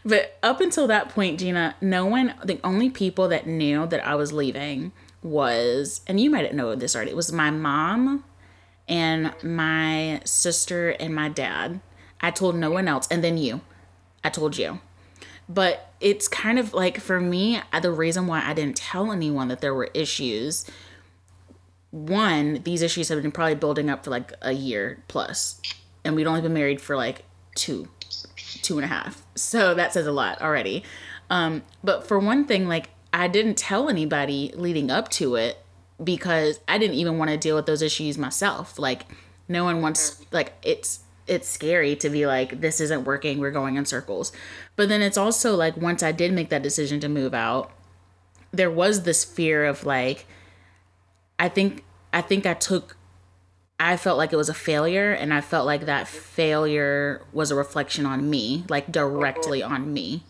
but 0.04 0.36
up 0.42 0.60
until 0.60 0.86
that 0.88 1.08
point, 1.08 1.38
Gina, 1.38 1.76
no 1.80 2.06
one, 2.06 2.34
the 2.44 2.60
only 2.64 2.90
people 2.90 3.28
that 3.28 3.46
knew 3.46 3.86
that 3.86 4.06
I 4.06 4.14
was 4.14 4.32
leaving 4.32 4.92
was, 5.22 6.00
and 6.06 6.20
you 6.20 6.30
might 6.30 6.54
know 6.54 6.74
this 6.74 6.94
already, 6.94 7.12
it 7.12 7.16
was 7.16 7.32
my 7.32 7.50
mom 7.50 8.24
and 8.88 9.32
my 9.42 10.20
sister 10.24 10.90
and 10.90 11.14
my 11.14 11.28
dad. 11.28 11.80
I 12.20 12.30
told 12.30 12.56
no 12.56 12.70
one 12.70 12.88
else, 12.88 13.06
and 13.10 13.22
then 13.22 13.38
you. 13.38 13.60
I 14.22 14.30
told 14.30 14.56
you. 14.56 14.80
But 15.48 15.92
it's 16.00 16.26
kind 16.26 16.58
of 16.58 16.72
like 16.72 17.00
for 17.00 17.20
me, 17.20 17.60
the 17.80 17.92
reason 17.92 18.26
why 18.26 18.42
I 18.42 18.54
didn't 18.54 18.76
tell 18.76 19.12
anyone 19.12 19.48
that 19.48 19.60
there 19.60 19.74
were 19.74 19.90
issues. 19.94 20.68
One, 21.90 22.62
these 22.64 22.82
issues 22.82 23.08
have 23.08 23.22
been 23.22 23.30
probably 23.30 23.54
building 23.54 23.90
up 23.90 24.04
for 24.04 24.10
like 24.10 24.32
a 24.40 24.52
year 24.52 25.02
plus, 25.06 25.60
and 26.04 26.16
we'd 26.16 26.26
only 26.26 26.40
been 26.40 26.54
married 26.54 26.80
for 26.80 26.96
like 26.96 27.24
two 27.54 27.88
two 28.62 28.78
and 28.78 28.84
a 28.84 28.88
half. 28.88 29.22
So 29.34 29.74
that 29.74 29.92
says 29.92 30.06
a 30.06 30.12
lot 30.12 30.40
already. 30.40 30.84
Um, 31.30 31.62
but 31.82 32.06
for 32.06 32.18
one 32.18 32.44
thing, 32.44 32.68
like 32.68 32.90
I 33.12 33.28
didn't 33.28 33.56
tell 33.56 33.88
anybody 33.88 34.52
leading 34.54 34.90
up 34.90 35.08
to 35.10 35.36
it 35.36 35.58
because 36.02 36.60
I 36.66 36.78
didn't 36.78 36.96
even 36.96 37.18
want 37.18 37.30
to 37.30 37.36
deal 37.36 37.56
with 37.56 37.66
those 37.66 37.82
issues 37.82 38.18
myself. 38.18 38.78
Like 38.78 39.06
no 39.48 39.64
one 39.64 39.80
wants 39.80 40.24
like 40.32 40.52
it's 40.62 41.00
it's 41.26 41.48
scary 41.48 41.96
to 41.96 42.10
be 42.10 42.26
like 42.26 42.60
this 42.60 42.80
isn't 42.80 43.04
working, 43.04 43.38
we're 43.38 43.50
going 43.50 43.76
in 43.76 43.86
circles. 43.86 44.32
But 44.76 44.88
then 44.88 45.00
it's 45.00 45.16
also 45.16 45.54
like 45.54 45.76
once 45.76 46.02
I 46.02 46.12
did 46.12 46.32
make 46.32 46.50
that 46.50 46.62
decision 46.62 47.00
to 47.00 47.08
move 47.08 47.34
out, 47.34 47.70
there 48.52 48.70
was 48.70 49.02
this 49.02 49.24
fear 49.24 49.64
of 49.64 49.84
like 49.84 50.26
I 51.38 51.48
think 51.48 51.84
I 52.12 52.20
think 52.20 52.46
I 52.46 52.54
took 52.54 52.96
I 53.78 53.96
felt 53.96 54.18
like 54.18 54.32
it 54.32 54.36
was 54.36 54.48
a 54.48 54.54
failure 54.54 55.12
and 55.12 55.34
I 55.34 55.40
felt 55.40 55.66
like 55.66 55.86
that 55.86 56.06
failure 56.06 57.22
was 57.32 57.50
a 57.50 57.54
reflection 57.56 58.06
on 58.06 58.30
me, 58.30 58.64
like 58.68 58.90
directly 58.92 59.62
on 59.62 59.92
me. 59.92 60.22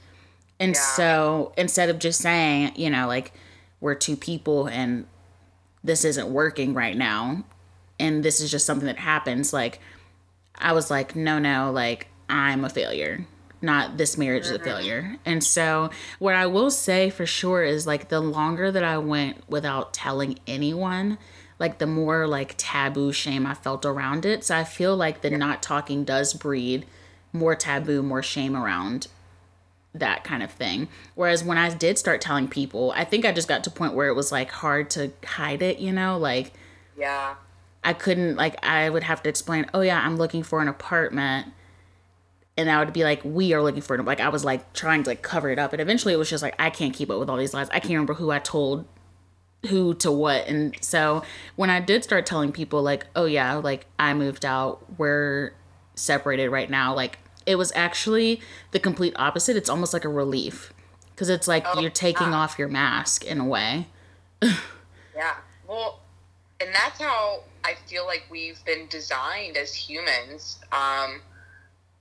And 0.58 0.74
yeah. 0.74 0.80
so 0.80 1.52
instead 1.56 1.90
of 1.90 1.98
just 1.98 2.20
saying, 2.20 2.72
you 2.76 2.88
know, 2.88 3.06
like 3.06 3.32
we're 3.80 3.94
two 3.94 4.16
people 4.16 4.66
and 4.66 5.06
this 5.82 6.04
isn't 6.04 6.28
working 6.28 6.72
right 6.72 6.96
now 6.96 7.44
and 8.00 8.24
this 8.24 8.40
is 8.40 8.50
just 8.50 8.64
something 8.64 8.86
that 8.86 8.98
happens, 8.98 9.52
like 9.52 9.78
I 10.56 10.72
was 10.72 10.90
like, 10.90 11.14
no, 11.14 11.38
no, 11.38 11.70
like 11.70 12.08
I'm 12.28 12.64
a 12.64 12.70
failure. 12.70 13.26
Not 13.60 13.96
this 13.96 14.18
marriage 14.18 14.44
is 14.44 14.50
a 14.50 14.54
mm-hmm. 14.54 14.64
failure. 14.64 15.16
And 15.24 15.42
so, 15.42 15.90
what 16.18 16.34
I 16.34 16.46
will 16.46 16.70
say 16.70 17.08
for 17.08 17.24
sure 17.24 17.62
is 17.62 17.86
like 17.86 18.08
the 18.08 18.20
longer 18.20 18.70
that 18.70 18.84
I 18.84 18.98
went 18.98 19.48
without 19.48 19.94
telling 19.94 20.38
anyone, 20.46 21.16
like 21.64 21.78
the 21.78 21.86
more 21.86 22.26
like 22.26 22.54
taboo 22.58 23.10
shame 23.10 23.46
I 23.46 23.54
felt 23.54 23.86
around 23.86 24.26
it. 24.26 24.44
So 24.44 24.54
I 24.54 24.64
feel 24.64 24.94
like 24.94 25.22
the 25.22 25.30
not 25.30 25.62
talking 25.62 26.04
does 26.04 26.34
breed 26.34 26.84
more 27.32 27.54
taboo, 27.54 28.02
more 28.02 28.22
shame 28.22 28.54
around 28.54 29.06
that 29.94 30.24
kind 30.24 30.42
of 30.42 30.50
thing. 30.50 30.88
Whereas 31.14 31.42
when 31.42 31.56
I 31.56 31.72
did 31.72 31.96
start 31.96 32.20
telling 32.20 32.48
people, 32.48 32.92
I 32.94 33.04
think 33.04 33.24
I 33.24 33.32
just 33.32 33.48
got 33.48 33.64
to 33.64 33.70
a 33.70 33.72
point 33.72 33.94
where 33.94 34.08
it 34.08 34.14
was 34.14 34.30
like 34.30 34.50
hard 34.50 34.90
to 34.90 35.12
hide 35.24 35.62
it, 35.62 35.78
you 35.78 35.90
know, 35.90 36.18
like 36.18 36.52
yeah. 36.98 37.36
I 37.82 37.94
couldn't 37.94 38.36
like 38.36 38.62
I 38.62 38.90
would 38.90 39.04
have 39.04 39.22
to 39.22 39.30
explain, 39.30 39.64
"Oh 39.72 39.80
yeah, 39.80 40.02
I'm 40.04 40.18
looking 40.18 40.42
for 40.42 40.60
an 40.60 40.68
apartment." 40.68 41.46
And 42.58 42.70
I 42.70 42.78
would 42.78 42.92
be 42.92 43.04
like, 43.04 43.22
"We 43.24 43.54
are 43.54 43.62
looking 43.62 43.80
for 43.80 43.96
an 43.96 44.04
like 44.04 44.20
I 44.20 44.28
was 44.28 44.44
like 44.44 44.74
trying 44.74 45.02
to 45.04 45.10
like 45.10 45.22
cover 45.22 45.48
it 45.48 45.58
up, 45.58 45.72
and 45.72 45.80
eventually 45.80 46.12
it 46.12 46.18
was 46.18 46.28
just 46.28 46.42
like 46.42 46.56
I 46.58 46.68
can't 46.68 46.92
keep 46.92 47.10
up 47.10 47.18
with 47.18 47.30
all 47.30 47.38
these 47.38 47.54
lies. 47.54 47.70
I 47.70 47.80
can't 47.80 47.94
remember 47.94 48.14
who 48.14 48.30
I 48.30 48.38
told 48.38 48.84
who 49.68 49.94
to 49.94 50.10
what. 50.10 50.46
And 50.46 50.76
so 50.80 51.22
when 51.56 51.70
I 51.70 51.80
did 51.80 52.04
start 52.04 52.26
telling 52.26 52.52
people, 52.52 52.82
like, 52.82 53.06
oh 53.16 53.24
yeah, 53.26 53.54
like 53.54 53.86
I 53.98 54.14
moved 54.14 54.44
out, 54.44 54.84
we're 54.98 55.52
separated 55.94 56.50
right 56.50 56.68
now, 56.68 56.94
like 56.94 57.18
it 57.46 57.56
was 57.56 57.72
actually 57.74 58.40
the 58.70 58.80
complete 58.80 59.12
opposite. 59.16 59.56
It's 59.56 59.70
almost 59.70 59.92
like 59.92 60.04
a 60.04 60.08
relief 60.08 60.72
because 61.14 61.28
it's 61.28 61.46
like 61.48 61.64
oh, 61.66 61.80
you're 61.80 61.90
taking 61.90 62.28
yeah. 62.28 62.36
off 62.36 62.58
your 62.58 62.68
mask 62.68 63.24
in 63.24 63.38
a 63.40 63.44
way. 63.44 63.86
yeah. 64.42 65.36
Well, 65.68 66.00
and 66.60 66.70
that's 66.74 67.00
how 67.00 67.40
I 67.64 67.74
feel 67.86 68.06
like 68.06 68.26
we've 68.30 68.62
been 68.64 68.86
designed 68.88 69.56
as 69.56 69.74
humans. 69.74 70.58
Um, 70.72 71.20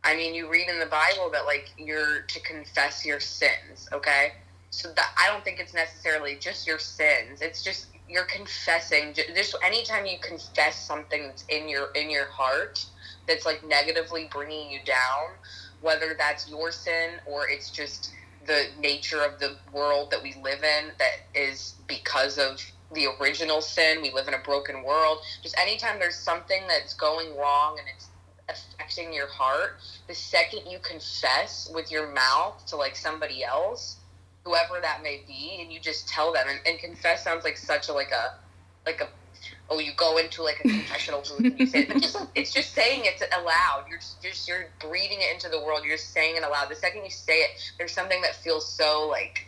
I 0.03 0.15
mean, 0.15 0.35
you 0.35 0.49
read 0.49 0.67
in 0.67 0.79
the 0.79 0.85
Bible 0.85 1.29
that 1.31 1.45
like 1.45 1.69
you're 1.77 2.21
to 2.21 2.39
confess 2.41 3.05
your 3.05 3.19
sins, 3.19 3.87
okay? 3.91 4.33
So 4.73 4.91
that 4.93 5.13
I 5.19 5.31
don't 5.31 5.43
think 5.43 5.59
it's 5.59 5.73
necessarily 5.73 6.35
just 6.35 6.65
your 6.65 6.79
sins. 6.79 7.41
It's 7.41 7.63
just 7.63 7.87
you're 8.09 8.25
confessing. 8.25 9.13
Just 9.13 9.55
anytime 9.63 10.07
you 10.07 10.17
confess 10.19 10.83
something 10.83 11.27
that's 11.27 11.45
in 11.47 11.69
your 11.69 11.91
in 11.91 12.09
your 12.09 12.25
heart 12.25 12.83
that's 13.27 13.45
like 13.45 13.63
negatively 13.67 14.27
bringing 14.33 14.71
you 14.71 14.79
down, 14.83 15.35
whether 15.81 16.15
that's 16.17 16.49
your 16.49 16.71
sin 16.71 17.11
or 17.27 17.47
it's 17.47 17.69
just 17.69 18.13
the 18.47 18.65
nature 18.79 19.21
of 19.21 19.39
the 19.39 19.55
world 19.71 20.09
that 20.09 20.21
we 20.23 20.35
live 20.43 20.63
in 20.63 20.91
that 20.97 21.21
is 21.35 21.75
because 21.87 22.39
of 22.39 22.59
the 22.95 23.07
original 23.21 23.61
sin. 23.61 24.01
We 24.01 24.11
live 24.11 24.27
in 24.27 24.33
a 24.33 24.43
broken 24.43 24.83
world. 24.83 25.19
Just 25.43 25.55
anytime 25.59 25.99
there's 25.99 26.17
something 26.17 26.63
that's 26.67 26.95
going 26.95 27.37
wrong 27.37 27.77
and 27.77 27.87
it's 27.95 28.07
affecting 28.49 29.13
your 29.13 29.27
heart, 29.27 29.77
the 30.07 30.15
second 30.15 30.61
you 30.67 30.79
confess 30.79 31.71
with 31.73 31.91
your 31.91 32.11
mouth 32.11 32.65
to 32.65 32.75
like 32.75 32.95
somebody 32.95 33.43
else, 33.43 33.97
whoever 34.43 34.79
that 34.81 35.03
may 35.03 35.23
be, 35.27 35.57
and 35.61 35.71
you 35.71 35.79
just 35.79 36.07
tell 36.07 36.33
them. 36.33 36.45
And, 36.47 36.59
and 36.65 36.79
confess 36.79 37.23
sounds 37.23 37.43
like 37.43 37.57
such 37.57 37.89
a 37.89 37.93
like 37.93 38.11
a 38.11 38.35
like 38.85 39.01
a 39.01 39.07
oh 39.69 39.79
you 39.79 39.91
go 39.95 40.17
into 40.17 40.43
like 40.43 40.59
a 40.63 40.69
confessional 40.69 41.21
booth 41.21 41.39
and 41.39 41.59
you 41.59 41.65
say 41.65 41.79
it. 41.79 41.87
but 41.89 42.01
just 42.01 42.17
it's 42.35 42.53
just 42.53 42.73
saying 42.73 43.01
it 43.05 43.21
aloud. 43.39 43.85
You're 43.89 43.99
just, 43.99 44.21
just 44.21 44.47
you're 44.47 44.65
breathing 44.79 45.19
it 45.21 45.33
into 45.33 45.49
the 45.49 45.61
world. 45.61 45.83
You're 45.83 45.97
just 45.97 46.11
saying 46.11 46.35
it 46.35 46.43
aloud. 46.43 46.69
The 46.69 46.75
second 46.75 47.03
you 47.03 47.11
say 47.11 47.39
it, 47.39 47.73
there's 47.77 47.93
something 47.93 48.21
that 48.21 48.35
feels 48.35 48.69
so 48.69 49.07
like 49.09 49.45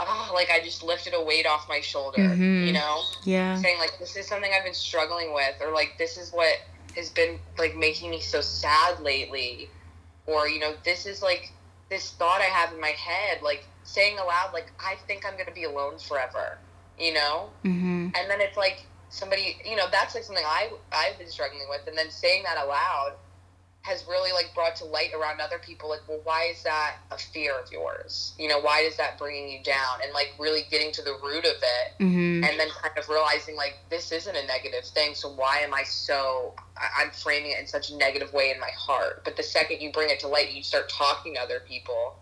oh 0.00 0.30
like 0.34 0.48
I 0.50 0.60
just 0.62 0.82
lifted 0.82 1.14
a 1.14 1.22
weight 1.22 1.46
off 1.46 1.68
my 1.68 1.80
shoulder. 1.80 2.22
Mm-hmm. 2.22 2.66
You 2.66 2.72
know, 2.72 3.02
yeah, 3.24 3.56
saying 3.56 3.78
like 3.78 3.98
this 3.98 4.16
is 4.16 4.26
something 4.26 4.50
I've 4.56 4.64
been 4.64 4.74
struggling 4.74 5.34
with, 5.34 5.56
or 5.60 5.72
like 5.72 5.96
this 5.98 6.16
is 6.16 6.30
what 6.30 6.54
has 6.96 7.10
been 7.10 7.38
like 7.58 7.76
making 7.76 8.10
me 8.10 8.20
so 8.20 8.40
sad 8.40 9.00
lately 9.00 9.70
or 10.28 10.48
you 10.48 10.60
know 10.60 10.74
this 10.84 11.06
is 11.06 11.22
like 11.22 11.52
this 11.90 12.10
thought 12.12 12.40
i 12.40 12.44
have 12.44 12.72
in 12.72 12.80
my 12.80 12.88
head 12.88 13.40
like 13.42 13.64
saying 13.88 14.18
aloud 14.18 14.50
like 14.52 14.70
i 14.78 14.94
think 15.06 15.24
i'm 15.26 15.36
gonna 15.38 15.50
be 15.54 15.64
alone 15.64 15.98
forever 15.98 16.58
you 16.98 17.12
know 17.14 17.48
Mm-hmm. 17.64 18.08
and 18.14 18.30
then 18.30 18.40
it's 18.40 18.56
like 18.56 18.84
somebody 19.08 19.56
you 19.64 19.76
know 19.76 19.86
that's 19.90 20.14
like 20.14 20.24
something 20.24 20.44
i 20.46 20.68
i've 20.92 21.16
been 21.18 21.28
struggling 21.28 21.66
with 21.70 21.86
and 21.86 21.96
then 21.96 22.10
saying 22.10 22.42
that 22.44 22.62
aloud 22.62 23.14
has 23.82 24.04
really 24.06 24.32
like 24.32 24.52
brought 24.54 24.76
to 24.76 24.84
light 24.84 25.10
around 25.18 25.40
other 25.40 25.58
people 25.58 25.88
like 25.88 26.00
well 26.08 26.20
why 26.24 26.48
is 26.52 26.62
that 26.64 26.96
a 27.10 27.16
fear 27.16 27.52
of 27.58 27.70
yours 27.72 28.34
you 28.38 28.46
know 28.46 28.60
why 28.60 28.80
is 28.80 28.96
that 28.98 29.16
bringing 29.16 29.48
you 29.48 29.62
down 29.62 29.94
and 30.04 30.12
like 30.12 30.30
really 30.38 30.62
getting 30.70 30.92
to 30.92 31.00
the 31.02 31.16
root 31.22 31.44
of 31.46 31.56
it 31.62 31.88
Mm-hmm. 32.02 32.44
and 32.44 32.60
then 32.60 32.68
kind 32.82 32.96
of 32.98 33.08
realizing 33.08 33.56
like 33.56 33.74
this 33.88 34.12
isn't 34.12 34.36
a 34.36 34.46
negative 34.46 34.84
thing 34.84 35.14
so 35.14 35.30
why 35.32 35.60
am 35.60 35.72
i 35.72 35.82
so 35.84 36.52
I- 36.76 37.02
i'm 37.04 37.10
framing 37.12 37.52
it 37.52 37.60
in 37.60 37.66
such 37.66 37.90
a 37.90 37.96
negative 37.96 38.32
way 38.34 38.50
in 38.54 38.60
my 38.60 38.70
heart 38.76 39.24
but 39.24 39.36
the 39.36 39.42
second 39.42 39.80
you 39.80 39.90
bring 39.90 40.10
it 40.10 40.20
to 40.20 40.28
light 40.28 40.52
you 40.52 40.62
start 40.62 40.88
talking 40.90 41.34
to 41.34 41.40
other 41.40 41.60
people 41.66 42.16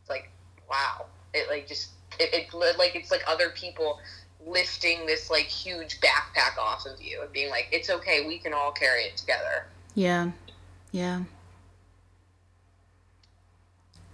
it's 0.00 0.08
like 0.08 0.30
wow 0.70 1.06
it 1.34 1.48
like 1.48 1.66
just 1.66 1.90
it, 2.18 2.30
it 2.32 2.78
like 2.78 2.94
it's 2.94 3.10
like 3.10 3.22
other 3.26 3.50
people 3.50 3.98
lifting 4.46 5.04
this 5.06 5.30
like 5.30 5.44
huge 5.44 6.00
backpack 6.00 6.56
off 6.58 6.86
of 6.86 7.00
you 7.02 7.20
and 7.22 7.32
being 7.32 7.50
like 7.50 7.68
it's 7.72 7.90
okay 7.90 8.26
we 8.26 8.38
can 8.38 8.54
all 8.54 8.72
carry 8.72 9.02
it 9.02 9.16
together 9.16 9.66
Yeah. 9.94 10.30
Yeah. 10.92 11.22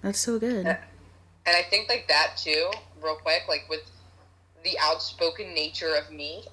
That's 0.02 0.18
so 0.18 0.38
good. 0.38 0.66
And 0.66 1.56
i 1.56 1.62
think 1.62 1.88
like 1.88 2.06
that 2.08 2.36
too 2.36 2.70
real 3.02 3.16
quick 3.16 3.42
like 3.48 3.66
with 3.68 3.88
the 4.64 4.76
outspoken 4.80 5.54
nature 5.54 5.94
of 5.94 6.12
me 6.12 6.44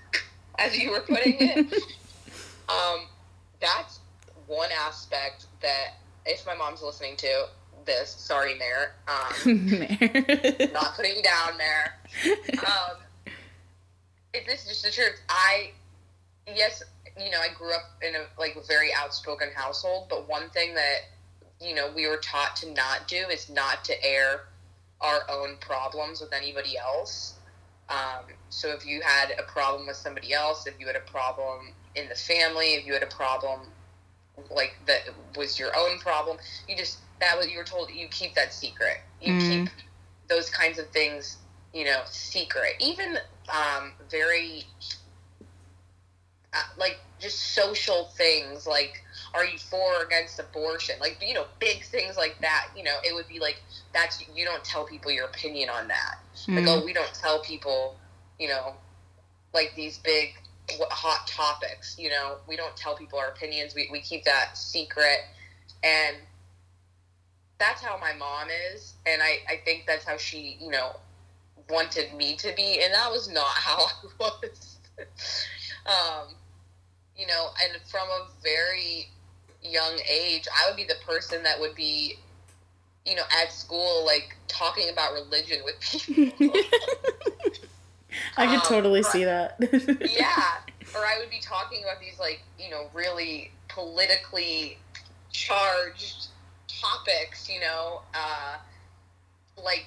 as 0.58 0.76
you 0.76 0.90
were 0.90 1.00
putting 1.00 1.36
it 1.38 1.72
um 2.68 3.06
that's 3.60 4.00
one 4.46 4.70
aspect 4.72 5.46
that 5.60 5.98
if 6.24 6.46
my 6.46 6.54
mom's 6.54 6.82
listening 6.82 7.16
to 7.16 7.46
this. 7.88 8.10
Sorry 8.10 8.54
mayor. 8.54 8.92
Um 9.08 9.66
not 10.72 10.94
putting 10.94 11.16
you 11.16 11.22
down 11.22 11.58
Mayor. 11.58 12.36
um 12.66 12.96
if 14.32 14.46
this 14.46 14.62
is 14.62 14.68
just 14.68 14.82
the 14.84 14.90
truth 14.90 15.20
i 15.28 15.70
yes 16.46 16.82
you 17.18 17.30
know 17.30 17.38
i 17.40 17.48
grew 17.56 17.72
up 17.74 17.82
in 18.06 18.14
a 18.14 18.26
like 18.38 18.56
very 18.68 18.90
outspoken 18.94 19.48
household 19.54 20.06
but 20.10 20.28
one 20.28 20.50
thing 20.50 20.74
that 20.74 20.98
you 21.60 21.74
know 21.74 21.90
we 21.96 22.06
were 22.06 22.18
taught 22.18 22.54
to 22.56 22.70
not 22.72 23.08
do 23.08 23.16
is 23.32 23.48
not 23.48 23.84
to 23.84 24.04
air 24.04 24.42
our 25.00 25.22
own 25.30 25.56
problems 25.60 26.20
with 26.20 26.32
anybody 26.32 26.76
else. 26.76 27.34
Um, 27.88 28.24
so 28.50 28.68
if 28.70 28.84
you 28.84 29.00
had 29.00 29.32
a 29.38 29.44
problem 29.44 29.86
with 29.86 29.96
somebody 29.96 30.32
else 30.34 30.66
if 30.66 30.74
you 30.78 30.86
had 30.86 30.96
a 30.96 31.10
problem 31.10 31.72
in 31.94 32.08
the 32.08 32.14
family 32.14 32.74
if 32.74 32.86
you 32.86 32.92
had 32.92 33.02
a 33.02 33.06
problem 33.06 33.60
like 34.50 34.76
that 34.86 35.00
was 35.36 35.58
your 35.58 35.74
own 35.76 35.98
problem 35.98 36.36
you 36.68 36.76
just 36.76 36.98
that 37.20 37.36
was 37.36 37.48
you 37.50 37.58
were 37.58 37.64
told 37.64 37.90
you 37.90 38.08
keep 38.08 38.34
that 38.34 38.52
secret. 38.52 39.00
You 39.20 39.32
Mhm. 39.34 39.48
keep 39.48 39.68
those 40.28 40.50
kinds 40.50 40.78
of 40.78 40.88
things 40.90 41.38
you 41.72 41.84
know 41.84 42.02
secret. 42.06 42.74
Even 42.80 43.18
um, 43.52 43.92
very 44.10 44.64
uh, 46.54 46.62
like 46.78 46.98
just 47.18 47.54
social 47.54 48.06
things 48.16 48.66
like 48.66 49.02
are 49.34 49.44
you 49.44 49.58
for 49.58 50.00
or 50.00 50.04
against 50.04 50.38
abortion? 50.38 50.96
Like 51.00 51.18
you 51.20 51.34
know 51.34 51.46
big 51.58 51.84
things 51.84 52.16
like 52.16 52.36
that. 52.40 52.68
You 52.76 52.84
know 52.84 52.96
it 53.04 53.14
would 53.14 53.28
be 53.28 53.38
like 53.38 53.60
that's 53.92 54.22
you 54.34 54.44
don't 54.44 54.64
tell 54.64 54.84
people 54.86 55.10
your 55.10 55.26
opinion 55.26 55.68
on 55.68 55.88
that. 55.88 56.18
Like 56.48 56.64
Mm. 56.64 56.68
oh 56.68 56.84
we 56.84 56.92
don't 56.92 57.12
tell 57.14 57.40
people 57.40 57.96
you 58.38 58.48
know 58.48 58.74
like 59.52 59.72
these 59.74 59.98
big 59.98 60.34
hot 60.90 61.26
topics. 61.26 61.98
You 61.98 62.10
know 62.10 62.36
we 62.46 62.56
don't 62.56 62.76
tell 62.76 62.96
people 62.96 63.18
our 63.18 63.28
opinions. 63.28 63.74
We, 63.74 63.88
we 63.90 64.00
keep 64.00 64.24
that 64.24 64.56
secret. 64.56 65.20
And 65.82 66.16
that's 67.58 67.82
how 67.82 67.98
my 67.98 68.12
mom 68.14 68.48
is 68.72 68.94
and 69.06 69.20
I, 69.22 69.38
I 69.48 69.60
think 69.64 69.84
that's 69.86 70.04
how 70.04 70.16
she 70.16 70.56
you 70.60 70.70
know 70.70 70.96
wanted 71.68 72.14
me 72.14 72.36
to 72.36 72.52
be 72.56 72.80
and 72.82 72.92
that 72.94 73.10
was 73.10 73.28
not 73.32 73.46
how 73.48 73.86
i 73.86 73.90
was 74.20 74.78
um 75.86 76.34
you 77.16 77.26
know 77.26 77.48
and 77.62 77.80
from 77.90 78.08
a 78.08 78.26
very 78.42 79.08
young 79.62 79.98
age 80.08 80.46
i 80.56 80.68
would 80.68 80.76
be 80.76 80.84
the 80.84 80.94
person 81.06 81.42
that 81.42 81.58
would 81.60 81.74
be 81.74 82.14
you 83.04 83.16
know 83.16 83.22
at 83.42 83.50
school 83.52 84.04
like 84.06 84.36
talking 84.46 84.88
about 84.90 85.12
religion 85.12 85.58
with 85.64 85.74
people 86.14 86.54
I 88.36 88.46
could 88.46 88.56
Um, 88.56 88.62
totally 88.62 89.02
right. 89.02 89.12
see 89.12 89.24
that. 89.24 89.58
yeah 89.60 90.58
or 90.94 91.04
i 91.04 91.18
would 91.18 91.28
be 91.30 91.40
talking 91.40 91.82
about 91.82 92.00
these 92.00 92.18
like 92.18 92.42
you 92.58 92.70
know 92.70 92.88
really 92.94 93.50
politically 93.68 94.78
charged 95.30 96.27
topics 96.80 97.48
you 97.48 97.60
know 97.60 98.00
uh 98.14 98.56
like 99.62 99.86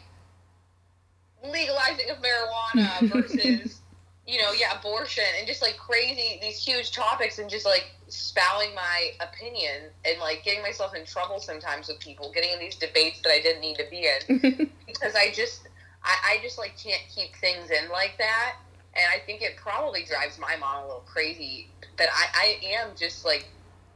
legalizing 1.44 2.10
of 2.10 2.18
marijuana 2.18 3.10
versus 3.14 3.82
you 4.28 4.40
know 4.40 4.52
yeah 4.52 4.78
abortion 4.78 5.24
and 5.40 5.48
just 5.48 5.62
like 5.62 5.78
crazy 5.78 6.38
these 6.42 6.64
huge 6.64 6.92
topics 6.92 7.40
and 7.40 7.50
just 7.50 7.66
like 7.66 7.92
spouting 8.08 8.74
my 8.76 9.12
opinion 9.22 9.90
and 10.06 10.20
like 10.20 10.44
getting 10.44 10.62
myself 10.62 10.94
in 10.94 11.06
trouble 11.06 11.40
sometimes 11.40 11.88
with 11.88 12.00
people 12.00 12.32
getting 12.34 12.52
in 12.52 12.60
these 12.60 12.76
debates 12.76 13.20
that 13.22 13.32
i 13.32 13.40
didn't 13.42 13.62
need 13.62 13.76
to 13.76 13.86
be 13.90 14.08
in 14.08 14.70
because 14.86 15.16
I 15.16 15.32
just 15.32 15.68
I, 16.04 16.34
I 16.34 16.44
just 16.44 16.58
like 16.58 16.78
can't 16.78 17.02
keep 17.14 17.36
things 17.36 17.70
in 17.70 17.90
like 17.90 18.18
that. 18.18 18.56
And 18.94 19.06
I 19.14 19.24
think 19.26 19.42
it 19.42 19.56
probably 19.56 20.04
drives 20.04 20.38
my 20.38 20.56
mom 20.58 20.84
a 20.84 20.88
little 20.88 21.04
crazy 21.06 21.70
that 21.98 22.10
I, 22.12 22.58
I 22.62 22.76
am 22.76 22.90
just 22.98 23.24
like, 23.24 23.46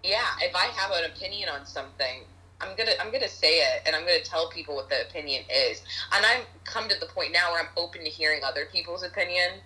yeah, 0.04 0.28
if 0.42 0.56
I 0.56 0.66
have 0.68 0.92
an 0.92 1.12
opinion 1.12 1.50
on 1.50 1.66
something, 1.66 2.22
I'm 2.62 2.76
gonna 2.76 2.92
I'm 3.02 3.12
gonna 3.12 3.28
say 3.28 3.60
it 3.60 3.84
and 3.86 3.96
I'm 3.96 4.04
gonna 4.04 4.22
tell 4.24 4.50
people 4.50 4.76
what 4.76 4.90
the 4.90 5.02
opinion 5.02 5.44
is. 5.50 5.82
And 6.14 6.26
I'm 6.26 6.42
come 6.64 6.88
to 6.90 7.00
the 7.00 7.08
point 7.08 7.32
now 7.32 7.52
where 7.52 7.62
I'm 7.62 7.70
open 7.78 8.04
to 8.04 8.10
hearing 8.10 8.44
other 8.44 8.68
people's 8.72 9.04
opinion 9.04 9.62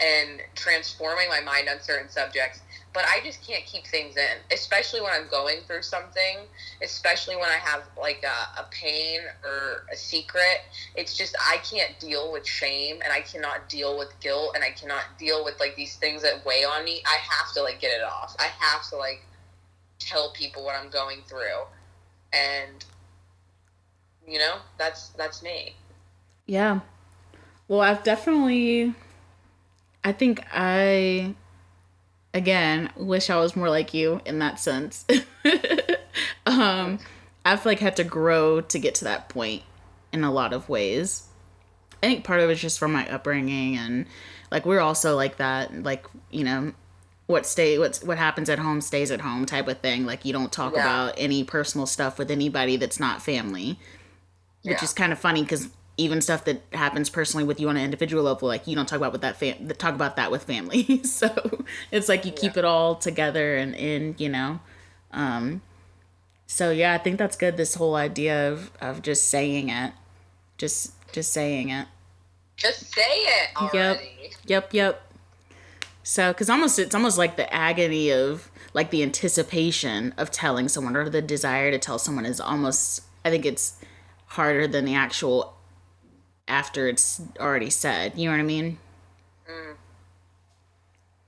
and 0.00 0.42
transforming 0.54 1.28
my 1.28 1.40
mind 1.40 1.68
on 1.68 1.80
certain 1.80 2.08
subjects. 2.08 2.60
But 2.92 3.04
I 3.04 3.20
just 3.24 3.46
can't 3.46 3.64
keep 3.66 3.86
things 3.86 4.16
in, 4.16 4.38
especially 4.50 5.02
when 5.02 5.10
I'm 5.12 5.28
going 5.28 5.60
through 5.66 5.82
something, 5.82 6.38
especially 6.82 7.36
when 7.36 7.46
I 7.46 7.58
have 7.62 7.82
like 8.00 8.24
a, 8.24 8.60
a 8.60 8.66
pain 8.70 9.20
or 9.44 9.84
a 9.92 9.96
secret. 9.96 10.62
It's 10.94 11.16
just 11.16 11.36
I 11.38 11.58
can't 11.58 11.98
deal 12.00 12.32
with 12.32 12.46
shame 12.46 13.00
and 13.02 13.12
I 13.12 13.20
cannot 13.20 13.68
deal 13.68 13.98
with 13.98 14.18
guilt 14.20 14.52
and 14.54 14.64
I 14.64 14.70
cannot 14.70 15.04
deal 15.18 15.44
with 15.44 15.60
like 15.60 15.76
these 15.76 15.96
things 15.96 16.22
that 16.22 16.44
weigh 16.46 16.64
on 16.64 16.84
me. 16.84 17.02
I 17.06 17.18
have 17.18 17.52
to 17.54 17.62
like 17.62 17.80
get 17.80 17.90
it 17.90 18.02
off. 18.02 18.34
I 18.38 18.48
have 18.58 18.88
to 18.90 18.96
like 18.96 19.22
tell 19.98 20.32
people 20.32 20.64
what 20.64 20.74
I'm 20.74 20.90
going 20.90 21.18
through. 21.28 21.64
And 22.32 22.84
you 24.26 24.38
know, 24.38 24.56
that's 24.78 25.10
that's 25.10 25.42
me. 25.42 25.74
Yeah. 26.46 26.80
Well, 27.68 27.80
I've 27.80 28.02
definitely. 28.02 28.94
I 30.04 30.12
think 30.12 30.44
I, 30.52 31.34
again, 32.32 32.90
wish 32.96 33.28
I 33.28 33.36
was 33.40 33.56
more 33.56 33.68
like 33.68 33.92
you 33.92 34.20
in 34.24 34.38
that 34.38 34.60
sense. 34.60 35.04
um, 36.46 37.00
I've 37.44 37.66
like 37.66 37.80
had 37.80 37.96
to 37.96 38.04
grow 38.04 38.60
to 38.60 38.78
get 38.78 38.94
to 38.96 39.04
that 39.04 39.28
point 39.28 39.62
in 40.12 40.22
a 40.22 40.32
lot 40.32 40.52
of 40.52 40.68
ways. 40.68 41.24
I 42.02 42.06
think 42.06 42.24
part 42.24 42.40
of 42.40 42.50
it's 42.50 42.60
just 42.60 42.78
from 42.78 42.92
my 42.92 43.08
upbringing 43.10 43.76
and 43.76 44.06
like 44.52 44.64
we're 44.64 44.80
also 44.80 45.16
like 45.16 45.38
that, 45.38 45.82
like 45.82 46.06
you 46.30 46.44
know, 46.44 46.72
what 47.26 47.44
stay 47.46 47.78
what's 47.78 48.02
what 48.02 48.18
happens 48.18 48.48
at 48.48 48.58
home 48.58 48.80
stays 48.80 49.10
at 49.10 49.20
home 49.20 49.46
type 49.46 49.66
of 49.68 49.78
thing. 49.80 50.06
Like 50.06 50.24
you 50.24 50.32
don't 50.32 50.52
talk 50.52 50.74
Yeah. 50.74 50.82
about 50.82 51.14
any 51.18 51.42
personal 51.44 51.86
stuff 51.86 52.18
with 52.18 52.30
anybody 52.30 52.76
that's 52.76 53.00
not 53.00 53.22
family 53.22 53.78
which 54.62 54.78
Yeah. 54.78 54.84
is 54.84 54.92
kind 54.92 55.12
of 55.12 55.18
funny 55.18 55.42
because 55.42 55.68
even 55.96 56.20
stuff 56.20 56.44
that 56.44 56.60
happens 56.72 57.08
personally 57.08 57.44
with 57.44 57.58
you 57.60 57.68
on 57.68 57.76
an 57.76 57.84
individual 57.84 58.24
level, 58.24 58.48
like 58.48 58.66
you 58.66 58.74
don't 58.74 58.86
talk 58.86 58.98
about 58.98 59.12
with 59.12 59.20
that 59.22 59.36
fam- 59.36 59.68
talk 59.78 59.94
about 59.94 60.16
that 60.16 60.30
with 60.30 60.42
family. 60.42 61.02
so 61.04 61.64
it's 61.92 62.08
like 62.08 62.24
you 62.24 62.32
keep 62.32 62.56
it 62.56 62.64
all 62.64 62.96
together 62.96 63.56
and 63.56 63.74
in, 63.76 64.14
you 64.18 64.28
know. 64.28 64.58
Um, 65.12 65.62
so 66.48 66.70
yeah, 66.70 66.92
I 66.94 66.98
think 66.98 67.16
that's 67.18 67.36
good. 67.36 67.56
This 67.56 67.76
whole 67.76 67.94
idea 67.94 68.50
of 68.52 68.70
of 68.80 69.02
just 69.02 69.28
saying 69.28 69.68
it, 69.68 69.92
just 70.58 70.92
just 71.12 71.32
saying 71.32 71.70
it. 71.70 71.86
Just 72.56 72.92
say 72.92 73.02
it 73.02 73.50
already. 73.56 74.32
Yep, 74.46 74.74
yep. 74.74 75.05
So, 76.08 76.32
because 76.32 76.48
almost 76.48 76.78
it's 76.78 76.94
almost 76.94 77.18
like 77.18 77.36
the 77.36 77.52
agony 77.52 78.12
of 78.12 78.48
like 78.72 78.90
the 78.90 79.02
anticipation 79.02 80.14
of 80.16 80.30
telling 80.30 80.68
someone 80.68 80.96
or 80.96 81.10
the 81.10 81.20
desire 81.20 81.72
to 81.72 81.78
tell 81.80 81.98
someone 81.98 82.24
is 82.24 82.40
almost. 82.40 83.02
I 83.24 83.30
think 83.30 83.44
it's 83.44 83.80
harder 84.26 84.68
than 84.68 84.84
the 84.84 84.94
actual 84.94 85.56
after 86.46 86.86
it's 86.86 87.20
already 87.40 87.70
said. 87.70 88.12
You 88.14 88.26
know 88.26 88.36
what 88.36 88.40
I 88.40 88.44
mean? 88.44 88.78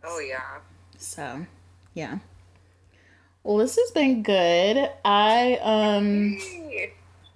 Oh 0.05 0.20
yeah. 0.20 0.59
So, 0.97 1.47
yeah. 1.95 2.18
Well, 3.43 3.57
this 3.57 3.74
has 3.74 3.91
been 3.91 4.22
good. 4.22 4.93
I 5.05 5.59
um 5.61 6.39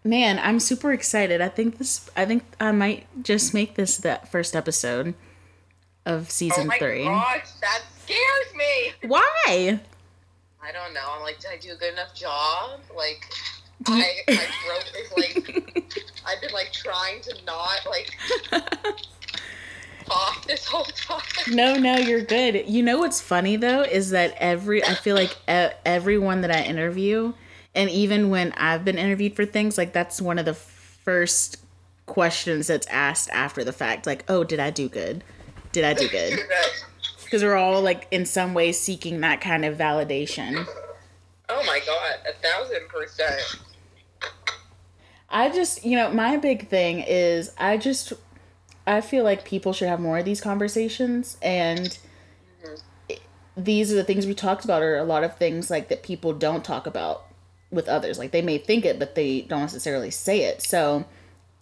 man, 0.05 0.39
I'm 0.39 0.61
super 0.61 0.93
excited. 0.93 1.41
I 1.41 1.49
think 1.49 1.79
this 1.79 2.09
I 2.17 2.25
think 2.25 2.45
I 2.61 2.71
might 2.71 3.09
just 3.21 3.53
make 3.53 3.75
this 3.75 3.97
the 3.97 4.21
first 4.31 4.55
episode 4.55 5.15
of 6.07 6.23
Oh 6.23 6.29
season 6.29 6.67
my 6.67 6.79
3. 6.79 7.05
gosh, 7.05 7.51
that 7.61 7.83
scares 7.99 8.55
me. 8.57 9.09
Why? 9.09 9.81
I 10.65 10.71
don't 10.73 10.95
know. 10.95 11.01
I'm 11.11 11.23
like, 11.23 11.39
did 11.41 11.51
I 11.53 11.57
do 11.59 11.73
a 11.73 11.77
good 11.77 11.93
enough 11.93 12.15
job? 12.15 12.81
Like, 12.97 13.25
I 13.89 14.13
my 14.29 14.35
throat 14.37 14.93
is 15.01 15.13
like, 15.13 15.93
I've 16.27 16.41
been 16.41 16.53
like 16.53 16.73
trying 16.73 17.21
to 17.23 17.35
not 17.45 17.81
like 17.87 18.17
cough 20.09 20.47
this 20.47 20.67
whole 20.67 20.85
time. 20.85 21.21
No, 21.49 21.75
no, 21.77 21.97
you're 21.97 22.23
good. 22.23 22.69
You 22.69 22.83
know 22.83 22.99
what's 22.99 23.21
funny 23.21 23.57
though 23.57 23.83
is 23.83 24.11
that 24.11 24.35
every 24.39 24.85
I 24.85 24.95
feel 24.95 25.17
like 25.17 25.37
everyone 25.49 26.43
that 26.43 26.51
I 26.51 26.63
interview, 26.63 27.33
and 27.75 27.91
even 27.91 28.31
when 28.31 28.53
I've 28.53 28.85
been 28.85 28.99
interviewed 28.99 29.35
for 29.35 29.45
things, 29.45 29.77
like 29.79 29.93
that's 29.93 30.21
one 30.21 30.39
of 30.39 30.45
the 30.45 30.55
first 30.55 31.59
questions 32.07 32.67
that's 32.69 32.87
asked 32.89 33.31
after 33.31 33.65
the 33.65 33.73
fact. 33.73 34.07
Like, 34.07 34.25
oh, 34.29 34.45
did 34.45 34.61
I 34.61 34.71
do 34.71 34.89
good? 34.89 35.25
Did 35.73 35.85
I 35.85 35.95
do 35.95 36.09
good? 36.09 36.39
Because 37.25 37.45
we're 37.45 37.57
all 37.57 37.81
like 37.81 38.09
in 38.11 38.27
some 38.27 38.53
way 38.53 38.73
seeking 38.73 39.23
that 39.23 39.41
kind 39.41 39.65
of 39.65 39.79
validation. 39.79 40.67
Oh 41.49 41.65
my 41.65 41.81
god, 41.87 42.17
a 42.29 42.35
thousand 42.47 42.87
percent. 42.91 43.41
I 45.31 45.49
just, 45.49 45.83
you 45.83 45.97
know, 45.97 46.13
my 46.13 46.37
big 46.37 46.69
thing 46.69 47.01
is 47.01 47.53
I 47.57 47.79
just 47.79 48.13
I 48.87 49.01
feel 49.01 49.25
like 49.25 49.47
people 49.47 49.73
should 49.73 49.89
have 49.89 49.99
more 49.99 50.19
of 50.19 50.27
these 50.27 50.43
conversations 50.43 51.39
and 51.41 51.99
mm-hmm. 52.63 53.15
these 53.57 53.91
are 53.91 53.97
the 53.97 54.05
things 54.05 54.27
we 54.27 54.35
talked 54.35 54.67
about 54.67 54.83
are 54.83 54.99
a 54.99 55.05
lot 55.05 55.25
of 55.25 55.39
things 55.39 55.71
like 55.71 55.89
that 55.89 56.03
people 56.03 56.35
don't 56.35 56.65
talk 56.65 56.87
about 56.87 57.25
with 57.71 57.89
others. 57.89 58.19
Like 58.19 58.33
they 58.33 58.43
may 58.43 58.59
think 58.59 58.85
it 58.85 58.99
but 58.99 59.15
they 59.15 59.41
don't 59.41 59.63
necessarily 59.63 60.11
say 60.11 60.43
it. 60.43 60.61
So 60.61 61.07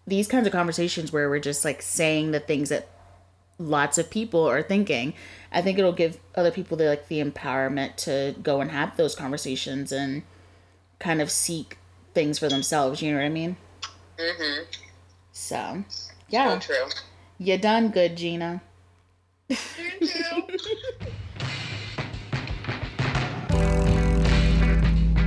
these 0.05 0.27
kinds 0.27 0.49
of 0.49 0.53
conversations 0.53 1.13
where 1.13 1.31
we're 1.31 1.39
just 1.39 1.65
like 1.65 1.81
saying 1.81 2.33
the 2.33 2.41
things 2.41 2.71
that 2.71 2.89
lots 3.61 3.99
of 3.99 4.11
people 4.11 4.49
are 4.49 4.63
thinking, 4.63 5.15
I 5.53 5.63
think 5.63 5.79
it'll 5.79 5.93
give 5.93 6.19
other 6.35 6.51
people 6.51 6.77
the 6.77 6.87
like 6.89 7.09
the 7.09 7.23
empowerment 7.23 7.97
to 7.97 8.35
go 8.43 8.61
and 8.61 8.71
have 8.71 8.97
those 8.97 9.15
conversations 9.15 9.93
and 9.93 10.23
kind 10.99 11.21
of 11.21 11.31
seek 11.31 11.79
things 12.15 12.39
for 12.39 12.49
themselves, 12.49 13.03
you 13.03 13.13
know 13.13 13.19
what 13.19 13.27
I 13.27 13.29
mean? 13.29 13.57
Mhm. 14.19 14.65
So, 15.33 15.85
yeah. 16.29 16.59
So 16.59 16.75
true. 16.75 16.87
You 17.39 17.59
done 17.59 17.91
good, 17.91 18.17
Gina. 18.17 18.63
You. 19.49 19.57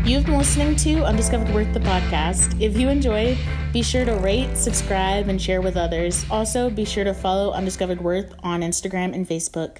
You've 0.05 0.25
been 0.25 0.37
listening 0.37 0.75
to 0.75 1.05
Undiscovered 1.05 1.55
Worth, 1.55 1.73
the 1.73 1.79
podcast. 1.79 2.59
If 2.61 2.77
you 2.77 2.89
enjoyed, 2.89 3.37
be 3.71 3.81
sure 3.81 4.03
to 4.03 4.15
rate, 4.15 4.57
subscribe, 4.57 5.29
and 5.29 5.41
share 5.41 5.61
with 5.61 5.77
others. 5.77 6.25
Also, 6.29 6.69
be 6.69 6.83
sure 6.83 7.05
to 7.05 7.13
follow 7.13 7.53
Undiscovered 7.53 8.01
Worth 8.01 8.35
on 8.43 8.63
Instagram 8.63 9.15
and 9.15 9.25
Facebook. 9.25 9.77